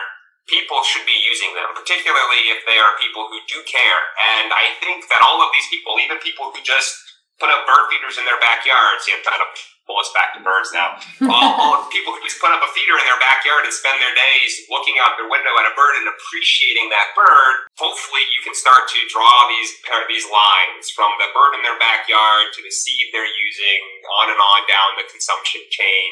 people 0.46 0.80
should 0.86 1.06
be 1.06 1.18
using 1.22 1.54
them, 1.54 1.70
particularly 1.74 2.50
if 2.50 2.62
they 2.66 2.78
are 2.78 2.98
people 2.98 3.26
who 3.30 3.38
do 3.46 3.62
care. 3.66 4.00
And 4.38 4.50
I 4.54 4.74
think 4.82 5.06
that 5.10 5.22
all 5.22 5.42
of 5.42 5.50
these 5.54 5.68
people, 5.70 5.98
even 5.98 6.18
people 6.22 6.50
who 6.50 6.62
just 6.62 6.94
put 7.38 7.50
up 7.50 7.66
bird 7.66 7.90
feeders 7.90 8.18
in 8.18 8.24
their 8.26 8.38
backyards, 8.38 9.06
you 9.06 9.18
know, 9.18 9.22
kind 9.26 9.42
of 9.42 9.50
pull 9.86 9.98
us 9.98 10.10
back 10.14 10.34
to 10.34 10.40
birds 10.40 10.70
now. 10.70 10.94
all, 11.26 11.86
people 11.90 12.14
who 12.14 12.20
just 12.22 12.38
put 12.38 12.54
up 12.54 12.62
a 12.62 12.70
feeder 12.70 12.94
in 12.98 13.06
their 13.06 13.18
backyard 13.18 13.66
and 13.66 13.74
spend 13.74 13.98
their 13.98 14.14
days 14.14 14.66
looking 14.70 14.96
out 15.02 15.18
their 15.18 15.26
window 15.26 15.52
at 15.58 15.66
a 15.66 15.74
bird 15.74 15.98
and 15.98 16.06
appreciating 16.06 16.86
that 16.94 17.10
bird. 17.18 17.66
Hopefully, 17.78 18.22
you 18.30 18.40
can 18.46 18.54
start 18.54 18.86
to 18.86 18.98
draw 19.10 19.34
these 19.50 19.70
uh, 19.90 20.04
these 20.06 20.26
lines 20.30 20.92
from 20.94 21.10
the 21.18 21.28
bird 21.34 21.58
in 21.58 21.62
their 21.66 21.78
backyard 21.82 22.54
to 22.54 22.60
the 22.62 22.70
seed 22.70 23.10
they're 23.10 23.26
using, 23.26 23.80
on 24.22 24.30
and 24.30 24.38
on 24.38 24.60
down 24.70 24.90
the 24.98 25.06
consumption 25.10 25.62
chain 25.72 26.08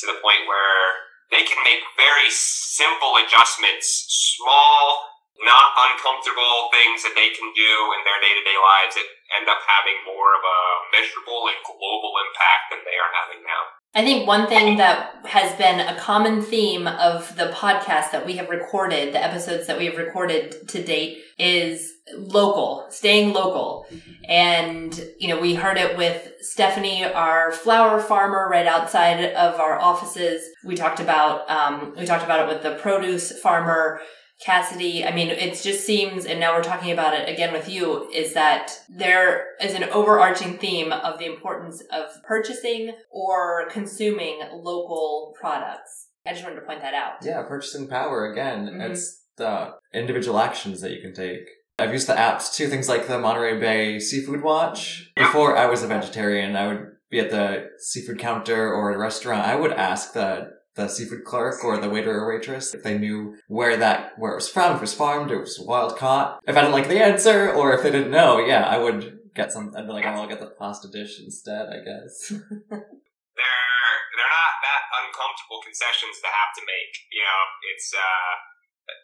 to 0.00 0.04
the 0.10 0.20
point 0.20 0.44
where 0.50 1.08
they 1.32 1.46
can 1.46 1.58
make 1.64 1.80
very 1.96 2.28
simple 2.28 3.16
adjustments, 3.24 4.04
small 4.36 5.13
not 5.42 5.74
uncomfortable 5.74 6.70
things 6.70 7.02
that 7.02 7.18
they 7.18 7.34
can 7.34 7.50
do 7.50 7.72
in 7.98 8.00
their 8.06 8.20
day 8.22 8.30
to 8.30 8.42
day 8.46 8.58
lives 8.58 8.94
that 8.94 9.08
end 9.34 9.50
up 9.50 9.58
having 9.66 9.98
more 10.06 10.30
of 10.38 10.42
a 10.46 10.58
measurable 10.94 11.50
and 11.50 11.58
global 11.66 12.14
impact 12.22 12.70
than 12.70 12.80
they 12.86 12.94
are 12.94 13.12
having 13.18 13.42
now. 13.42 13.62
I 13.96 14.02
think 14.02 14.26
one 14.26 14.48
thing 14.48 14.76
that 14.78 15.24
has 15.24 15.56
been 15.56 15.78
a 15.78 15.96
common 15.96 16.42
theme 16.42 16.86
of 16.86 17.34
the 17.36 17.46
podcast 17.54 18.10
that 18.10 18.26
we 18.26 18.36
have 18.36 18.48
recorded, 18.48 19.14
the 19.14 19.22
episodes 19.22 19.68
that 19.68 19.78
we 19.78 19.86
have 19.86 19.96
recorded 19.96 20.68
to 20.68 20.82
date, 20.82 21.22
is 21.38 21.92
local, 22.16 22.86
staying 22.90 23.32
local. 23.32 23.86
And, 24.28 24.98
you 25.18 25.28
know, 25.28 25.40
we 25.40 25.54
heard 25.54 25.78
it 25.78 25.96
with 25.96 26.32
Stephanie, 26.40 27.04
our 27.04 27.52
flower 27.52 28.00
farmer 28.00 28.48
right 28.50 28.66
outside 28.66 29.32
of 29.32 29.60
our 29.60 29.80
offices. 29.80 30.42
We 30.64 30.74
talked 30.74 30.98
about, 30.98 31.48
um, 31.48 31.94
we 31.96 32.04
talked 32.04 32.24
about 32.24 32.40
it 32.40 32.52
with 32.52 32.62
the 32.64 32.74
produce 32.80 33.38
farmer 33.38 34.00
Cassidy, 34.42 35.04
I 35.04 35.14
mean, 35.14 35.28
it 35.28 35.60
just 35.62 35.86
seems, 35.86 36.26
and 36.26 36.40
now 36.40 36.54
we're 36.54 36.62
talking 36.62 36.90
about 36.90 37.14
it 37.14 37.28
again 37.28 37.52
with 37.52 37.68
you, 37.68 38.10
is 38.10 38.34
that 38.34 38.72
there 38.88 39.46
is 39.60 39.74
an 39.74 39.84
overarching 39.84 40.58
theme 40.58 40.92
of 40.92 41.18
the 41.18 41.26
importance 41.26 41.82
of 41.92 42.22
purchasing 42.26 42.92
or 43.10 43.68
consuming 43.70 44.40
local 44.52 45.34
products. 45.40 46.08
I 46.26 46.32
just 46.32 46.42
wanted 46.42 46.56
to 46.56 46.66
point 46.66 46.80
that 46.80 46.94
out. 46.94 47.14
Yeah, 47.22 47.42
purchasing 47.42 47.86
power 47.86 48.30
again. 48.32 48.66
Mm-hmm. 48.66 48.80
It's 48.80 49.24
the 49.36 49.74
individual 49.92 50.38
actions 50.38 50.80
that 50.80 50.92
you 50.92 51.00
can 51.00 51.14
take. 51.14 51.48
I've 51.78 51.92
used 51.92 52.08
the 52.08 52.14
apps 52.14 52.54
too, 52.54 52.68
things 52.68 52.88
like 52.88 53.08
the 53.08 53.18
Monterey 53.18 53.58
Bay 53.58 53.98
Seafood 53.98 54.42
Watch. 54.42 55.10
Before 55.16 55.56
I 55.56 55.66
was 55.66 55.82
a 55.82 55.88
vegetarian, 55.88 56.54
I 56.54 56.68
would 56.68 56.86
be 57.10 57.18
at 57.18 57.30
the 57.30 57.68
seafood 57.78 58.18
counter 58.18 58.72
or 58.72 58.92
a 58.92 58.98
restaurant. 58.98 59.46
I 59.46 59.56
would 59.56 59.72
ask 59.72 60.12
the 60.12 60.50
the 60.74 60.88
seafood 60.88 61.24
clerk 61.24 61.64
or 61.64 61.78
the 61.78 61.88
waiter 61.88 62.18
or 62.18 62.28
waitress 62.28 62.74
if 62.74 62.82
they 62.82 62.98
knew 62.98 63.36
where 63.48 63.76
that 63.76 64.18
where 64.18 64.32
it 64.32 64.36
was 64.36 64.48
from, 64.48 64.72
if 64.72 64.78
it 64.78 64.80
was 64.82 64.94
farmed, 64.94 65.30
if 65.30 65.36
it 65.36 65.40
was 65.40 65.60
wild 65.60 65.96
caught. 65.96 66.40
If 66.46 66.56
I 66.56 66.60
didn't 66.60 66.74
like 66.74 66.88
the 66.88 67.02
answer, 67.02 67.52
or 67.52 67.72
if 67.74 67.82
they 67.82 67.90
didn't 67.90 68.10
know, 68.10 68.38
yeah, 68.38 68.66
I 68.66 68.78
would 68.78 69.18
get 69.34 69.52
some. 69.52 69.72
I'd 69.76 69.86
be 69.86 69.92
like, 69.92 70.04
oh, 70.04 70.10
I'll 70.10 70.28
get 70.28 70.40
the 70.40 70.50
pasta 70.58 70.88
dish 70.88 71.20
instead, 71.22 71.66
I 71.68 71.78
guess. 71.82 72.28
they're 72.30 73.98
they're 74.14 74.34
not 74.34 74.54
that 74.62 74.82
uncomfortable 74.98 75.62
concessions 75.62 76.18
to 76.22 76.26
have 76.26 76.52
to 76.58 76.62
make. 76.66 76.92
You 77.10 77.22
know, 77.22 77.40
it's 77.74 77.94
uh 77.94 78.30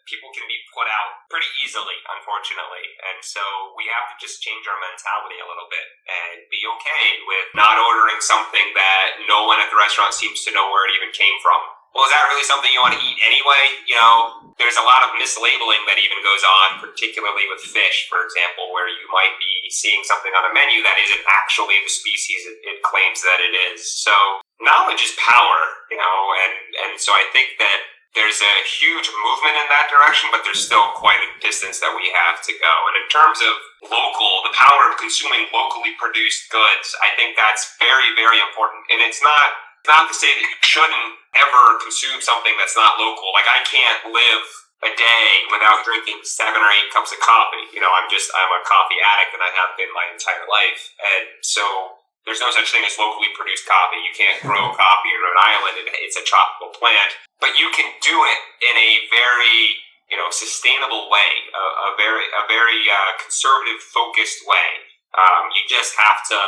people 0.05 0.29
can 0.35 0.45
be 0.45 0.59
put 0.75 0.87
out 0.87 1.25
pretty 1.31 1.49
easily, 1.63 1.97
unfortunately. 2.09 2.85
And 3.11 3.19
so 3.23 3.41
we 3.79 3.87
have 3.89 4.11
to 4.11 4.15
just 4.19 4.43
change 4.43 4.67
our 4.67 4.77
mentality 4.77 5.39
a 5.39 5.47
little 5.47 5.69
bit 5.71 5.87
and 6.05 6.45
be 6.51 6.61
okay 6.77 7.05
with 7.25 7.47
not 7.55 7.79
ordering 7.79 8.19
something 8.19 8.75
that 8.75 9.23
no 9.25 9.47
one 9.47 9.61
at 9.61 9.71
the 9.71 9.79
restaurant 9.79 10.13
seems 10.13 10.43
to 10.45 10.53
know 10.53 10.69
where 10.69 10.85
it 10.89 10.95
even 10.99 11.11
came 11.15 11.37
from. 11.39 11.59
Well, 11.91 12.07
is 12.07 12.13
that 12.15 12.23
really 12.31 12.47
something 12.47 12.71
you 12.71 12.79
want 12.79 12.95
to 12.95 13.03
eat 13.03 13.19
anyway? 13.19 13.63
You 13.83 13.99
know, 13.99 14.55
there's 14.55 14.79
a 14.79 14.87
lot 14.87 15.03
of 15.03 15.11
mislabeling 15.19 15.83
that 15.91 15.99
even 15.99 16.23
goes 16.23 16.39
on, 16.39 16.79
particularly 16.79 17.51
with 17.51 17.67
fish, 17.67 18.07
for 18.07 18.23
example, 18.23 18.71
where 18.71 18.87
you 18.87 19.03
might 19.11 19.35
be 19.35 19.67
seeing 19.67 19.99
something 20.07 20.31
on 20.31 20.47
a 20.47 20.55
menu 20.55 20.79
that 20.87 20.95
isn't 21.03 21.23
actually 21.27 21.83
the 21.83 21.91
species 21.91 22.47
it, 22.47 22.79
claims 22.87 23.19
that 23.27 23.43
it 23.43 23.51
is. 23.75 23.91
So 23.91 24.15
knowledge 24.63 25.03
is 25.03 25.11
power, 25.19 25.59
you 25.91 25.99
know, 25.99 26.17
and, 26.47 26.53
and 26.87 26.91
so 26.95 27.11
I 27.11 27.27
think 27.35 27.59
that 27.59 27.90
there's 28.11 28.43
a 28.43 28.55
huge 28.67 29.07
movement 29.23 29.55
in 29.55 29.67
that 29.71 29.87
direction, 29.87 30.27
but 30.35 30.43
there's 30.43 30.59
still 30.59 30.91
quite 30.99 31.19
a 31.23 31.31
distance 31.39 31.79
that 31.79 31.95
we 31.95 32.11
have 32.11 32.43
to 32.43 32.53
go. 32.59 32.73
And 32.91 32.95
in 32.99 33.07
terms 33.07 33.39
of 33.39 33.53
local, 33.87 34.43
the 34.43 34.55
power 34.55 34.91
of 34.91 34.99
consuming 34.99 35.47
locally 35.55 35.95
produced 35.95 36.51
goods, 36.51 36.91
I 36.99 37.15
think 37.15 37.39
that's 37.39 37.79
very, 37.79 38.11
very 38.19 38.43
important. 38.43 38.83
And 38.91 38.99
it's 38.99 39.23
not 39.23 39.71
not 39.87 40.05
to 40.05 40.13
say 40.13 40.29
that 40.29 40.45
you 40.45 40.53
shouldn't 40.61 41.09
ever 41.33 41.81
consume 41.81 42.21
something 42.21 42.53
that's 42.61 42.77
not 42.77 43.01
local. 43.01 43.33
Like 43.33 43.49
I 43.49 43.65
can't 43.65 44.13
live 44.13 44.45
a 44.81 44.91
day 44.93 45.29
without 45.49 45.85
drinking 45.85 46.21
seven 46.25 46.61
or 46.61 46.69
eight 46.73 46.89
cups 46.93 47.13
of 47.13 47.21
coffee. 47.21 47.65
You 47.73 47.81
know, 47.81 47.89
I'm 47.89 48.09
just 48.09 48.29
I'm 48.33 48.51
a 48.53 48.61
coffee 48.65 48.97
addict 49.01 49.33
and 49.37 49.41
I 49.41 49.49
have 49.57 49.73
been 49.77 49.89
my 49.93 50.05
entire 50.09 50.45
life. 50.49 50.93
And 51.01 51.25
so 51.41 52.00
there's 52.25 52.41
no 52.41 52.53
such 52.53 52.69
thing 52.69 52.85
as 52.85 52.97
locally 52.97 53.33
produced 53.33 53.65
coffee. 53.65 54.01
You 54.01 54.13
can't 54.13 54.39
grow 54.45 54.69
coffee 54.77 55.11
in 55.11 55.19
Rhode 55.21 55.41
Island. 55.41 55.75
It's 56.05 56.17
a 56.17 56.25
tropical 56.25 56.73
plant, 56.77 57.17
but 57.41 57.57
you 57.57 57.73
can 57.73 57.89
do 58.01 58.13
it 58.13 58.39
in 58.61 58.75
a 58.77 58.91
very 59.09 59.81
you 60.11 60.17
know 60.19 60.29
sustainable 60.29 61.07
way, 61.07 61.31
a, 61.55 61.63
a 61.87 61.89
very 61.97 62.25
a 62.29 62.43
very 62.45 62.81
uh, 62.85 63.11
conservative, 63.21 63.81
focused 63.89 64.45
way. 64.45 64.69
Um, 65.11 65.51
you 65.51 65.67
just 65.67 65.91
have 65.99 66.23
to 66.31 66.39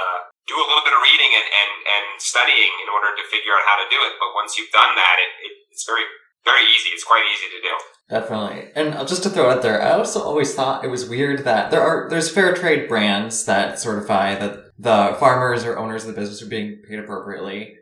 do 0.47 0.55
a 0.55 0.63
little 0.63 0.83
bit 0.87 0.95
of 0.95 1.03
reading 1.03 1.31
and, 1.35 1.47
and, 1.51 1.71
and 1.83 2.05
studying 2.15 2.71
in 2.79 2.87
order 2.87 3.11
to 3.11 3.23
figure 3.27 3.51
out 3.51 3.63
how 3.67 3.75
to 3.75 3.87
do 3.91 3.99
it. 4.07 4.15
But 4.23 4.31
once 4.31 4.55
you've 4.55 4.71
done 4.71 4.95
that, 4.95 5.15
it, 5.19 5.31
it, 5.43 5.53
it's 5.67 5.83
very 5.83 6.07
very 6.43 6.63
easy. 6.63 6.89
It's 6.89 7.03
quite 7.03 7.23
easy 7.31 7.47
to 7.55 7.61
do. 7.61 7.73
Definitely. 8.09 8.71
And 8.75 8.93
uh, 8.93 9.05
just 9.05 9.23
to 9.23 9.29
throw 9.29 9.49
it 9.49 9.57
out 9.57 9.61
there, 9.61 9.81
I 9.81 9.91
also 9.91 10.21
always 10.21 10.53
thought 10.53 10.83
it 10.83 10.91
was 10.91 11.07
weird 11.07 11.45
that 11.45 11.71
there 11.71 11.81
are 11.81 12.07
there's 12.09 12.29
fair 12.29 12.53
trade 12.53 12.87
brands 12.87 13.45
that 13.45 13.79
certify 13.79 14.35
that 14.35 14.62
the 14.77 15.15
farmers 15.19 15.63
or 15.65 15.77
owners 15.77 16.03
of 16.05 16.13
the 16.15 16.19
business 16.19 16.41
are 16.41 16.47
being 16.49 16.81
paid 16.87 16.99
appropriately. 16.99 17.75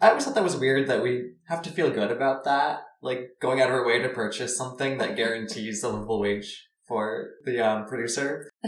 I 0.00 0.08
always 0.08 0.24
thought 0.24 0.34
that 0.34 0.44
was 0.44 0.56
weird 0.56 0.88
that 0.88 1.02
we 1.02 1.32
have 1.48 1.62
to 1.62 1.70
feel 1.70 1.90
good 1.90 2.10
about 2.10 2.44
that, 2.44 2.80
like 3.02 3.32
going 3.40 3.60
out 3.60 3.68
of 3.68 3.74
our 3.74 3.86
way 3.86 3.98
to 4.00 4.08
purchase 4.08 4.56
something 4.56 4.98
that 4.98 5.16
guarantees 5.16 5.82
a 5.82 5.88
livable 5.88 6.20
wage 6.20 6.68
for 6.88 7.30
the 7.44 7.60
um, 7.60 7.86
producer. 7.86 8.50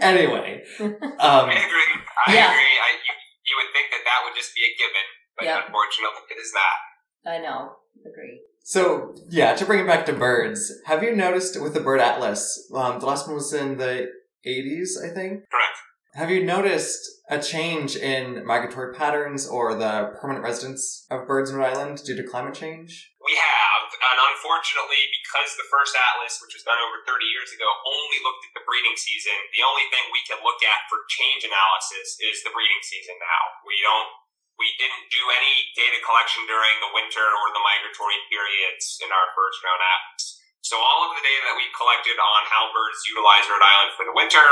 anyway, 0.00 0.62
um, 0.80 0.90
I 1.20 1.52
agree. 1.52 2.02
I 2.26 2.34
Yeah. 2.34 2.50
agree. 2.50 2.74
I, 2.80 2.90
you, 3.04 3.14
you 3.46 3.54
would 3.58 3.72
think 3.72 3.90
that 3.90 4.02
that 4.04 4.20
would 4.24 4.34
just 4.36 4.54
be 4.54 4.62
a 4.62 4.72
given, 4.78 5.06
but 5.36 5.44
Yeah. 5.46 5.62
unfortunately, 5.66 6.22
it 6.30 6.40
is 6.40 6.52
not. 6.54 7.32
I 7.34 7.38
know. 7.38 7.76
Agree. 8.00 8.40
So 8.62 9.14
yeah, 9.28 9.54
to 9.54 9.64
bring 9.64 9.80
it 9.80 9.86
back 9.86 10.06
to 10.06 10.12
birds, 10.12 10.72
have 10.86 11.02
you 11.02 11.14
noticed 11.14 11.60
with 11.60 11.74
the 11.74 11.80
bird 11.80 12.00
atlas? 12.00 12.68
Um, 12.74 12.98
the 13.00 13.06
last 13.06 13.26
one 13.26 13.34
was 13.36 13.52
in 13.52 13.76
the 13.78 14.08
'80s, 14.46 14.90
I 15.04 15.12
think. 15.12 15.44
Have 16.18 16.26
you 16.26 16.42
noticed 16.42 17.06
a 17.30 17.38
change 17.38 17.94
in 17.94 18.42
migratory 18.42 18.90
patterns 18.90 19.46
or 19.46 19.78
the 19.78 20.10
permanent 20.18 20.42
residence 20.42 21.06
of 21.06 21.30
birds 21.30 21.54
in 21.54 21.54
Rhode 21.54 21.70
Island 21.70 22.02
due 22.02 22.18
to 22.18 22.26
climate 22.26 22.58
change? 22.58 23.14
We 23.22 23.38
have, 23.38 23.86
and 23.94 24.18
unfortunately, 24.18 25.06
because 25.22 25.54
the 25.54 25.70
first 25.70 25.94
atlas, 25.94 26.42
which 26.42 26.58
was 26.58 26.66
done 26.66 26.82
over 26.82 27.06
30 27.06 27.14
years 27.30 27.54
ago, 27.54 27.70
only 27.86 28.18
looked 28.26 28.42
at 28.42 28.58
the 28.58 28.66
breeding 28.66 28.98
season, 28.98 29.38
the 29.54 29.62
only 29.62 29.86
thing 29.94 30.02
we 30.10 30.26
can 30.26 30.42
look 30.42 30.58
at 30.66 30.90
for 30.90 31.06
change 31.14 31.46
analysis 31.46 32.18
is 32.18 32.42
the 32.42 32.50
breeding 32.50 32.82
season 32.82 33.14
now. 33.22 33.62
We 33.62 33.78
don't, 33.78 34.10
we 34.58 34.66
didn't 34.82 35.14
do 35.14 35.22
any 35.30 35.54
data 35.78 36.02
collection 36.02 36.42
during 36.50 36.74
the 36.82 36.90
winter 36.90 37.22
or 37.22 37.54
the 37.54 37.62
migratory 37.62 38.18
periods 38.26 38.98
in 38.98 39.14
our 39.14 39.30
first 39.38 39.62
round 39.62 39.78
atlas. 39.78 40.42
So 40.66 40.74
all 40.74 41.06
of 41.06 41.14
the 41.14 41.22
data 41.22 41.54
that 41.54 41.54
we 41.54 41.70
collected 41.70 42.18
on 42.18 42.50
how 42.50 42.74
birds 42.74 42.98
utilize 43.06 43.46
Rhode 43.46 43.62
Island 43.62 43.94
for 43.94 44.04
the 44.10 44.18
winter 44.18 44.46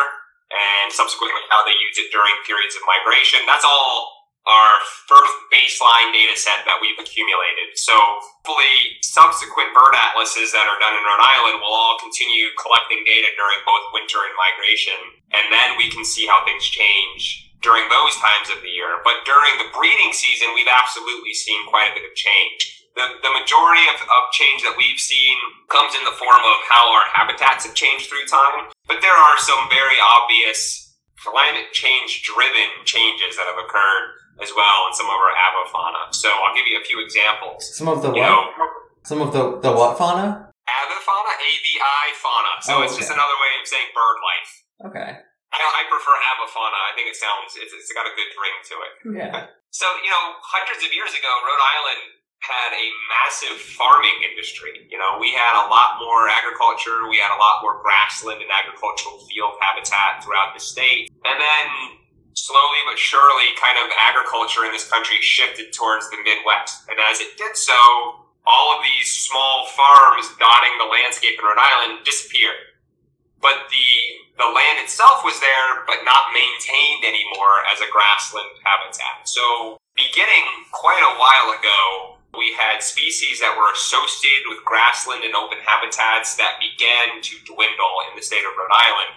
and 0.49 0.93
subsequently 0.93 1.45
how 1.53 1.65
they 1.65 1.77
use 1.77 2.01
it 2.01 2.09
during 2.13 2.33
periods 2.49 2.77
of 2.77 2.83
migration, 2.89 3.45
that's 3.45 3.67
all 3.67 4.19
our 4.49 4.73
first 5.05 5.35
baseline 5.53 6.09
data 6.17 6.33
set 6.33 6.65
that 6.65 6.81
we've 6.81 6.97
accumulated. 6.97 7.77
So 7.77 7.93
hopefully 7.93 8.97
subsequent 9.05 9.77
bird 9.77 9.93
atlases 9.93 10.57
that 10.57 10.65
are 10.65 10.81
done 10.81 10.97
in 10.97 11.05
Rhode 11.05 11.21
Island 11.21 11.61
will 11.61 11.69
all 11.77 12.01
continue 12.01 12.49
collecting 12.57 13.05
data 13.05 13.29
during 13.37 13.61
both 13.69 13.93
winter 13.93 14.25
and 14.25 14.33
migration. 14.41 14.97
And 15.37 15.53
then 15.53 15.77
we 15.77 15.93
can 15.93 16.01
see 16.01 16.25
how 16.25 16.41
things 16.49 16.65
change 16.65 17.53
during 17.61 17.85
those 17.93 18.17
times 18.17 18.49
of 18.49 18.65
the 18.65 18.73
year. 18.73 19.05
But 19.05 19.29
during 19.29 19.61
the 19.61 19.69
breeding 19.77 20.17
season, 20.17 20.57
we've 20.57 20.71
absolutely 20.71 21.37
seen 21.37 21.69
quite 21.69 21.93
a 21.93 21.97
bit 22.01 22.09
of 22.09 22.17
change. 22.17 22.78
The, 22.99 23.07
the 23.23 23.31
majority 23.31 23.87
of, 23.95 24.03
of 24.03 24.23
change 24.35 24.67
that 24.67 24.75
we've 24.75 24.99
seen 24.99 25.39
comes 25.71 25.95
in 25.95 26.03
the 26.03 26.17
form 26.19 26.43
of 26.43 26.59
how 26.67 26.83
our 26.91 27.07
habitats 27.15 27.63
have 27.63 27.79
changed 27.79 28.11
through 28.11 28.27
time. 28.27 28.75
But 28.91 28.99
there 29.07 29.15
are 29.15 29.39
some 29.39 29.71
very 29.71 29.97
obvious 30.03 30.91
climate 31.23 31.71
change 31.71 32.27
driven 32.27 32.69
changes 32.83 33.39
that 33.39 33.47
have 33.47 33.59
occurred 33.63 34.19
as 34.43 34.51
well 34.55 34.91
in 34.91 34.95
some 34.99 35.07
of 35.07 35.15
our 35.15 35.31
avifauna. 35.35 36.11
So 36.15 36.27
I'll 36.31 36.55
give 36.59 36.67
you 36.67 36.79
a 36.79 36.85
few 36.87 36.99
examples. 37.03 37.71
Some 37.75 37.87
of 37.87 38.03
the 38.03 38.11
You 38.15 38.23
what? 38.23 38.31
know, 38.59 38.67
Some 39.07 39.21
of 39.23 39.31
the 39.35 39.59
the 39.63 39.71
what 39.75 39.95
fauna? 39.99 40.51
avifauna, 40.67 41.33
A-V-I 41.39 42.05
fauna. 42.19 42.53
So 42.67 42.71
Oh, 42.79 42.83
it's 42.87 42.99
just 42.99 43.11
another 43.15 43.39
way 43.39 43.51
of 43.59 43.65
saying 43.67 43.89
bird 43.95 44.19
life. 44.27 44.51
Okay. 44.91 45.11
I, 45.49 45.59
I 45.59 45.83
prefer 45.91 46.15
avifauna. 46.35 46.79
I 46.87 46.93
think 46.95 47.09
it 47.09 47.17
sounds, 47.17 47.57
it's, 47.57 47.73
it's 47.73 47.91
got 47.95 48.05
a 48.07 48.13
good 48.15 48.31
ring 48.37 48.57
to 48.69 48.75
it. 48.87 48.93
Yeah. 49.23 49.35
So, 49.71 49.87
you 50.05 50.11
know, 50.13 50.37
hundreds 50.45 50.85
of 50.87 50.91
years 50.93 51.11
ago, 51.17 51.31
Rhode 51.47 51.63
Island 51.63 52.03
had 52.41 52.71
a 52.73 52.87
massive 53.11 53.59
farming 53.77 54.15
industry. 54.31 54.87
You 54.89 54.99
know, 54.99 55.19
we 55.19 55.35
had 55.35 55.55
a 55.59 55.69
lot 55.69 55.99
more 56.01 56.31
agriculture, 56.31 57.11
we 57.11 57.19
had 57.19 57.35
a 57.35 57.41
lot 57.41 57.61
more 57.63 57.83
grassland 57.83 58.41
and 58.41 58.51
agricultural 58.51 59.21
field 59.27 59.59
habitat 59.61 60.25
throughout 60.25 60.55
the 60.55 60.63
state. 60.63 61.11
And 61.27 61.37
then 61.37 61.99
slowly 62.39 62.81
but 62.87 62.99
surely, 62.99 63.53
kind 63.59 63.77
of 63.77 63.91
agriculture 63.99 64.65
in 64.65 64.73
this 64.73 64.89
country 64.89 65.19
shifted 65.21 65.75
towards 65.75 66.09
the 66.09 66.23
Midwest. 66.23 66.87
And 66.89 66.97
as 67.11 67.21
it 67.21 67.37
did 67.37 67.59
so, 67.59 67.77
all 68.47 68.79
of 68.79 68.81
these 68.81 69.13
small 69.13 69.69
farms 69.77 70.33
dotting 70.39 70.79
the 70.79 70.89
landscape 70.89 71.37
in 71.37 71.45
Rhode 71.45 71.61
Island 71.61 72.07
disappeared. 72.07 72.79
But 73.43 73.69
the 73.69 73.91
the 74.39 74.47
land 74.47 74.79
itself 74.79 75.27
was 75.27 75.35
there, 75.43 75.83
but 75.91 76.07
not 76.07 76.31
maintained 76.31 77.03
anymore 77.03 77.67
as 77.75 77.83
a 77.83 77.91
grassland 77.91 78.55
habitat. 78.63 79.27
So, 79.27 79.77
beginning 79.99 80.47
quite 80.71 81.03
a 81.03 81.19
while 81.19 81.59
ago, 81.59 82.18
we 82.37 82.53
had 82.55 82.85
species 82.85 83.41
that 83.41 83.57
were 83.57 83.73
associated 83.73 84.47
with 84.53 84.65
grassland 84.65 85.25
and 85.25 85.35
open 85.35 85.59
habitats 85.65 86.37
that 86.37 86.61
began 86.61 87.23
to 87.25 87.35
dwindle 87.49 87.95
in 88.11 88.17
the 88.17 88.25
state 88.25 88.45
of 88.45 88.57
Rhode 88.57 88.75
Island. 88.75 89.13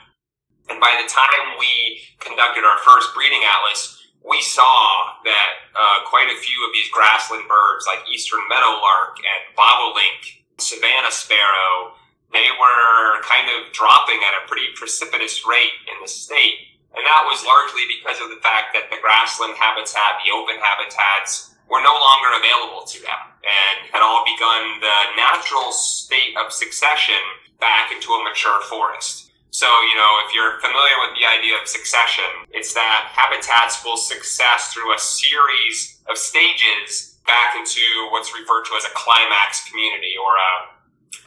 And 0.72 0.80
by 0.80 0.96
the 0.96 1.10
time 1.12 1.60
we 1.60 2.00
conducted 2.24 2.64
our 2.64 2.80
first 2.88 3.12
breeding 3.12 3.44
atlas, 3.44 4.00
we 4.24 4.40
saw 4.40 5.18
that 5.26 5.52
uh, 5.76 6.06
quite 6.08 6.30
a 6.30 6.40
few 6.40 6.60
of 6.64 6.72
these 6.72 6.88
grassland 6.94 7.50
birds, 7.50 7.84
like 7.90 8.06
eastern 8.08 8.46
meadowlark 8.48 9.18
and 9.20 9.42
bobolink, 9.58 10.46
savannah 10.62 11.12
sparrow, 11.12 11.98
they 12.32 12.48
were 12.56 13.20
kind 13.28 13.50
of 13.52 13.74
dropping 13.74 14.22
at 14.24 14.40
a 14.40 14.48
pretty 14.48 14.72
precipitous 14.78 15.44
rate 15.44 15.76
in 15.92 16.00
the 16.00 16.08
state. 16.08 16.72
And 16.96 17.04
that 17.04 17.28
was 17.28 17.44
largely 17.44 17.84
because 17.88 18.24
of 18.24 18.32
the 18.32 18.40
fact 18.40 18.72
that 18.72 18.88
the 18.88 19.02
grassland 19.04 19.56
habitat, 19.60 20.24
the 20.24 20.32
open 20.32 20.60
habitats, 20.60 21.51
were 21.72 21.80
no 21.80 21.96
longer 21.96 22.36
available 22.36 22.84
to 22.84 23.00
them 23.00 23.22
and 23.48 23.88
had 23.96 24.04
all 24.04 24.28
begun 24.28 24.84
the 24.84 25.00
natural 25.16 25.72
state 25.72 26.36
of 26.36 26.52
succession 26.52 27.18
back 27.64 27.96
into 27.96 28.12
a 28.12 28.20
mature 28.28 28.60
forest. 28.68 29.32
So, 29.52 29.68
you 29.68 29.96
know, 29.96 30.12
if 30.28 30.36
you're 30.36 30.60
familiar 30.60 30.98
with 31.08 31.16
the 31.16 31.28
idea 31.28 31.56
of 31.56 31.68
succession, 31.68 32.28
it's 32.52 32.76
that 32.76 33.12
habitats 33.12 33.84
will 33.84 33.98
success 33.98 34.72
through 34.72 34.96
a 34.96 35.00
series 35.00 36.04
of 36.12 36.18
stages 36.18 37.20
back 37.26 37.56
into 37.56 37.84
what's 38.12 38.36
referred 38.36 38.68
to 38.68 38.76
as 38.76 38.84
a 38.84 38.94
climax 38.96 39.68
community 39.68 40.16
or 40.20 40.36
a 40.36 40.52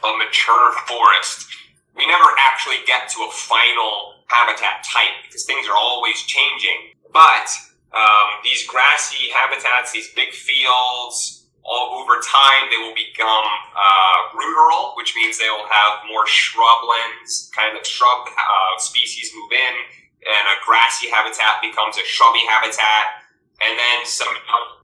a 0.03 0.17
mature 0.17 0.71
forest, 0.87 1.47
we 1.95 2.05
never 2.07 2.25
actually 2.39 2.77
get 2.85 3.09
to 3.09 3.23
a 3.23 3.31
final 3.31 4.25
habitat 4.27 4.83
type 4.83 5.15
because 5.25 5.45
things 5.45 5.67
are 5.67 5.77
always 5.77 6.21
changing. 6.23 6.93
But 7.13 7.47
um, 7.93 8.27
these 8.43 8.65
grassy 8.67 9.29
habitats, 9.31 9.91
these 9.91 10.11
big 10.13 10.33
fields, 10.33 11.45
all 11.65 11.97
over 11.97 12.21
time 12.21 12.69
they 12.69 12.77
will 12.77 12.93
become 12.93 13.47
uh, 13.73 14.17
ruderal, 14.37 14.93
which 14.95 15.17
means 15.17 15.37
they 15.37 15.49
will 15.49 15.65
have 15.65 16.05
more 16.07 16.25
shrublands, 16.29 17.49
kind 17.51 17.73
of 17.73 17.81
shrub 17.85 18.29
uh, 18.29 18.77
species 18.77 19.33
move 19.33 19.51
in, 19.51 19.73
and 20.25 20.43
a 20.53 20.57
grassy 20.61 21.09
habitat 21.09 21.61
becomes 21.61 21.97
a 21.97 22.05
shrubby 22.05 22.45
habitat. 22.47 23.25
And 23.55 23.79
then 23.79 24.03
some 24.03 24.35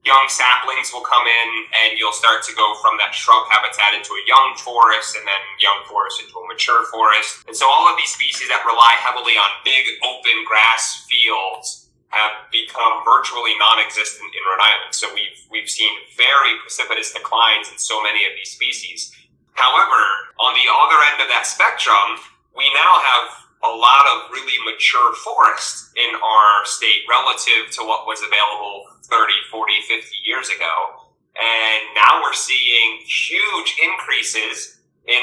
young 0.08 0.32
saplings 0.32 0.96
will 0.96 1.04
come 1.04 1.28
in, 1.28 1.50
and 1.84 2.00
you'll 2.00 2.16
start 2.16 2.42
to 2.48 2.56
go 2.56 2.74
from 2.80 2.96
that 3.04 3.12
shrub 3.14 3.44
habitat 3.52 3.94
into 3.94 4.16
a 4.16 4.24
young 4.26 4.56
forest, 4.56 5.20
and 5.20 5.28
then 5.28 5.44
young 5.60 5.84
forest 5.92 6.24
into 6.24 6.40
a 6.40 6.48
mature 6.48 6.88
forest. 6.88 7.44
And 7.46 7.56
so 7.56 7.68
all 7.68 7.92
of 7.92 8.00
these 8.00 8.16
species 8.16 8.48
that 8.48 8.64
rely 8.64 8.96
heavily 9.04 9.36
on 9.36 9.52
big 9.68 9.86
open 10.02 10.48
grass 10.48 11.04
fields 11.12 11.81
have 12.12 12.52
become 12.52 13.04
virtually 13.08 13.56
non-existent 13.58 14.28
in 14.32 14.42
Rhode 14.44 14.64
Island. 14.64 14.92
So 14.92 15.08
we've 15.16 15.40
we've 15.50 15.72
seen 15.72 15.92
very 16.16 16.60
precipitous 16.60 17.12
declines 17.12 17.72
in 17.72 17.80
so 17.80 18.04
many 18.04 18.28
of 18.28 18.36
these 18.36 18.52
species. 18.52 19.16
However, 19.56 20.00
on 20.40 20.56
the 20.56 20.68
other 20.68 21.00
end 21.12 21.20
of 21.24 21.28
that 21.32 21.48
spectrum, 21.48 22.20
we 22.56 22.68
now 22.76 22.94
have 23.00 23.26
a 23.64 23.72
lot 23.72 24.06
of 24.10 24.32
really 24.32 24.58
mature 24.66 25.14
forest 25.22 25.94
in 25.96 26.16
our 26.16 26.66
state 26.66 27.06
relative 27.08 27.70
to 27.78 27.84
what 27.84 28.08
was 28.08 28.20
available 28.26 28.88
30, 29.06 29.34
40, 29.52 29.74
50 29.88 30.16
years 30.26 30.50
ago. 30.50 31.12
And 31.38 31.96
now 31.96 32.22
we're 32.22 32.34
seeing 32.34 33.00
huge 33.06 33.76
increases 33.80 34.82
in 35.08 35.22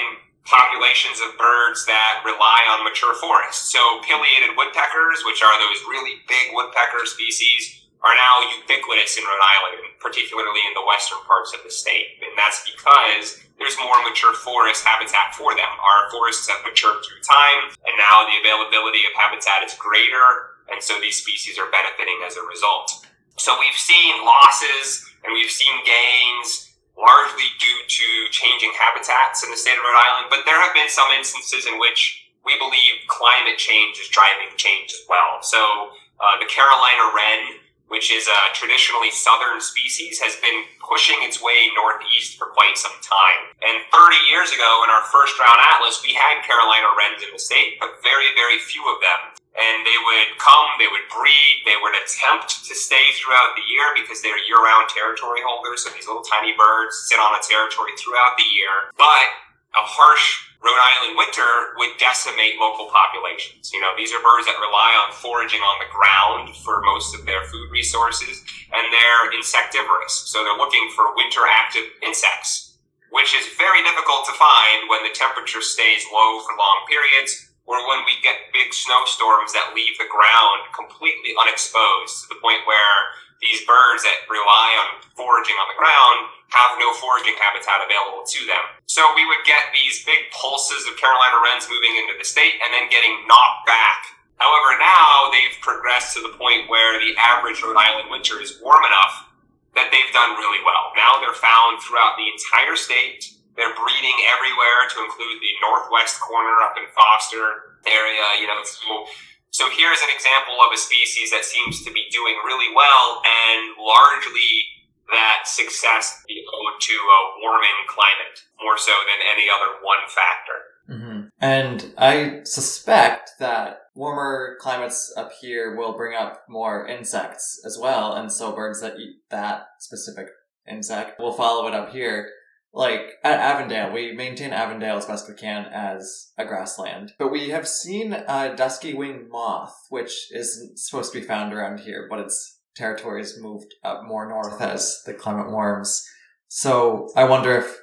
populations 0.48 1.20
of 1.20 1.36
birds 1.36 1.84
that 1.84 2.24
rely 2.24 2.60
on 2.72 2.80
mature 2.80 3.12
forests. 3.20 3.68
So 3.68 4.00
pileated 4.00 4.56
woodpeckers, 4.56 5.20
which 5.28 5.44
are 5.44 5.52
those 5.60 5.84
really 5.92 6.24
big 6.24 6.56
woodpecker 6.56 7.04
species, 7.04 7.84
are 8.00 8.16
now 8.16 8.40
ubiquitous 8.56 9.20
in 9.20 9.28
Rhode 9.28 9.44
Island, 9.44 9.92
particularly 10.00 10.64
in 10.64 10.72
the 10.72 10.86
western 10.88 11.20
parts 11.28 11.52
of 11.52 11.60
the 11.60 11.70
state. 11.70 12.16
And 12.24 12.32
that's 12.38 12.64
because 12.64 13.44
there's 13.60 13.76
more 13.76 14.00
mature 14.08 14.32
forest 14.32 14.86
habitat 14.88 15.36
for 15.36 15.52
them. 15.52 15.68
Our 15.68 16.08
forests 16.08 16.48
have 16.48 16.64
matured 16.64 17.04
through 17.04 17.20
time, 17.20 17.74
and 17.84 17.94
now 18.00 18.24
the 18.24 18.40
availability 18.40 19.04
of 19.04 19.12
habitat 19.18 19.66
is 19.66 19.76
greater, 19.76 20.56
and 20.72 20.80
so 20.80 20.96
these 20.96 21.20
species 21.20 21.58
are 21.58 21.68
benefiting 21.68 22.24
as 22.24 22.38
a 22.40 22.46
result. 22.48 23.04
So 23.36 23.58
we've 23.60 23.76
seen 23.76 24.24
losses 24.24 25.06
and 25.22 25.32
we've 25.32 25.50
seen 25.50 25.74
gains 25.84 26.67
largely 26.98 27.46
due 27.62 27.80
to 27.86 28.06
changing 28.34 28.74
habitats 28.74 29.46
in 29.46 29.54
the 29.54 29.56
state 29.56 29.78
of 29.78 29.86
Rhode 29.86 30.02
Island, 30.02 30.26
but 30.28 30.42
there 30.44 30.58
have 30.58 30.74
been 30.74 30.90
some 30.90 31.08
instances 31.14 31.64
in 31.64 31.78
which 31.78 32.26
we 32.42 32.58
believe 32.58 33.06
climate 33.06 33.56
change 33.56 34.02
is 34.02 34.10
driving 34.10 34.50
change 34.58 34.90
as 34.90 35.06
well. 35.06 35.38
So 35.40 35.94
uh, 36.18 36.34
the 36.42 36.50
Carolina 36.50 37.14
wren, 37.14 37.62
which 37.86 38.10
is 38.10 38.26
a 38.26 38.40
traditionally 38.52 39.14
southern 39.14 39.62
species, 39.62 40.18
has 40.18 40.34
been 40.42 40.66
pushing 40.82 41.22
its 41.22 41.38
way 41.38 41.70
northeast 41.78 42.34
for 42.34 42.50
quite 42.50 42.74
some 42.74 42.98
time. 42.98 43.54
And 43.62 43.78
30 43.94 44.18
years 44.26 44.50
ago, 44.50 44.82
in 44.82 44.90
our 44.90 45.06
first 45.06 45.38
round 45.38 45.62
atlas, 45.62 46.02
we 46.02 46.18
had 46.18 46.42
Carolina 46.42 46.90
wrens 46.98 47.22
in 47.22 47.30
the 47.30 47.40
state, 47.40 47.78
but 47.78 48.02
very, 48.02 48.34
very 48.34 48.58
few 48.58 48.82
of 48.90 48.98
them 48.98 49.37
and 49.56 49.82
they 49.82 49.98
would 49.98 50.38
come, 50.38 50.68
they 50.78 50.90
would 50.90 51.06
breed, 51.10 51.64
they 51.64 51.78
would 51.80 51.96
attempt 51.96 52.62
to 52.68 52.74
stay 52.76 53.10
throughout 53.16 53.56
the 53.56 53.64
year 53.66 53.90
because 53.96 54.20
they're 54.20 54.38
year 54.46 54.60
round 54.60 54.88
territory 54.92 55.40
holders. 55.42 55.82
So 55.82 55.90
these 55.90 56.06
little 56.06 56.26
tiny 56.26 56.54
birds 56.54 57.08
sit 57.08 57.18
on 57.18 57.34
a 57.34 57.42
territory 57.42 57.96
throughout 57.98 58.38
the 58.38 58.46
year. 58.46 58.92
But 58.94 59.28
a 59.74 59.84
harsh 59.84 60.48
Rhode 60.58 60.74
Island 60.74 61.14
winter 61.14 61.78
would 61.78 61.94
decimate 62.02 62.58
local 62.58 62.90
populations. 62.90 63.70
You 63.70 63.78
know, 63.78 63.94
these 63.94 64.10
are 64.10 64.18
birds 64.18 64.50
that 64.50 64.58
rely 64.58 64.90
on 65.06 65.14
foraging 65.14 65.62
on 65.62 65.78
the 65.78 65.86
ground 65.94 66.50
for 66.66 66.82
most 66.82 67.14
of 67.14 67.22
their 67.22 67.46
food 67.46 67.70
resources, 67.70 68.42
and 68.74 68.84
they're 68.90 69.30
insectivorous. 69.38 70.26
So 70.26 70.42
they're 70.42 70.58
looking 70.58 70.90
for 70.98 71.14
winter 71.14 71.46
active 71.46 71.86
insects, 72.02 72.74
which 73.14 73.38
is 73.38 73.54
very 73.54 73.86
difficult 73.86 74.26
to 74.26 74.34
find 74.34 74.90
when 74.90 75.06
the 75.06 75.14
temperature 75.14 75.62
stays 75.62 76.02
low 76.10 76.42
for 76.42 76.58
long 76.58 76.82
periods 76.90 77.47
or 77.68 77.84
when 77.84 78.00
we 78.08 78.16
get 78.24 78.48
big 78.56 78.72
snowstorms 78.72 79.52
that 79.52 79.76
leave 79.76 79.92
the 80.00 80.08
ground 80.08 80.64
completely 80.72 81.36
unexposed 81.36 82.24
to 82.24 82.32
the 82.32 82.40
point 82.40 82.64
where 82.64 83.12
these 83.44 83.60
birds 83.68 84.02
that 84.02 84.24
rely 84.26 84.68
on 84.82 85.04
foraging 85.14 85.54
on 85.60 85.68
the 85.68 85.78
ground 85.78 86.32
have 86.48 86.80
no 86.80 86.90
foraging 86.96 87.36
habitat 87.36 87.84
available 87.84 88.24
to 88.24 88.40
them. 88.48 88.64
So 88.88 89.04
we 89.12 89.28
would 89.28 89.44
get 89.44 89.68
these 89.70 90.02
big 90.02 90.32
pulses 90.32 90.88
of 90.88 90.96
Carolina 90.96 91.38
wrens 91.44 91.68
moving 91.68 91.92
into 92.00 92.16
the 92.16 92.24
state 92.24 92.56
and 92.64 92.72
then 92.72 92.88
getting 92.88 93.28
knocked 93.28 93.68
back. 93.68 94.16
However, 94.40 94.80
now 94.80 95.28
they've 95.28 95.60
progressed 95.60 96.16
to 96.16 96.24
the 96.24 96.34
point 96.40 96.72
where 96.72 96.96
the 96.98 97.14
average 97.20 97.60
Rhode 97.60 97.78
Island 97.78 98.08
winter 98.08 98.40
is 98.40 98.58
warm 98.64 98.80
enough 98.80 99.28
that 99.76 99.92
they've 99.92 100.14
done 100.16 100.40
really 100.40 100.64
well. 100.64 100.96
Now 100.96 101.20
they're 101.20 101.36
found 101.36 101.84
throughout 101.84 102.16
the 102.16 102.26
entire 102.32 102.74
state 102.74 103.37
they're 103.58 103.74
breeding 103.74 104.18
everywhere 104.30 104.86
to 104.86 105.02
include 105.02 105.42
the 105.42 105.52
northwest 105.58 106.22
corner 106.22 106.54
up 106.62 106.78
in 106.78 106.86
Foster 106.94 107.74
area, 107.90 108.22
you 108.38 108.46
know. 108.46 108.62
So, 108.62 109.04
so 109.50 109.64
here's 109.74 109.98
an 109.98 110.14
example 110.14 110.62
of 110.62 110.70
a 110.70 110.78
species 110.78 111.34
that 111.34 111.42
seems 111.42 111.82
to 111.82 111.90
be 111.90 112.06
doing 112.14 112.38
really 112.46 112.70
well 112.70 113.20
and 113.26 113.74
largely 113.82 114.78
that 115.10 115.42
success 115.50 116.22
be 116.28 116.46
owed 116.46 116.80
to 116.80 116.94
a 116.94 117.20
warming 117.42 117.78
climate 117.90 118.46
more 118.62 118.78
so 118.78 118.92
than 119.10 119.26
any 119.26 119.50
other 119.50 119.82
one 119.82 120.06
factor. 120.06 120.58
Mm-hmm. 120.88 121.20
And 121.40 121.94
I 121.98 122.44
suspect 122.44 123.32
that 123.40 123.80
warmer 123.94 124.56
climates 124.60 125.12
up 125.16 125.32
here 125.40 125.76
will 125.76 125.96
bring 125.96 126.16
up 126.16 126.44
more 126.48 126.86
insects 126.86 127.60
as 127.64 127.76
well, 127.76 128.14
and 128.14 128.30
so 128.30 128.52
birds 128.52 128.80
that 128.82 129.00
eat 129.00 129.16
that 129.30 129.66
specific 129.80 130.28
insect 130.68 131.18
will 131.18 131.32
follow 131.32 131.66
it 131.66 131.74
up 131.74 131.90
here 131.90 132.30
like 132.72 133.14
at 133.24 133.40
Avondale, 133.40 133.92
we 133.92 134.12
maintain 134.12 134.52
Avondale 134.52 134.98
as 134.98 135.06
best 135.06 135.28
we 135.28 135.34
can 135.34 135.64
as 135.66 136.32
a 136.38 136.44
grassland. 136.44 137.12
But 137.18 137.32
we 137.32 137.48
have 137.48 137.66
seen 137.66 138.12
a 138.12 138.54
dusky 138.54 138.94
winged 138.94 139.30
moth, 139.30 139.74
which 139.90 140.30
isn't 140.32 140.78
supposed 140.78 141.12
to 141.12 141.20
be 141.20 141.26
found 141.26 141.52
around 141.52 141.80
here, 141.80 142.06
but 142.08 142.20
its 142.20 142.60
territory 142.76 143.20
has 143.20 143.40
moved 143.40 143.74
up 143.84 144.04
more 144.04 144.28
north 144.28 144.60
as 144.60 145.02
the 145.06 145.14
climate 145.14 145.50
warms. 145.50 146.04
So 146.48 147.10
I 147.16 147.24
wonder 147.24 147.56
if 147.56 147.80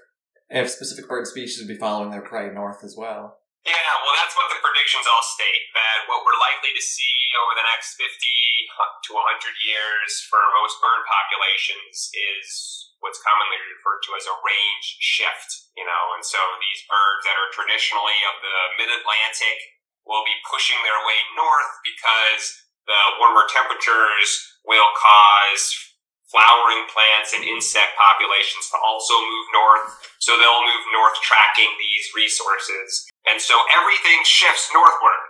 if 0.50 0.70
specific 0.70 1.10
bird 1.10 1.26
species 1.26 1.58
would 1.60 1.74
be 1.74 1.82
following 1.82 2.12
their 2.12 2.22
prey 2.22 2.54
north 2.54 2.84
as 2.84 2.96
well. 2.96 3.42
Yeah, 3.66 3.94
well, 4.06 4.16
that's 4.22 4.38
what 4.38 4.46
the 4.54 4.62
predictions 4.62 5.10
all 5.10 5.26
state 5.26 5.66
that 5.74 6.06
what 6.06 6.22
we're 6.22 6.38
likely 6.38 6.70
to 6.70 6.84
see 6.86 7.18
over 7.42 7.58
the 7.58 7.66
next 7.66 7.98
50 7.98 8.06
to 8.06 9.12
100 9.18 9.66
years 9.66 10.12
for 10.30 10.38
most 10.62 10.78
bird 10.78 11.02
populations 11.10 12.14
is 12.14 12.85
what's 13.06 13.22
commonly 13.22 13.62
referred 13.70 14.02
to 14.10 14.18
as 14.18 14.26
a 14.26 14.42
range 14.42 14.98
shift, 14.98 15.70
you 15.78 15.86
know, 15.86 16.04
and 16.18 16.26
so 16.26 16.42
these 16.58 16.82
birds 16.90 17.22
that 17.30 17.38
are 17.38 17.54
traditionally 17.54 18.18
of 18.34 18.42
the 18.42 18.58
mid-Atlantic 18.82 19.78
will 20.10 20.26
be 20.26 20.34
pushing 20.50 20.82
their 20.82 20.98
way 21.06 21.20
north 21.38 21.74
because 21.86 22.66
the 22.90 23.02
warmer 23.22 23.46
temperatures 23.46 24.58
will 24.66 24.90
cause 24.98 25.94
flowering 26.34 26.90
plants 26.90 27.38
and 27.38 27.46
insect 27.46 27.94
populations 27.94 28.74
to 28.74 28.78
also 28.82 29.14
move 29.14 29.48
north. 29.54 29.86
So 30.18 30.34
they'll 30.34 30.66
move 30.66 30.86
north 30.90 31.22
tracking 31.22 31.70
these 31.78 32.10
resources. 32.18 33.06
And 33.30 33.38
so 33.38 33.54
everything 33.74 34.26
shifts 34.26 34.74
northward. 34.74 35.22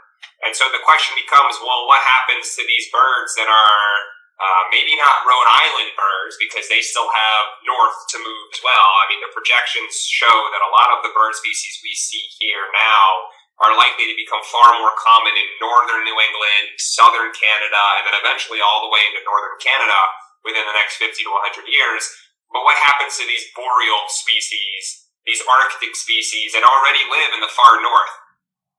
And 0.47 0.55
so 0.55 0.67
the 0.71 0.83
question 0.83 1.15
becomes, 1.19 1.59
well, 1.59 1.87
what 1.87 1.99
happens 2.03 2.55
to 2.55 2.63
these 2.63 2.87
birds 2.91 3.35
that 3.35 3.47
are 3.51 4.14
uh, 4.35 4.63
maybe 4.67 4.99
not 4.99 5.23
Rhode 5.23 5.47
Island 5.47 5.95
birds 5.95 6.35
because 6.35 6.67
they 6.67 6.83
still 6.83 7.07
have 7.07 7.43
north 7.63 7.99
to 8.11 8.17
move 8.19 8.47
as 8.51 8.59
well. 8.59 8.89
I 8.99 9.07
mean, 9.07 9.23
the 9.23 9.31
projections 9.31 9.95
show 10.03 10.35
that 10.51 10.65
a 10.65 10.73
lot 10.75 10.91
of 10.91 11.07
the 11.07 11.15
bird 11.15 11.31
species 11.39 11.79
we 11.79 11.95
see 11.95 12.27
here 12.35 12.67
now 12.75 13.31
are 13.63 13.71
likely 13.79 14.11
to 14.11 14.19
become 14.19 14.43
far 14.43 14.75
more 14.75 14.91
common 14.99 15.31
in 15.31 15.47
northern 15.63 16.03
New 16.03 16.19
England, 16.19 16.75
southern 16.75 17.31
Canada, 17.31 17.83
and 17.99 18.03
then 18.03 18.19
eventually 18.19 18.59
all 18.59 18.83
the 18.83 18.91
way 18.91 18.99
into 19.07 19.23
northern 19.23 19.55
Canada 19.63 19.99
within 20.43 20.67
the 20.67 20.75
next 20.75 20.99
50 20.99 21.23
to 21.23 21.31
100 21.31 21.71
years. 21.71 22.03
But 22.51 22.67
what 22.67 22.75
happens 22.83 23.15
to 23.15 23.23
these 23.23 23.47
boreal 23.55 24.03
species, 24.11 25.07
these 25.23 25.39
Arctic 25.47 25.95
species 25.95 26.51
that 26.51 26.67
already 26.67 27.07
live 27.07 27.31
in 27.31 27.39
the 27.39 27.55
far 27.55 27.79
north? 27.79 28.13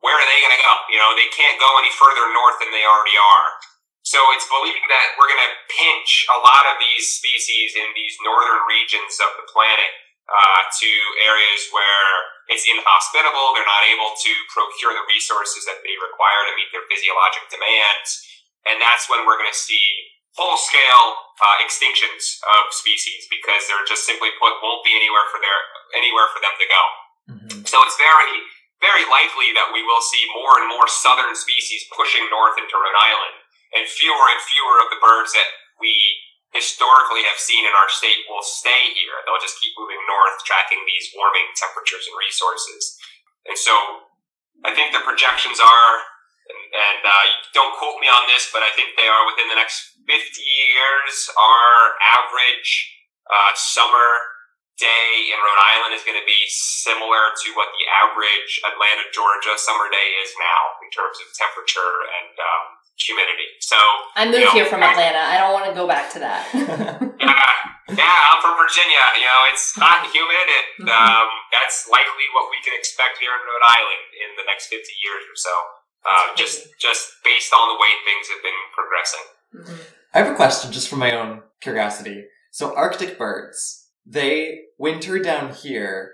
Where 0.04 0.12
are 0.12 0.28
they 0.28 0.40
going 0.44 0.52
to 0.52 0.60
go? 0.60 0.74
You 0.92 1.00
know, 1.00 1.16
they 1.16 1.32
can't 1.32 1.56
go 1.56 1.80
any 1.80 1.90
further 1.96 2.28
north 2.28 2.60
than 2.60 2.68
they 2.68 2.84
already 2.84 3.16
are. 3.16 3.48
So 4.06 4.22
it's 4.38 4.46
believed 4.46 4.86
that 4.86 5.18
we're 5.18 5.26
going 5.26 5.50
to 5.50 5.54
pinch 5.66 6.30
a 6.30 6.38
lot 6.38 6.62
of 6.70 6.78
these 6.78 7.18
species 7.18 7.74
in 7.74 7.90
these 7.98 8.14
northern 8.22 8.62
regions 8.70 9.18
of 9.18 9.34
the 9.34 9.50
planet 9.50 9.90
uh, 10.30 10.62
to 10.78 10.90
areas 11.26 11.66
where 11.74 12.10
it's 12.46 12.62
inhospitable. 12.70 13.58
They're 13.58 13.66
not 13.66 13.82
able 13.82 14.14
to 14.14 14.32
procure 14.54 14.94
the 14.94 15.02
resources 15.10 15.66
that 15.66 15.82
they 15.82 15.98
require 15.98 16.46
to 16.46 16.54
meet 16.54 16.70
their 16.70 16.86
physiologic 16.86 17.50
demands. 17.50 18.22
And 18.70 18.78
that's 18.78 19.10
when 19.10 19.26
we're 19.26 19.42
going 19.42 19.50
to 19.50 19.58
see 19.58 19.82
full 20.38 20.54
scale 20.54 21.34
uh, 21.42 21.66
extinctions 21.66 22.38
of 22.46 22.70
species 22.70 23.26
because 23.26 23.66
they're 23.66 23.90
just 23.90 24.06
simply 24.06 24.30
put 24.38 24.54
won't 24.62 24.86
be 24.86 24.94
anywhere 24.94 25.26
for 25.34 25.42
their 25.42 25.58
anywhere 25.98 26.30
for 26.30 26.38
them 26.38 26.54
to 26.54 26.66
go. 26.70 26.82
Mm-hmm. 27.26 27.66
So 27.66 27.82
it's 27.82 27.98
very 27.98 28.38
very 28.78 29.08
likely 29.10 29.50
that 29.58 29.74
we 29.74 29.82
will 29.82 30.04
see 30.04 30.30
more 30.30 30.62
and 30.62 30.70
more 30.70 30.86
southern 30.86 31.34
species 31.34 31.88
pushing 31.90 32.22
north 32.30 32.54
into 32.60 32.76
Rhode 32.78 33.00
Island 33.02 33.42
and 33.74 33.88
fewer 33.88 34.26
and 34.30 34.40
fewer 34.42 34.76
of 34.84 34.88
the 34.92 35.00
birds 35.02 35.34
that 35.34 35.48
we 35.80 35.92
historically 36.54 37.26
have 37.26 37.36
seen 37.36 37.66
in 37.66 37.74
our 37.74 37.90
state 37.90 38.24
will 38.30 38.44
stay 38.44 38.94
here. 38.96 39.16
They'll 39.24 39.42
just 39.42 39.60
keep 39.60 39.76
moving 39.76 40.00
north, 40.06 40.40
tracking 40.46 40.80
these 40.86 41.12
warming 41.12 41.52
temperatures 41.58 42.06
and 42.08 42.16
resources. 42.16 42.96
And 43.44 43.58
so 43.58 43.74
I 44.64 44.72
think 44.72 44.94
the 44.94 45.04
projections 45.04 45.60
are, 45.60 45.94
and, 46.48 46.62
and 46.72 47.00
uh, 47.04 47.26
don't 47.52 47.76
quote 47.76 48.00
me 48.00 48.08
on 48.08 48.24
this, 48.30 48.48
but 48.54 48.64
I 48.64 48.72
think 48.72 48.94
they 48.94 49.10
are 49.10 49.28
within 49.28 49.52
the 49.52 49.58
next 49.58 49.98
50 50.06 50.16
years, 50.40 51.14
our 51.34 51.98
average 52.00 52.70
uh, 53.26 53.52
summer 53.58 54.35
day 54.76 55.32
in 55.32 55.38
Rhode 55.40 55.62
Island 55.76 55.92
is 55.96 56.04
going 56.04 56.20
to 56.20 56.28
be 56.28 56.40
similar 56.52 57.32
to 57.32 57.48
what 57.56 57.72
the 57.72 57.84
average 57.88 58.60
Atlanta, 58.60 59.08
Georgia 59.12 59.56
summer 59.56 59.88
day 59.88 60.08
is 60.20 60.30
now 60.36 60.60
in 60.84 60.88
terms 60.92 61.16
of 61.24 61.32
temperature 61.32 61.92
and 62.20 62.32
um, 62.36 62.64
humidity. 63.00 63.56
So 63.64 63.76
I 64.16 64.28
moved 64.28 64.44
you 64.44 64.48
know, 64.48 64.56
here 64.56 64.68
from 64.68 64.84
Atlanta. 64.84 65.20
I 65.20 65.40
don't 65.40 65.56
want 65.56 65.68
to 65.68 65.76
go 65.76 65.88
back 65.88 66.12
to 66.12 66.20
that. 66.20 66.44
yeah, 66.54 67.52
yeah, 67.88 68.16
I'm 68.32 68.40
from 68.44 68.56
Virginia. 68.60 69.02
You 69.16 69.26
know, 69.28 69.40
it's 69.48 69.72
hot 69.76 70.04
and 70.04 70.08
humid, 70.12 70.44
and 70.44 70.68
mm-hmm. 70.84 70.92
um, 70.96 71.28
that's 71.52 71.88
likely 71.88 72.28
what 72.36 72.52
we 72.52 72.60
can 72.60 72.76
expect 72.76 73.16
here 73.16 73.32
in 73.32 73.42
Rhode 73.48 73.64
Island 73.64 74.06
in 74.12 74.30
the 74.36 74.44
next 74.44 74.68
50 74.68 74.84
years 75.00 75.24
or 75.24 75.36
so. 75.36 75.54
Uh, 76.06 76.36
just 76.36 76.68
just 76.76 77.16
based 77.24 77.50
on 77.50 77.64
the 77.72 77.78
way 77.80 77.90
things 78.04 78.28
have 78.28 78.44
been 78.44 78.60
progressing. 78.76 79.26
Mm-hmm. 79.56 79.82
I 80.14 80.16
have 80.20 80.32
a 80.32 80.36
question, 80.36 80.72
just 80.72 80.88
for 80.88 80.96
my 80.96 81.12
own 81.12 81.42
curiosity. 81.60 82.24
So, 82.50 82.74
Arctic 82.74 83.18
birds, 83.18 83.90
they 84.06 84.65
winter 84.78 85.18
down 85.18 85.54
here, 85.54 86.12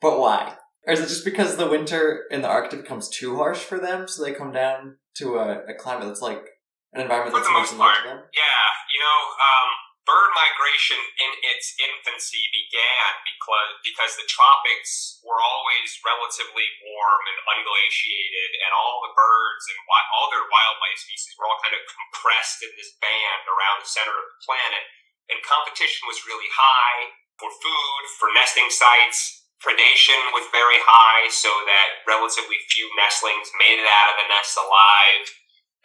but 0.00 0.18
why? 0.18 0.56
Or 0.86 0.94
is 0.94 1.00
it 1.00 1.08
just 1.08 1.24
because 1.24 1.56
the 1.56 1.70
winter 1.70 2.26
in 2.30 2.42
the 2.42 2.50
Arctic 2.50 2.82
becomes 2.82 3.08
too 3.08 3.38
harsh 3.38 3.62
for 3.62 3.78
them, 3.78 4.08
so 4.08 4.22
they 4.22 4.34
come 4.34 4.50
down 4.50 4.98
to 5.22 5.38
a, 5.38 5.62
a 5.70 5.74
climate 5.78 6.10
that's 6.10 6.24
like 6.24 6.42
an 6.90 7.02
environment 7.06 7.38
that's 7.38 7.50
more 7.50 7.66
similar 7.66 7.94
to 8.02 8.06
them? 8.06 8.20
Yeah, 8.34 8.66
you 8.90 8.98
know, 8.98 9.20
um, 9.38 9.70
bird 10.02 10.34
migration 10.34 10.98
in 10.98 11.32
its 11.54 11.78
infancy 11.78 12.42
began 12.50 13.22
because 13.22 13.70
because 13.86 14.12
the 14.18 14.26
tropics 14.26 15.22
were 15.22 15.38
always 15.38 16.02
relatively 16.02 16.66
warm 16.82 17.22
and 17.30 17.38
unglaciated, 17.46 18.50
and 18.66 18.74
all 18.74 19.06
the 19.06 19.14
birds 19.14 19.64
and 19.70 19.78
wi- 19.86 20.10
all 20.18 20.34
their 20.34 20.50
wildlife 20.50 20.98
species 20.98 21.38
were 21.38 21.46
all 21.46 21.62
kind 21.62 21.78
of 21.78 21.86
compressed 21.86 22.66
in 22.66 22.74
this 22.74 22.98
band 22.98 23.46
around 23.46 23.78
the 23.78 23.86
center 23.86 24.10
of 24.10 24.26
the 24.26 24.42
planet, 24.42 24.82
and 25.30 25.38
competition 25.46 26.10
was 26.10 26.26
really 26.26 26.50
high 26.50 27.21
for 27.38 27.50
food, 27.50 28.02
for 28.18 28.28
nesting 28.34 28.68
sites. 28.68 29.44
Predation 29.62 30.34
was 30.34 30.50
very 30.50 30.80
high, 30.82 31.30
so 31.30 31.48
that 31.70 32.02
relatively 32.02 32.58
few 32.66 32.90
nestlings 32.98 33.54
made 33.62 33.78
it 33.78 33.86
out 33.86 34.10
of 34.10 34.18
the 34.18 34.26
nest 34.26 34.58
alive. 34.58 35.24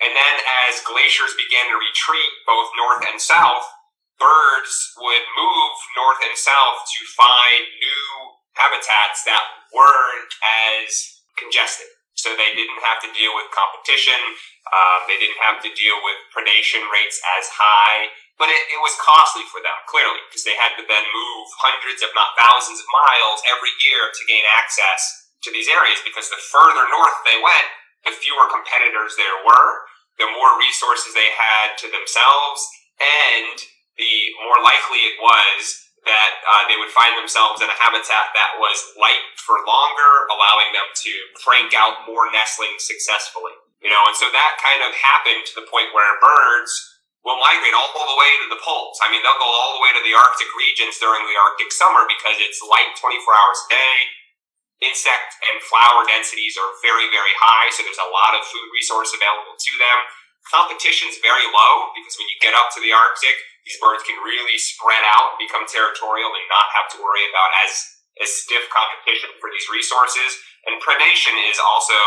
And 0.01 0.13
then 0.13 0.35
as 0.69 0.81
glaciers 0.85 1.37
began 1.37 1.69
to 1.69 1.77
retreat 1.77 2.31
both 2.45 2.73
north 2.77 3.05
and 3.05 3.21
south, 3.21 3.65
birds 4.17 4.73
would 4.97 5.25
move 5.37 5.75
north 5.93 6.21
and 6.25 6.37
south 6.37 6.85
to 6.89 7.01
find 7.13 7.61
new 7.77 8.09
habitats 8.57 9.25
that 9.29 9.45
weren't 9.69 10.33
as 10.41 11.21
congested. 11.37 11.89
So 12.17 12.33
they 12.33 12.49
didn't 12.57 12.81
have 12.81 12.97
to 13.05 13.13
deal 13.13 13.29
with 13.37 13.53
competition. 13.53 14.17
Um, 14.73 15.05
they 15.05 15.21
didn't 15.21 15.37
have 15.37 15.61
to 15.61 15.69
deal 15.77 16.01
with 16.01 16.17
predation 16.33 16.81
rates 16.89 17.21
as 17.37 17.45
high. 17.53 18.09
But 18.37 18.53
it, 18.53 18.63
it 18.69 18.81
was 18.81 18.93
costly 19.01 19.45
for 19.49 19.61
them, 19.65 19.73
clearly, 19.89 20.21
because 20.29 20.45
they 20.45 20.53
had 20.53 20.77
to 20.77 20.85
then 20.85 21.05
move 21.09 21.45
hundreds, 21.57 22.05
if 22.05 22.13
not 22.13 22.37
thousands 22.37 22.77
of 22.77 22.87
miles 22.93 23.41
every 23.49 23.73
year 23.81 24.13
to 24.13 24.29
gain 24.29 24.45
access 24.45 25.01
to 25.41 25.49
these 25.49 25.69
areas 25.69 26.01
because 26.05 26.29
the 26.29 26.41
further 26.53 26.85
north 26.89 27.17
they 27.25 27.41
went, 27.41 27.69
the 28.05 28.13
fewer 28.13 28.45
competitors 28.49 29.17
there 29.17 29.41
were, 29.41 29.69
the 30.21 30.29
more 30.33 30.53
resources 30.61 31.13
they 31.13 31.33
had 31.33 31.77
to 31.81 31.89
themselves, 31.89 32.61
and 33.01 33.57
the 33.97 34.15
more 34.45 34.61
likely 34.61 35.01
it 35.05 35.17
was 35.17 35.87
that 36.05 36.39
uh, 36.45 36.63
they 36.71 36.79
would 36.79 36.93
find 36.93 37.17
themselves 37.17 37.59
in 37.59 37.67
a 37.67 37.77
habitat 37.77 38.31
that 38.31 38.57
was 38.57 38.95
light 38.95 39.21
for 39.43 39.59
longer, 39.67 40.29
allowing 40.31 40.71
them 40.71 40.87
to 40.93 41.11
crank 41.41 41.75
out 41.75 42.07
more 42.07 42.31
nestlings 42.31 42.85
successfully. 42.85 43.53
You 43.83 43.93
know, 43.93 44.01
and 44.09 44.17
so 44.17 44.25
that 44.33 44.57
kind 44.57 44.81
of 44.81 44.95
happened 44.95 45.45
to 45.45 45.55
the 45.61 45.69
point 45.69 45.93
where 45.93 46.17
birds 46.17 46.73
will 47.27 47.43
migrate 47.43 47.75
all 47.75 47.91
the 47.91 48.15
way 48.15 48.31
to 48.39 48.47
the 48.47 48.63
poles. 48.63 49.03
I 49.03 49.11
mean, 49.11 49.19
they'll 49.19 49.35
go 49.35 49.51
all 49.51 49.75
the 49.75 49.83
way 49.83 49.91
to 49.91 49.99
the 49.99 50.15
Arctic 50.15 50.47
regions 50.55 50.95
during 50.95 51.27
the 51.27 51.35
Arctic 51.35 51.75
summer 51.75 52.07
because 52.07 52.39
it's 52.39 52.63
light 52.63 52.95
24 52.95 53.19
hours 53.19 53.59
a 53.67 53.69
day. 53.75 53.95
Insect 54.79 55.35
and 55.43 55.59
flower 55.67 56.07
densities 56.07 56.55
are 56.55 56.71
very, 56.79 57.11
very 57.11 57.35
high, 57.35 57.67
so 57.75 57.83
there's 57.83 57.99
a 57.99 58.15
lot 58.15 58.31
of 58.31 58.47
food 58.47 58.71
resource 58.71 59.11
available 59.11 59.59
to 59.59 59.71
them. 59.75 59.99
Competition's 60.47 61.19
very 61.19 61.43
low 61.51 61.91
because 61.99 62.15
when 62.15 62.31
you 62.31 62.39
get 62.39 62.55
up 62.55 62.71
to 62.71 62.79
the 62.79 62.95
Arctic, 62.95 63.35
these 63.67 63.81
birds 63.83 64.07
can 64.07 64.15
really 64.23 64.55
spread 64.55 65.03
out 65.03 65.35
and 65.35 65.43
become 65.43 65.67
territorial 65.67 66.31
and 66.31 66.47
not 66.47 66.71
have 66.79 66.87
to 66.95 67.03
worry 67.03 67.27
about 67.27 67.51
as, 67.67 67.75
as 68.23 68.31
stiff 68.31 68.71
competition 68.71 69.35
for 69.43 69.51
these 69.51 69.67
resources. 69.67 70.39
And 70.63 70.79
predation 70.79 71.35
is 71.51 71.59
also 71.59 71.99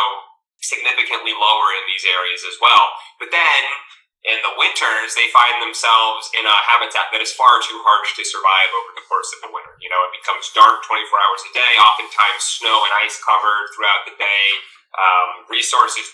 significantly 0.65 1.37
lower 1.37 1.69
in 1.77 1.85
these 1.85 2.09
areas 2.09 2.41
as 2.49 2.57
well. 2.65 2.89
But 3.21 3.29
then 3.29 3.61
in 4.21 4.37
the 4.45 4.53
winters, 4.61 5.17
they 5.17 5.33
find 5.33 5.57
themselves 5.65 6.29
in 6.37 6.45
a 6.45 6.57
habitat 6.69 7.09
that 7.09 7.25
is 7.25 7.33
far 7.33 7.57
too 7.65 7.81
harsh 7.81 8.13
to 8.21 8.25
survive 8.25 8.71
over 8.77 8.93
the 8.93 9.07
course 9.09 9.33
of 9.33 9.41
the 9.49 9.53
winter. 9.53 9.73
You 9.81 9.89
know, 9.89 10.03
it 10.09 10.21
becomes 10.21 10.53
dark 10.53 10.85
24 10.85 10.93
hours 11.09 11.43
a 11.49 11.53
day, 11.57 11.73
oftentimes 11.81 12.45
snow 12.45 12.85
and 12.85 12.93
ice 13.01 13.17
covered 13.25 13.73
throughout 13.73 14.05
the 14.05 14.17
day. 14.21 14.45
Um, 14.93 15.49
resources 15.49 16.05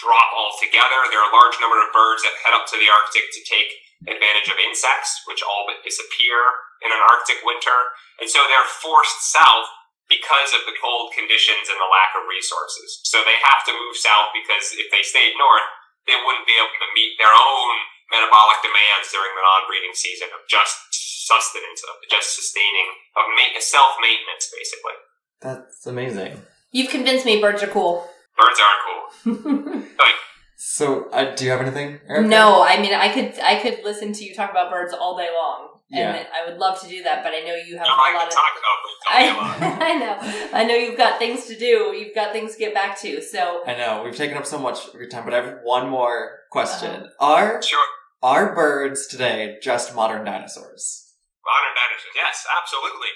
drop 0.00 0.32
altogether. 0.32 1.04
There 1.12 1.20
are 1.20 1.28
a 1.28 1.36
large 1.36 1.60
number 1.60 1.76
of 1.76 1.92
birds 1.92 2.24
that 2.24 2.40
head 2.40 2.56
up 2.56 2.64
to 2.72 2.80
the 2.80 2.88
Arctic 2.88 3.28
to 3.28 3.42
take 3.44 3.68
advantage 4.08 4.48
of 4.48 4.56
insects, 4.56 5.20
which 5.28 5.44
all 5.44 5.68
but 5.68 5.84
disappear 5.84 6.40
in 6.80 6.88
an 6.88 7.04
Arctic 7.12 7.44
winter. 7.44 7.92
And 8.24 8.28
so 8.32 8.40
they're 8.48 8.64
forced 8.80 9.28
south 9.28 9.68
because 10.08 10.56
of 10.56 10.64
the 10.64 10.74
cold 10.80 11.12
conditions 11.12 11.68
and 11.68 11.76
the 11.76 11.92
lack 11.92 12.16
of 12.16 12.24
resources. 12.24 13.04
So 13.04 13.20
they 13.22 13.36
have 13.44 13.62
to 13.68 13.76
move 13.76 14.00
south 14.00 14.32
because 14.32 14.72
if 14.74 14.88
they 14.88 15.04
stayed 15.04 15.36
north, 15.36 15.68
they 16.06 16.16
wouldn't 16.16 16.48
be 16.48 16.56
able 16.56 16.72
to 16.80 16.88
meet 16.96 17.16
their 17.20 17.32
own 17.32 17.74
metabolic 18.10 18.58
demands 18.62 19.08
during 19.12 19.32
the 19.36 19.44
non-breeding 19.44 19.94
season 19.94 20.28
of 20.34 20.42
just 20.50 20.76
sustenance, 20.90 21.80
of 21.86 21.94
just 22.10 22.34
sustaining, 22.34 22.88
of 23.14 23.24
ma- 23.36 23.58
self-maintenance, 23.60 24.50
basically. 24.50 24.98
That's 25.40 25.86
amazing. 25.86 26.42
You've 26.72 26.90
convinced 26.90 27.24
me 27.24 27.40
birds 27.40 27.62
are 27.62 27.68
cool. 27.70 28.08
Birds 28.36 28.58
are 28.60 28.78
cool. 28.84 29.82
like, 29.98 30.18
So, 30.56 31.08
uh, 31.10 31.34
do 31.34 31.44
you 31.44 31.50
have 31.50 31.60
anything? 31.60 32.00
Erika? 32.08 32.28
No, 32.28 32.62
I 32.62 32.80
mean 32.80 32.94
I 32.94 33.12
could 33.12 33.38
I 33.42 33.56
could 33.60 33.80
listen 33.84 34.12
to 34.12 34.24
you 34.24 34.34
talk 34.34 34.50
about 34.50 34.70
birds 34.70 34.92
all 34.92 35.16
day 35.16 35.28
long, 35.32 35.69
and 35.92 36.16
Yeah. 36.16 36.26
I 36.34 36.48
would 36.48 36.58
love 36.58 36.80
to 36.82 36.88
do 36.88 37.02
that. 37.02 37.22
But 37.24 37.32
I 37.34 37.40
know 37.40 37.54
you 37.54 37.76
have 37.78 37.86
no, 37.86 37.94
a 37.94 37.98
I 37.98 38.12
lot 38.14 38.20
can 38.20 38.28
of. 38.28 38.34
talk 38.34 38.54
about 38.60 38.76
birds 38.84 39.02
all 39.04 39.18
day 39.18 39.30
long. 39.34 39.54
I, 39.60 39.90
I 39.90 39.92
know, 39.98 40.14
I 40.54 40.62
know 40.64 40.74
you've 40.74 40.96
got 40.98 41.18
things 41.18 41.46
to 41.46 41.56
do. 41.58 41.92
You've 41.96 42.14
got 42.14 42.32
things 42.32 42.54
to 42.54 42.58
get 42.58 42.74
back 42.74 42.98
to. 43.02 43.20
So 43.22 43.62
I 43.66 43.74
know 43.74 44.02
we've 44.04 44.16
taken 44.16 44.36
up 44.36 44.46
so 44.46 44.58
much 44.58 44.86
of 44.88 44.94
your 44.94 45.08
time, 45.08 45.24
but 45.24 45.34
I 45.34 45.42
have 45.42 45.58
one 45.62 45.88
more 45.90 46.46
question: 46.50 47.10
Uh-huh. 47.18 47.24
Are 47.34 47.62
Sure. 47.62 47.86
are 48.22 48.54
birds 48.54 49.06
today 49.06 49.58
just 49.62 49.94
modern 49.94 50.24
dinosaurs? 50.24 51.14
Modern 51.42 51.74
dinosaurs, 51.74 52.14
yes, 52.14 52.46
absolutely. 52.46 53.10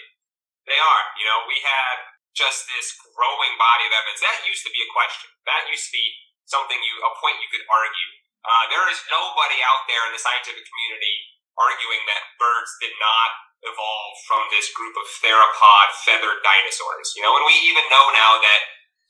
They 0.66 0.80
are. 0.80 1.04
You 1.20 1.28
know, 1.28 1.44
we 1.46 1.60
have 1.62 1.98
just 2.34 2.66
this 2.66 2.90
growing 3.14 3.54
body 3.60 3.84
of 3.86 3.92
evidence. 3.94 4.20
That 4.24 4.42
used 4.48 4.64
to 4.66 4.72
be 4.74 4.80
a 4.82 4.90
question. 4.90 5.28
That 5.46 5.68
used 5.70 5.86
to 5.86 5.94
be 5.94 6.06
something 6.48 6.74
you, 6.80 6.94
a 7.04 7.12
point 7.22 7.38
you 7.38 7.46
could 7.52 7.62
argue. 7.70 8.10
Uh, 8.44 8.64
there 8.72 8.84
is 8.92 8.98
nobody 9.12 9.60
out 9.64 9.84
there 9.88 10.02
in 10.08 10.12
the 10.12 10.20
scientific 10.20 10.64
community 10.66 11.14
arguing 11.58 12.02
that 12.10 12.34
birds 12.38 12.72
did 12.82 12.94
not 12.98 13.30
evolve 13.64 14.14
from 14.28 14.44
this 14.52 14.68
group 14.76 14.92
of 14.98 15.06
theropod 15.24 15.88
feathered 16.04 16.40
dinosaurs. 16.44 17.16
You 17.16 17.24
know, 17.24 17.34
and 17.36 17.44
we 17.48 17.56
even 17.68 17.84
know 17.88 18.06
now 18.12 18.36
that 18.38 18.60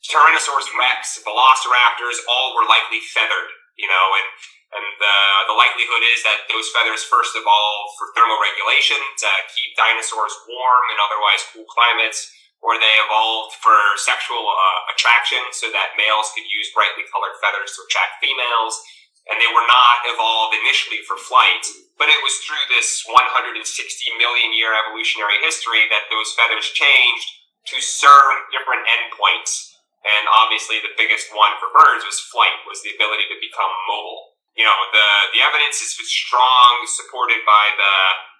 Tyrannosaurus 0.05 0.69
rex, 0.77 1.17
velociraptors, 1.25 2.21
all 2.29 2.53
were 2.55 2.69
likely 2.69 3.01
feathered. 3.11 3.51
You 3.75 3.91
know, 3.91 4.07
and 4.15 4.27
and 4.75 4.85
the 4.99 5.17
the 5.51 5.57
likelihood 5.57 6.03
is 6.15 6.23
that 6.23 6.47
those 6.47 6.71
feathers 6.71 7.03
first 7.03 7.35
evolved 7.35 7.91
for 7.99 8.11
thermal 8.15 8.39
regulation 8.39 8.97
to 8.97 9.29
keep 9.51 9.75
dinosaurs 9.75 10.35
warm 10.47 10.85
in 10.95 10.97
otherwise 11.03 11.43
cool 11.51 11.67
climates, 11.67 12.31
or 12.63 12.79
they 12.79 12.95
evolved 13.03 13.59
for 13.59 13.75
sexual 13.99 14.41
uh, 14.41 14.79
attraction 14.95 15.43
so 15.51 15.67
that 15.75 15.99
males 15.99 16.31
could 16.31 16.47
use 16.47 16.71
brightly 16.71 17.03
colored 17.11 17.35
feathers 17.43 17.75
to 17.75 17.83
attract 17.83 18.23
females. 18.23 18.79
And 19.25 19.41
they 19.41 19.49
were 19.49 19.65
not 19.65 20.05
evolved 20.05 20.53
initially 20.53 21.01
for 21.09 21.17
flight, 21.17 21.65
but 21.97 22.13
it 22.13 22.21
was 22.21 22.37
through 22.45 22.61
this 22.69 23.01
160 23.09 23.57
million 24.21 24.53
year 24.53 24.69
evolutionary 24.77 25.41
history 25.41 25.89
that 25.89 26.05
those 26.13 26.35
feathers 26.37 26.69
changed 26.69 27.25
to 27.73 27.81
serve 27.81 28.53
different 28.53 28.85
endpoints. 28.85 29.73
And 30.05 30.29
obviously, 30.29 30.77
the 30.85 30.93
biggest 30.93 31.33
one 31.33 31.57
for 31.57 31.73
birds 31.73 32.05
was 32.05 32.21
flight, 32.29 32.61
was 32.69 32.85
the 32.85 32.93
ability 32.93 33.25
to 33.33 33.41
become 33.41 33.73
mobile. 33.89 34.37
You 34.53 34.63
know, 34.63 34.77
the 34.93 35.09
the 35.33 35.41
evidence 35.41 35.81
is 35.81 35.97
strong, 36.05 36.85
supported 36.85 37.41
by 37.41 37.73
the 37.73 37.95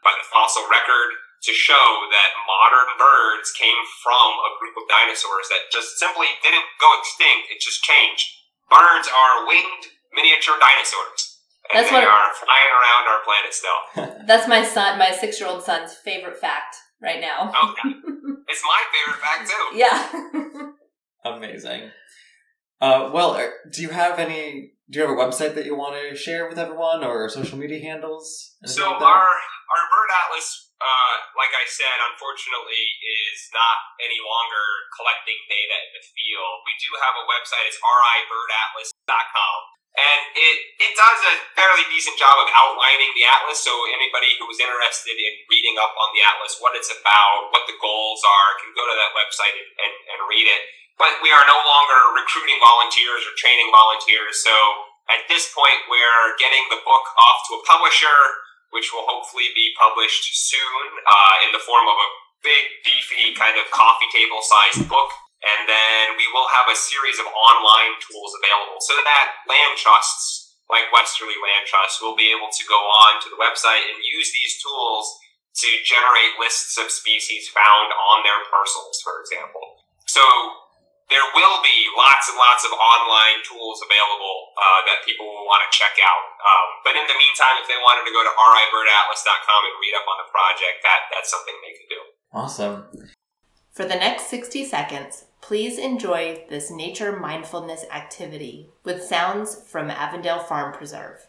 by 0.06 0.14
the 0.14 0.30
fossil 0.30 0.70
record 0.70 1.18
to 1.50 1.52
show 1.52 2.06
that 2.14 2.38
modern 2.46 2.94
birds 3.02 3.50
came 3.58 3.82
from 4.06 4.30
a 4.46 4.56
group 4.62 4.78
of 4.78 4.86
dinosaurs 4.86 5.50
that 5.50 5.74
just 5.74 5.98
simply 5.98 6.30
didn't 6.46 6.70
go 6.78 6.94
extinct; 7.02 7.50
it 7.50 7.58
just 7.58 7.82
changed. 7.82 8.30
Birds 8.70 9.10
are 9.10 9.50
winged 9.50 9.95
miniature 10.16 10.56
dinosaurs, 10.58 11.22
and 11.70 11.84
That's 11.84 11.90
they 11.92 12.00
what- 12.00 12.08
are 12.08 12.30
flying 12.34 12.72
around 12.80 13.04
our 13.12 13.22
planet 13.28 13.52
still. 13.54 13.80
that's 14.30 14.48
my 14.48 14.64
son, 14.64 14.98
my 14.98 15.12
six 15.12 15.40
year 15.40 15.50
old 15.50 15.64
son's 15.64 15.94
favorite 15.94 16.38
fact 16.38 16.76
right 17.02 17.20
now. 17.22 17.52
Okay, 17.52 17.92
it's 18.48 18.64
my 18.64 18.82
favorite 18.94 19.22
fact 19.22 19.44
too. 19.52 19.66
Yeah. 19.84 20.00
Amazing. 21.26 21.90
Uh, 22.82 23.10
well, 23.12 23.36
er, 23.36 23.54
do 23.74 23.82
you 23.82 23.90
have 23.90 24.20
any? 24.20 24.72
Do 24.92 25.00
you 25.00 25.08
have 25.08 25.16
a 25.16 25.18
website 25.18 25.56
that 25.58 25.66
you 25.66 25.74
want 25.74 25.98
to 25.98 26.14
share 26.14 26.46
with 26.46 26.60
everyone, 26.62 27.02
or 27.04 27.26
social 27.30 27.58
media 27.58 27.82
handles? 27.82 28.54
So 28.70 28.86
like 28.86 29.02
our 29.02 29.26
our 29.74 29.84
bird 29.90 30.10
atlas, 30.22 30.70
uh, 30.78 31.16
like 31.34 31.50
I 31.50 31.66
said, 31.66 31.98
unfortunately, 32.14 32.78
is 33.02 33.50
not 33.58 33.78
any 33.98 34.22
longer 34.22 34.66
collecting 34.94 35.40
data 35.50 35.76
in 35.82 35.92
the 35.98 36.04
field. 36.06 36.62
We 36.70 36.78
do 36.78 36.94
have 37.02 37.16
a 37.18 37.26
website. 37.26 37.66
It's 37.66 37.82
ribirdatlas.com. 37.82 39.58
And 39.96 40.22
it, 40.36 40.58
it 40.84 40.92
does 41.00 41.20
a 41.24 41.40
fairly 41.56 41.88
decent 41.88 42.20
job 42.20 42.36
of 42.36 42.52
outlining 42.52 43.16
the 43.16 43.24
atlas. 43.24 43.64
So 43.64 43.72
anybody 43.96 44.36
who 44.36 44.44
is 44.52 44.60
interested 44.60 45.16
in 45.16 45.34
reading 45.48 45.80
up 45.80 45.96
on 45.96 46.12
the 46.12 46.20
atlas, 46.20 46.60
what 46.60 46.76
it's 46.76 46.92
about, 46.92 47.56
what 47.56 47.64
the 47.64 47.80
goals 47.80 48.20
are, 48.28 48.60
can 48.60 48.76
go 48.76 48.84
to 48.84 48.96
that 48.96 49.16
website 49.16 49.56
and, 49.56 49.70
and, 49.88 49.94
and 50.12 50.20
read 50.28 50.52
it. 50.52 50.62
But 51.00 51.24
we 51.24 51.32
are 51.32 51.48
no 51.48 51.60
longer 51.60 52.00
recruiting 52.12 52.60
volunteers 52.60 53.24
or 53.24 53.34
training 53.40 53.72
volunteers. 53.72 54.44
So 54.44 54.52
at 55.08 55.24
this 55.32 55.48
point, 55.56 55.88
we're 55.88 56.36
getting 56.44 56.68
the 56.68 56.84
book 56.84 57.06
off 57.16 57.40
to 57.48 57.60
a 57.60 57.66
publisher, 57.68 58.20
which 58.76 58.92
will 58.92 59.08
hopefully 59.08 59.48
be 59.56 59.72
published 59.80 60.28
soon 60.36 60.84
uh, 61.08 61.36
in 61.48 61.56
the 61.56 61.64
form 61.64 61.88
of 61.88 61.96
a 61.96 62.10
big, 62.44 62.64
beefy, 62.84 63.32
kind 63.32 63.56
of 63.56 63.64
coffee 63.72 64.12
table 64.12 64.44
sized 64.44 64.88
book. 64.92 65.12
And 65.46 65.70
then 65.70 66.18
we 66.18 66.26
will 66.34 66.50
have 66.50 66.66
a 66.74 66.78
series 66.78 67.22
of 67.22 67.30
online 67.30 68.02
tools 68.02 68.34
available 68.34 68.82
so 68.82 68.98
that 69.06 69.46
land 69.46 69.78
trusts, 69.78 70.58
like 70.66 70.90
Westerly 70.90 71.38
Land 71.38 71.70
Trust, 71.70 72.02
will 72.02 72.18
be 72.18 72.34
able 72.34 72.50
to 72.50 72.64
go 72.66 72.82
on 72.82 73.22
to 73.22 73.30
the 73.30 73.38
website 73.38 73.86
and 73.86 74.02
use 74.02 74.34
these 74.34 74.58
tools 74.58 75.06
to 75.62 75.70
generate 75.86 76.36
lists 76.42 76.76
of 76.82 76.90
species 76.90 77.46
found 77.54 77.94
on 77.94 78.26
their 78.26 78.42
parcels, 78.50 79.00
for 79.06 79.22
example. 79.22 79.86
So 80.10 80.26
there 81.14 81.24
will 81.38 81.62
be 81.62 81.78
lots 81.94 82.26
and 82.26 82.38
lots 82.42 82.66
of 82.66 82.74
online 82.74 83.46
tools 83.46 83.78
available 83.86 84.38
uh, 84.58 84.82
that 84.90 85.06
people 85.06 85.30
will 85.30 85.46
want 85.46 85.62
to 85.62 85.70
check 85.70 85.94
out. 86.02 86.26
Um, 86.42 86.68
but 86.82 86.98
in 86.98 87.06
the 87.06 87.14
meantime, 87.14 87.62
if 87.62 87.70
they 87.70 87.78
wanted 87.78 88.10
to 88.10 88.14
go 88.14 88.26
to 88.26 88.34
ribirdatlas.com 88.34 89.62
and 89.70 89.76
read 89.78 89.94
up 89.94 90.08
on 90.10 90.18
the 90.26 90.30
project, 90.34 90.82
that 90.82 91.06
that's 91.14 91.30
something 91.30 91.54
they 91.62 91.78
can 91.78 91.88
do. 91.94 92.02
Awesome. 92.34 92.78
For 93.78 93.86
the 93.86 94.00
next 94.00 94.34
60 94.34 94.66
seconds, 94.66 95.25
please 95.48 95.78
enjoy 95.78 96.44
this 96.50 96.72
nature 96.72 97.20
mindfulness 97.20 97.86
activity 97.92 98.68
with 98.84 99.04
sounds 99.04 99.62
from 99.70 99.92
Avondale 99.92 100.40
Farm 100.40 100.74
Preserve. 100.74 101.28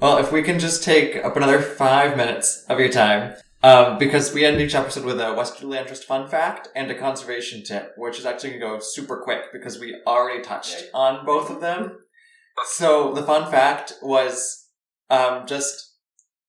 Well, 0.00 0.16
if 0.16 0.32
we 0.32 0.42
can 0.42 0.58
just 0.58 0.82
take 0.82 1.16
up 1.16 1.36
another 1.36 1.60
five 1.60 2.16
minutes 2.16 2.64
of 2.70 2.80
your 2.80 2.88
time, 2.88 3.34
um, 3.62 3.98
because 3.98 4.32
we 4.32 4.46
end 4.46 4.58
each 4.58 4.74
episode 4.74 5.04
with 5.04 5.20
a 5.20 5.34
Westerly 5.34 5.74
Land 5.74 5.88
Trust 5.88 6.06
fun 6.06 6.26
fact 6.26 6.68
and 6.74 6.90
a 6.90 6.98
conservation 6.98 7.62
tip, 7.62 7.92
which 7.98 8.18
is 8.18 8.24
actually 8.24 8.58
going 8.58 8.60
to 8.62 8.66
go 8.66 8.78
super 8.80 9.20
quick 9.22 9.52
because 9.52 9.78
we 9.78 10.00
already 10.06 10.42
touched 10.42 10.84
on 10.94 11.26
both 11.26 11.50
of 11.50 11.60
them. 11.60 11.98
So 12.64 13.12
the 13.12 13.22
fun 13.22 13.50
fact 13.50 13.92
was 14.00 14.68
um, 15.10 15.46
just 15.46 15.96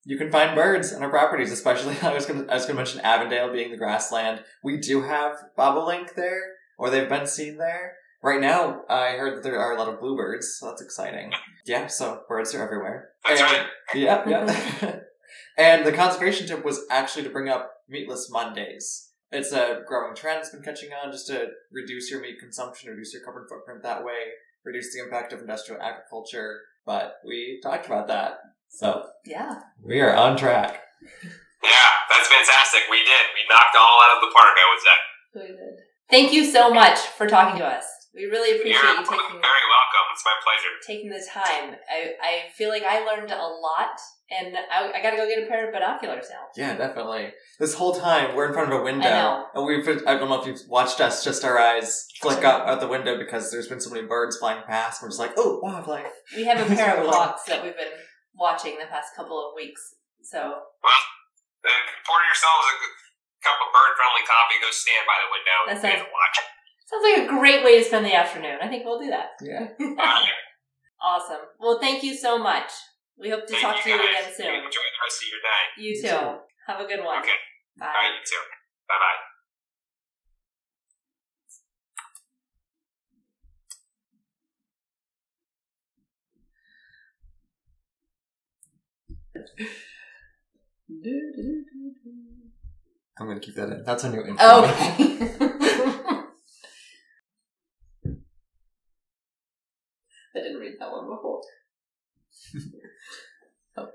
you 0.05 0.17
can 0.17 0.31
find 0.31 0.55
birds 0.55 0.93
on 0.93 1.03
our 1.03 1.09
properties, 1.09 1.51
especially 1.51 1.97
I 2.01 2.13
was 2.13 2.25
going 2.25 2.45
to 2.45 2.49
I 2.49 2.55
was 2.55 2.63
going 2.63 2.77
to 2.77 2.81
mention 2.81 3.01
Avondale 3.01 3.51
being 3.51 3.71
the 3.71 3.77
grassland. 3.77 4.45
We 4.63 4.77
do 4.77 5.01
have 5.01 5.35
bobolink 5.57 6.15
there, 6.15 6.41
or 6.79 6.89
they've 6.89 7.09
been 7.09 7.27
seen 7.27 7.57
there. 7.57 7.95
Right 8.23 8.39
now, 8.41 8.81
I 8.87 9.11
heard 9.13 9.35
that 9.37 9.43
there 9.43 9.59
are 9.59 9.73
a 9.75 9.79
lot 9.79 9.89
of 9.91 9.99
bluebirds, 9.99 10.57
so 10.59 10.67
that's 10.67 10.81
exciting. 10.81 11.31
Yeah, 11.65 11.87
so 11.87 12.21
birds 12.29 12.53
are 12.53 12.63
everywhere. 12.63 13.09
That's 13.27 13.41
And- 13.41 13.51
right. 13.51 13.67
yeah, 13.95 14.29
yeah. 14.29 14.99
and 15.57 15.85
the 15.85 15.91
conservation 15.91 16.45
tip 16.47 16.63
was 16.63 16.81
actually 16.91 17.23
to 17.23 17.29
bring 17.31 17.49
up 17.49 17.71
meatless 17.89 18.29
Mondays. 18.31 19.09
It's 19.31 19.51
a 19.53 19.81
growing 19.87 20.13
trend 20.15 20.37
that's 20.39 20.51
been 20.51 20.61
catching 20.61 20.89
on 20.93 21.11
just 21.11 21.27
to 21.27 21.47
reduce 21.71 22.11
your 22.11 22.21
meat 22.21 22.37
consumption, 22.39 22.89
reduce 22.91 23.13
your 23.13 23.23
carbon 23.23 23.45
footprint 23.49 23.81
that 23.83 24.03
way, 24.03 24.13
reduce 24.65 24.93
the 24.93 25.01
impact 25.03 25.33
of 25.33 25.39
industrial 25.39 25.81
agriculture. 25.81 26.59
But 26.85 27.15
we 27.25 27.59
talked 27.63 27.85
about 27.85 28.07
that. 28.09 28.39
So 28.69 29.03
Yeah. 29.25 29.61
we 29.83 29.99
are 30.01 30.13
on 30.15 30.35
track. 30.37 30.83
Yeah, 31.63 31.69
that's 32.09 32.27
fantastic. 32.27 32.81
We 32.91 32.97
did. 32.97 33.25
We 33.35 33.41
knocked 33.49 33.75
all 33.79 33.99
out 34.03 34.15
of 34.17 34.21
the 34.29 34.33
park, 34.33 34.55
I 34.57 34.65
would 34.73 34.81
say. 34.83 35.49
We 35.53 35.55
did. 35.57 35.79
Thank 36.09 36.33
you 36.33 36.43
so 36.45 36.73
much 36.73 36.99
for 36.99 37.27
talking 37.27 37.57
to 37.59 37.65
us. 37.65 37.85
We 38.13 38.25
really 38.25 38.51
appreciate 38.59 38.75
You're 38.83 38.91
you 38.91 39.07
taking 39.07 39.39
very 39.39 39.65
welcome. 39.71 40.05
It's 40.11 40.25
my 40.27 40.35
pleasure. 40.43 40.73
taking 40.85 41.09
the 41.09 41.23
time. 41.31 41.79
I, 41.89 42.11
I 42.21 42.33
feel 42.57 42.67
like 42.67 42.83
I 42.83 43.05
learned 43.05 43.31
a 43.31 43.39
lot, 43.39 43.95
and 44.29 44.51
I, 44.57 44.91
I 44.91 45.01
got 45.01 45.11
to 45.11 45.17
go 45.17 45.27
get 45.27 45.41
a 45.43 45.47
pair 45.47 45.67
of 45.67 45.73
binoculars 45.73 46.27
now. 46.29 46.43
Yeah, 46.57 46.75
definitely. 46.75 47.31
This 47.57 47.73
whole 47.73 47.95
time 47.95 48.35
we're 48.35 48.47
in 48.47 48.53
front 48.53 48.71
of 48.73 48.81
a 48.81 48.83
window, 48.83 49.07
I 49.07 49.11
know. 49.11 49.45
and 49.55 49.63
we've. 49.65 49.87
I 50.05 50.19
don't 50.19 50.27
know 50.27 50.41
if 50.41 50.45
you've 50.47 50.59
watched 50.67 50.99
us, 50.99 51.23
just 51.23 51.45
our 51.45 51.57
eyes 51.57 52.07
flick 52.19 52.43
out 52.43 52.67
out 52.67 52.81
the 52.81 52.87
window 52.91 53.17
because 53.17 53.49
there's 53.49 53.69
been 53.69 53.79
so 53.79 53.89
many 53.89 54.05
birds 54.05 54.35
flying 54.37 54.61
past. 54.67 55.01
We're 55.01 55.07
just 55.07 55.19
like, 55.19 55.31
oh, 55.37 55.59
wildlife. 55.63 56.11
We 56.35 56.43
have 56.43 56.59
a 56.59 56.67
pair 56.75 56.97
of 56.99 57.05
Like- 57.07 57.15
hawks 57.15 57.43
that 57.47 57.63
we've 57.63 57.77
been 57.77 57.95
watching 58.35 58.75
the 58.79 58.87
past 58.91 59.15
couple 59.15 59.39
of 59.39 59.55
weeks. 59.55 59.95
So 60.21 60.37
Well, 60.37 61.01
then 61.63 61.79
pour 62.03 62.19
yourselves 62.27 62.65
a 62.67 62.75
cup 63.39 63.55
of 63.55 63.71
bird-friendly 63.71 64.23
coffee. 64.27 64.59
Go 64.59 64.69
stand 64.69 65.03
by 65.07 65.17
the 65.23 65.29
window 65.31 65.57
That 65.63 65.71
and 65.71 65.79
and 65.79 65.99
sounds- 66.03 66.11
watch. 66.11 66.37
Sounds 66.91 67.03
like 67.03 67.23
a 67.25 67.27
great 67.39 67.63
way 67.63 67.79
to 67.79 67.83
spend 67.85 68.05
the 68.05 68.13
afternoon. 68.13 68.57
I 68.61 68.67
think 68.67 68.83
we'll 68.85 68.99
do 68.99 69.09
that. 69.09 69.29
Yeah. 69.41 69.69
Awesome. 71.03 71.41
Well, 71.59 71.79
thank 71.79 72.03
you 72.03 72.13
so 72.15 72.37
much. 72.37 72.69
We 73.17 73.31
hope 73.31 73.47
to 73.47 73.53
thank 73.53 73.63
talk 73.63 73.81
to 73.83 73.89
you 73.89 73.95
again 73.95 74.23
You 74.27 74.33
soon. 74.35 74.53
Enjoy 74.53 74.69
the 74.69 75.01
rest 75.01 75.17
of 75.17 75.27
your 75.33 75.41
day. 75.41 75.63
You 75.77 75.89
You 75.95 76.01
too. 76.03 76.07
too. 76.09 76.37
Have 76.67 76.79
a 76.79 76.85
good 76.85 77.03
one. 77.03 77.17
Okay. 77.23 77.39
Bye. 77.79 77.87
All 77.87 77.91
right, 77.91 78.11
you 78.13 78.21
too. 78.23 78.37
Bye 78.87 78.99
bye. 79.01 79.17
I'm 93.19 93.27
gonna 93.27 93.39
keep 93.39 93.55
that 93.55 93.69
in. 93.69 93.83
That's 93.83 94.03
a 94.03 94.09
new 94.09 94.21
intro. 94.21 94.63
Okay. 94.63 96.17
I 100.35 100.39
didn't 100.39 100.59
read 100.59 100.75
that 100.79 100.91
one 100.91 101.09
before. 101.09 101.41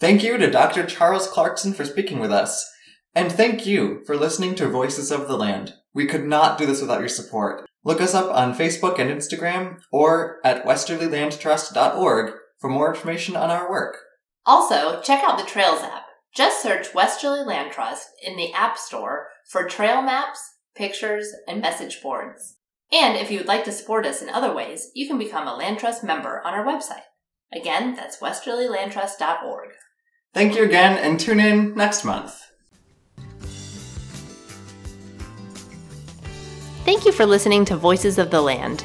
Thank 0.00 0.22
you 0.22 0.38
to 0.38 0.50
Dr. 0.50 0.86
Charles 0.86 1.26
Clarkson 1.26 1.74
for 1.74 1.84
speaking 1.84 2.20
with 2.20 2.32
us. 2.32 2.66
And 3.14 3.30
thank 3.30 3.66
you 3.66 4.02
for 4.06 4.16
listening 4.16 4.54
to 4.54 4.66
Voices 4.66 5.10
of 5.10 5.28
the 5.28 5.36
Land. 5.36 5.74
We 5.92 6.06
could 6.06 6.24
not 6.24 6.56
do 6.56 6.64
this 6.64 6.80
without 6.80 7.00
your 7.00 7.08
support. 7.08 7.68
Look 7.84 8.00
us 8.00 8.14
up 8.14 8.34
on 8.34 8.54
Facebook 8.54 8.98
and 8.98 9.10
Instagram 9.10 9.80
or 9.92 10.38
at 10.42 10.64
westerlylandtrust.org 10.64 12.32
for 12.58 12.70
more 12.70 12.94
information 12.94 13.36
on 13.36 13.50
our 13.50 13.70
work. 13.70 13.98
Also, 14.46 15.02
check 15.02 15.22
out 15.22 15.38
the 15.38 15.44
Trails 15.44 15.82
app. 15.82 16.04
Just 16.34 16.62
search 16.62 16.94
Westerly 16.94 17.42
Land 17.44 17.72
Trust 17.72 18.08
in 18.24 18.36
the 18.36 18.52
App 18.54 18.78
Store 18.78 19.26
for 19.50 19.64
trail 19.64 20.00
maps, 20.00 20.40
pictures, 20.74 21.34
and 21.46 21.60
message 21.60 22.00
boards. 22.02 22.56
And 22.92 23.16
if 23.16 23.30
you 23.30 23.38
would 23.38 23.46
like 23.46 23.64
to 23.64 23.72
support 23.72 24.04
us 24.04 24.20
in 24.20 24.28
other 24.28 24.52
ways, 24.52 24.90
you 24.94 25.06
can 25.06 25.18
become 25.18 25.46
a 25.46 25.54
Land 25.54 25.78
Trust 25.78 26.02
member 26.02 26.42
on 26.44 26.54
our 26.54 26.64
website. 26.64 27.02
Again, 27.52 27.94
that's 27.94 28.18
westerlylandtrust.org. 28.18 29.70
Thank 30.34 30.56
you 30.56 30.64
again 30.64 30.98
and 30.98 31.18
tune 31.18 31.40
in 31.40 31.74
next 31.74 32.04
month. 32.04 32.46
Thank 36.84 37.04
you 37.04 37.12
for 37.12 37.26
listening 37.26 37.64
to 37.66 37.76
Voices 37.76 38.18
of 38.18 38.30
the 38.30 38.40
Land. 38.40 38.84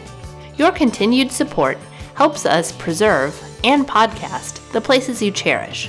Your 0.57 0.71
continued 0.71 1.31
support 1.31 1.77
helps 2.13 2.45
us 2.45 2.71
preserve 2.73 3.41
and 3.63 3.87
podcast 3.87 4.71
the 4.71 4.81
places 4.81 5.21
you 5.21 5.31
cherish. 5.31 5.87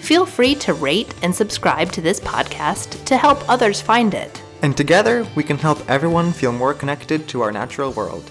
Feel 0.00 0.24
free 0.24 0.54
to 0.56 0.74
rate 0.74 1.14
and 1.22 1.34
subscribe 1.34 1.90
to 1.92 2.00
this 2.00 2.20
podcast 2.20 3.04
to 3.04 3.16
help 3.16 3.48
others 3.48 3.80
find 3.80 4.14
it. 4.14 4.42
And 4.60 4.76
together, 4.76 5.26
we 5.36 5.44
can 5.44 5.58
help 5.58 5.88
everyone 5.88 6.32
feel 6.32 6.52
more 6.52 6.74
connected 6.74 7.28
to 7.28 7.42
our 7.42 7.52
natural 7.52 7.92
world. 7.92 8.30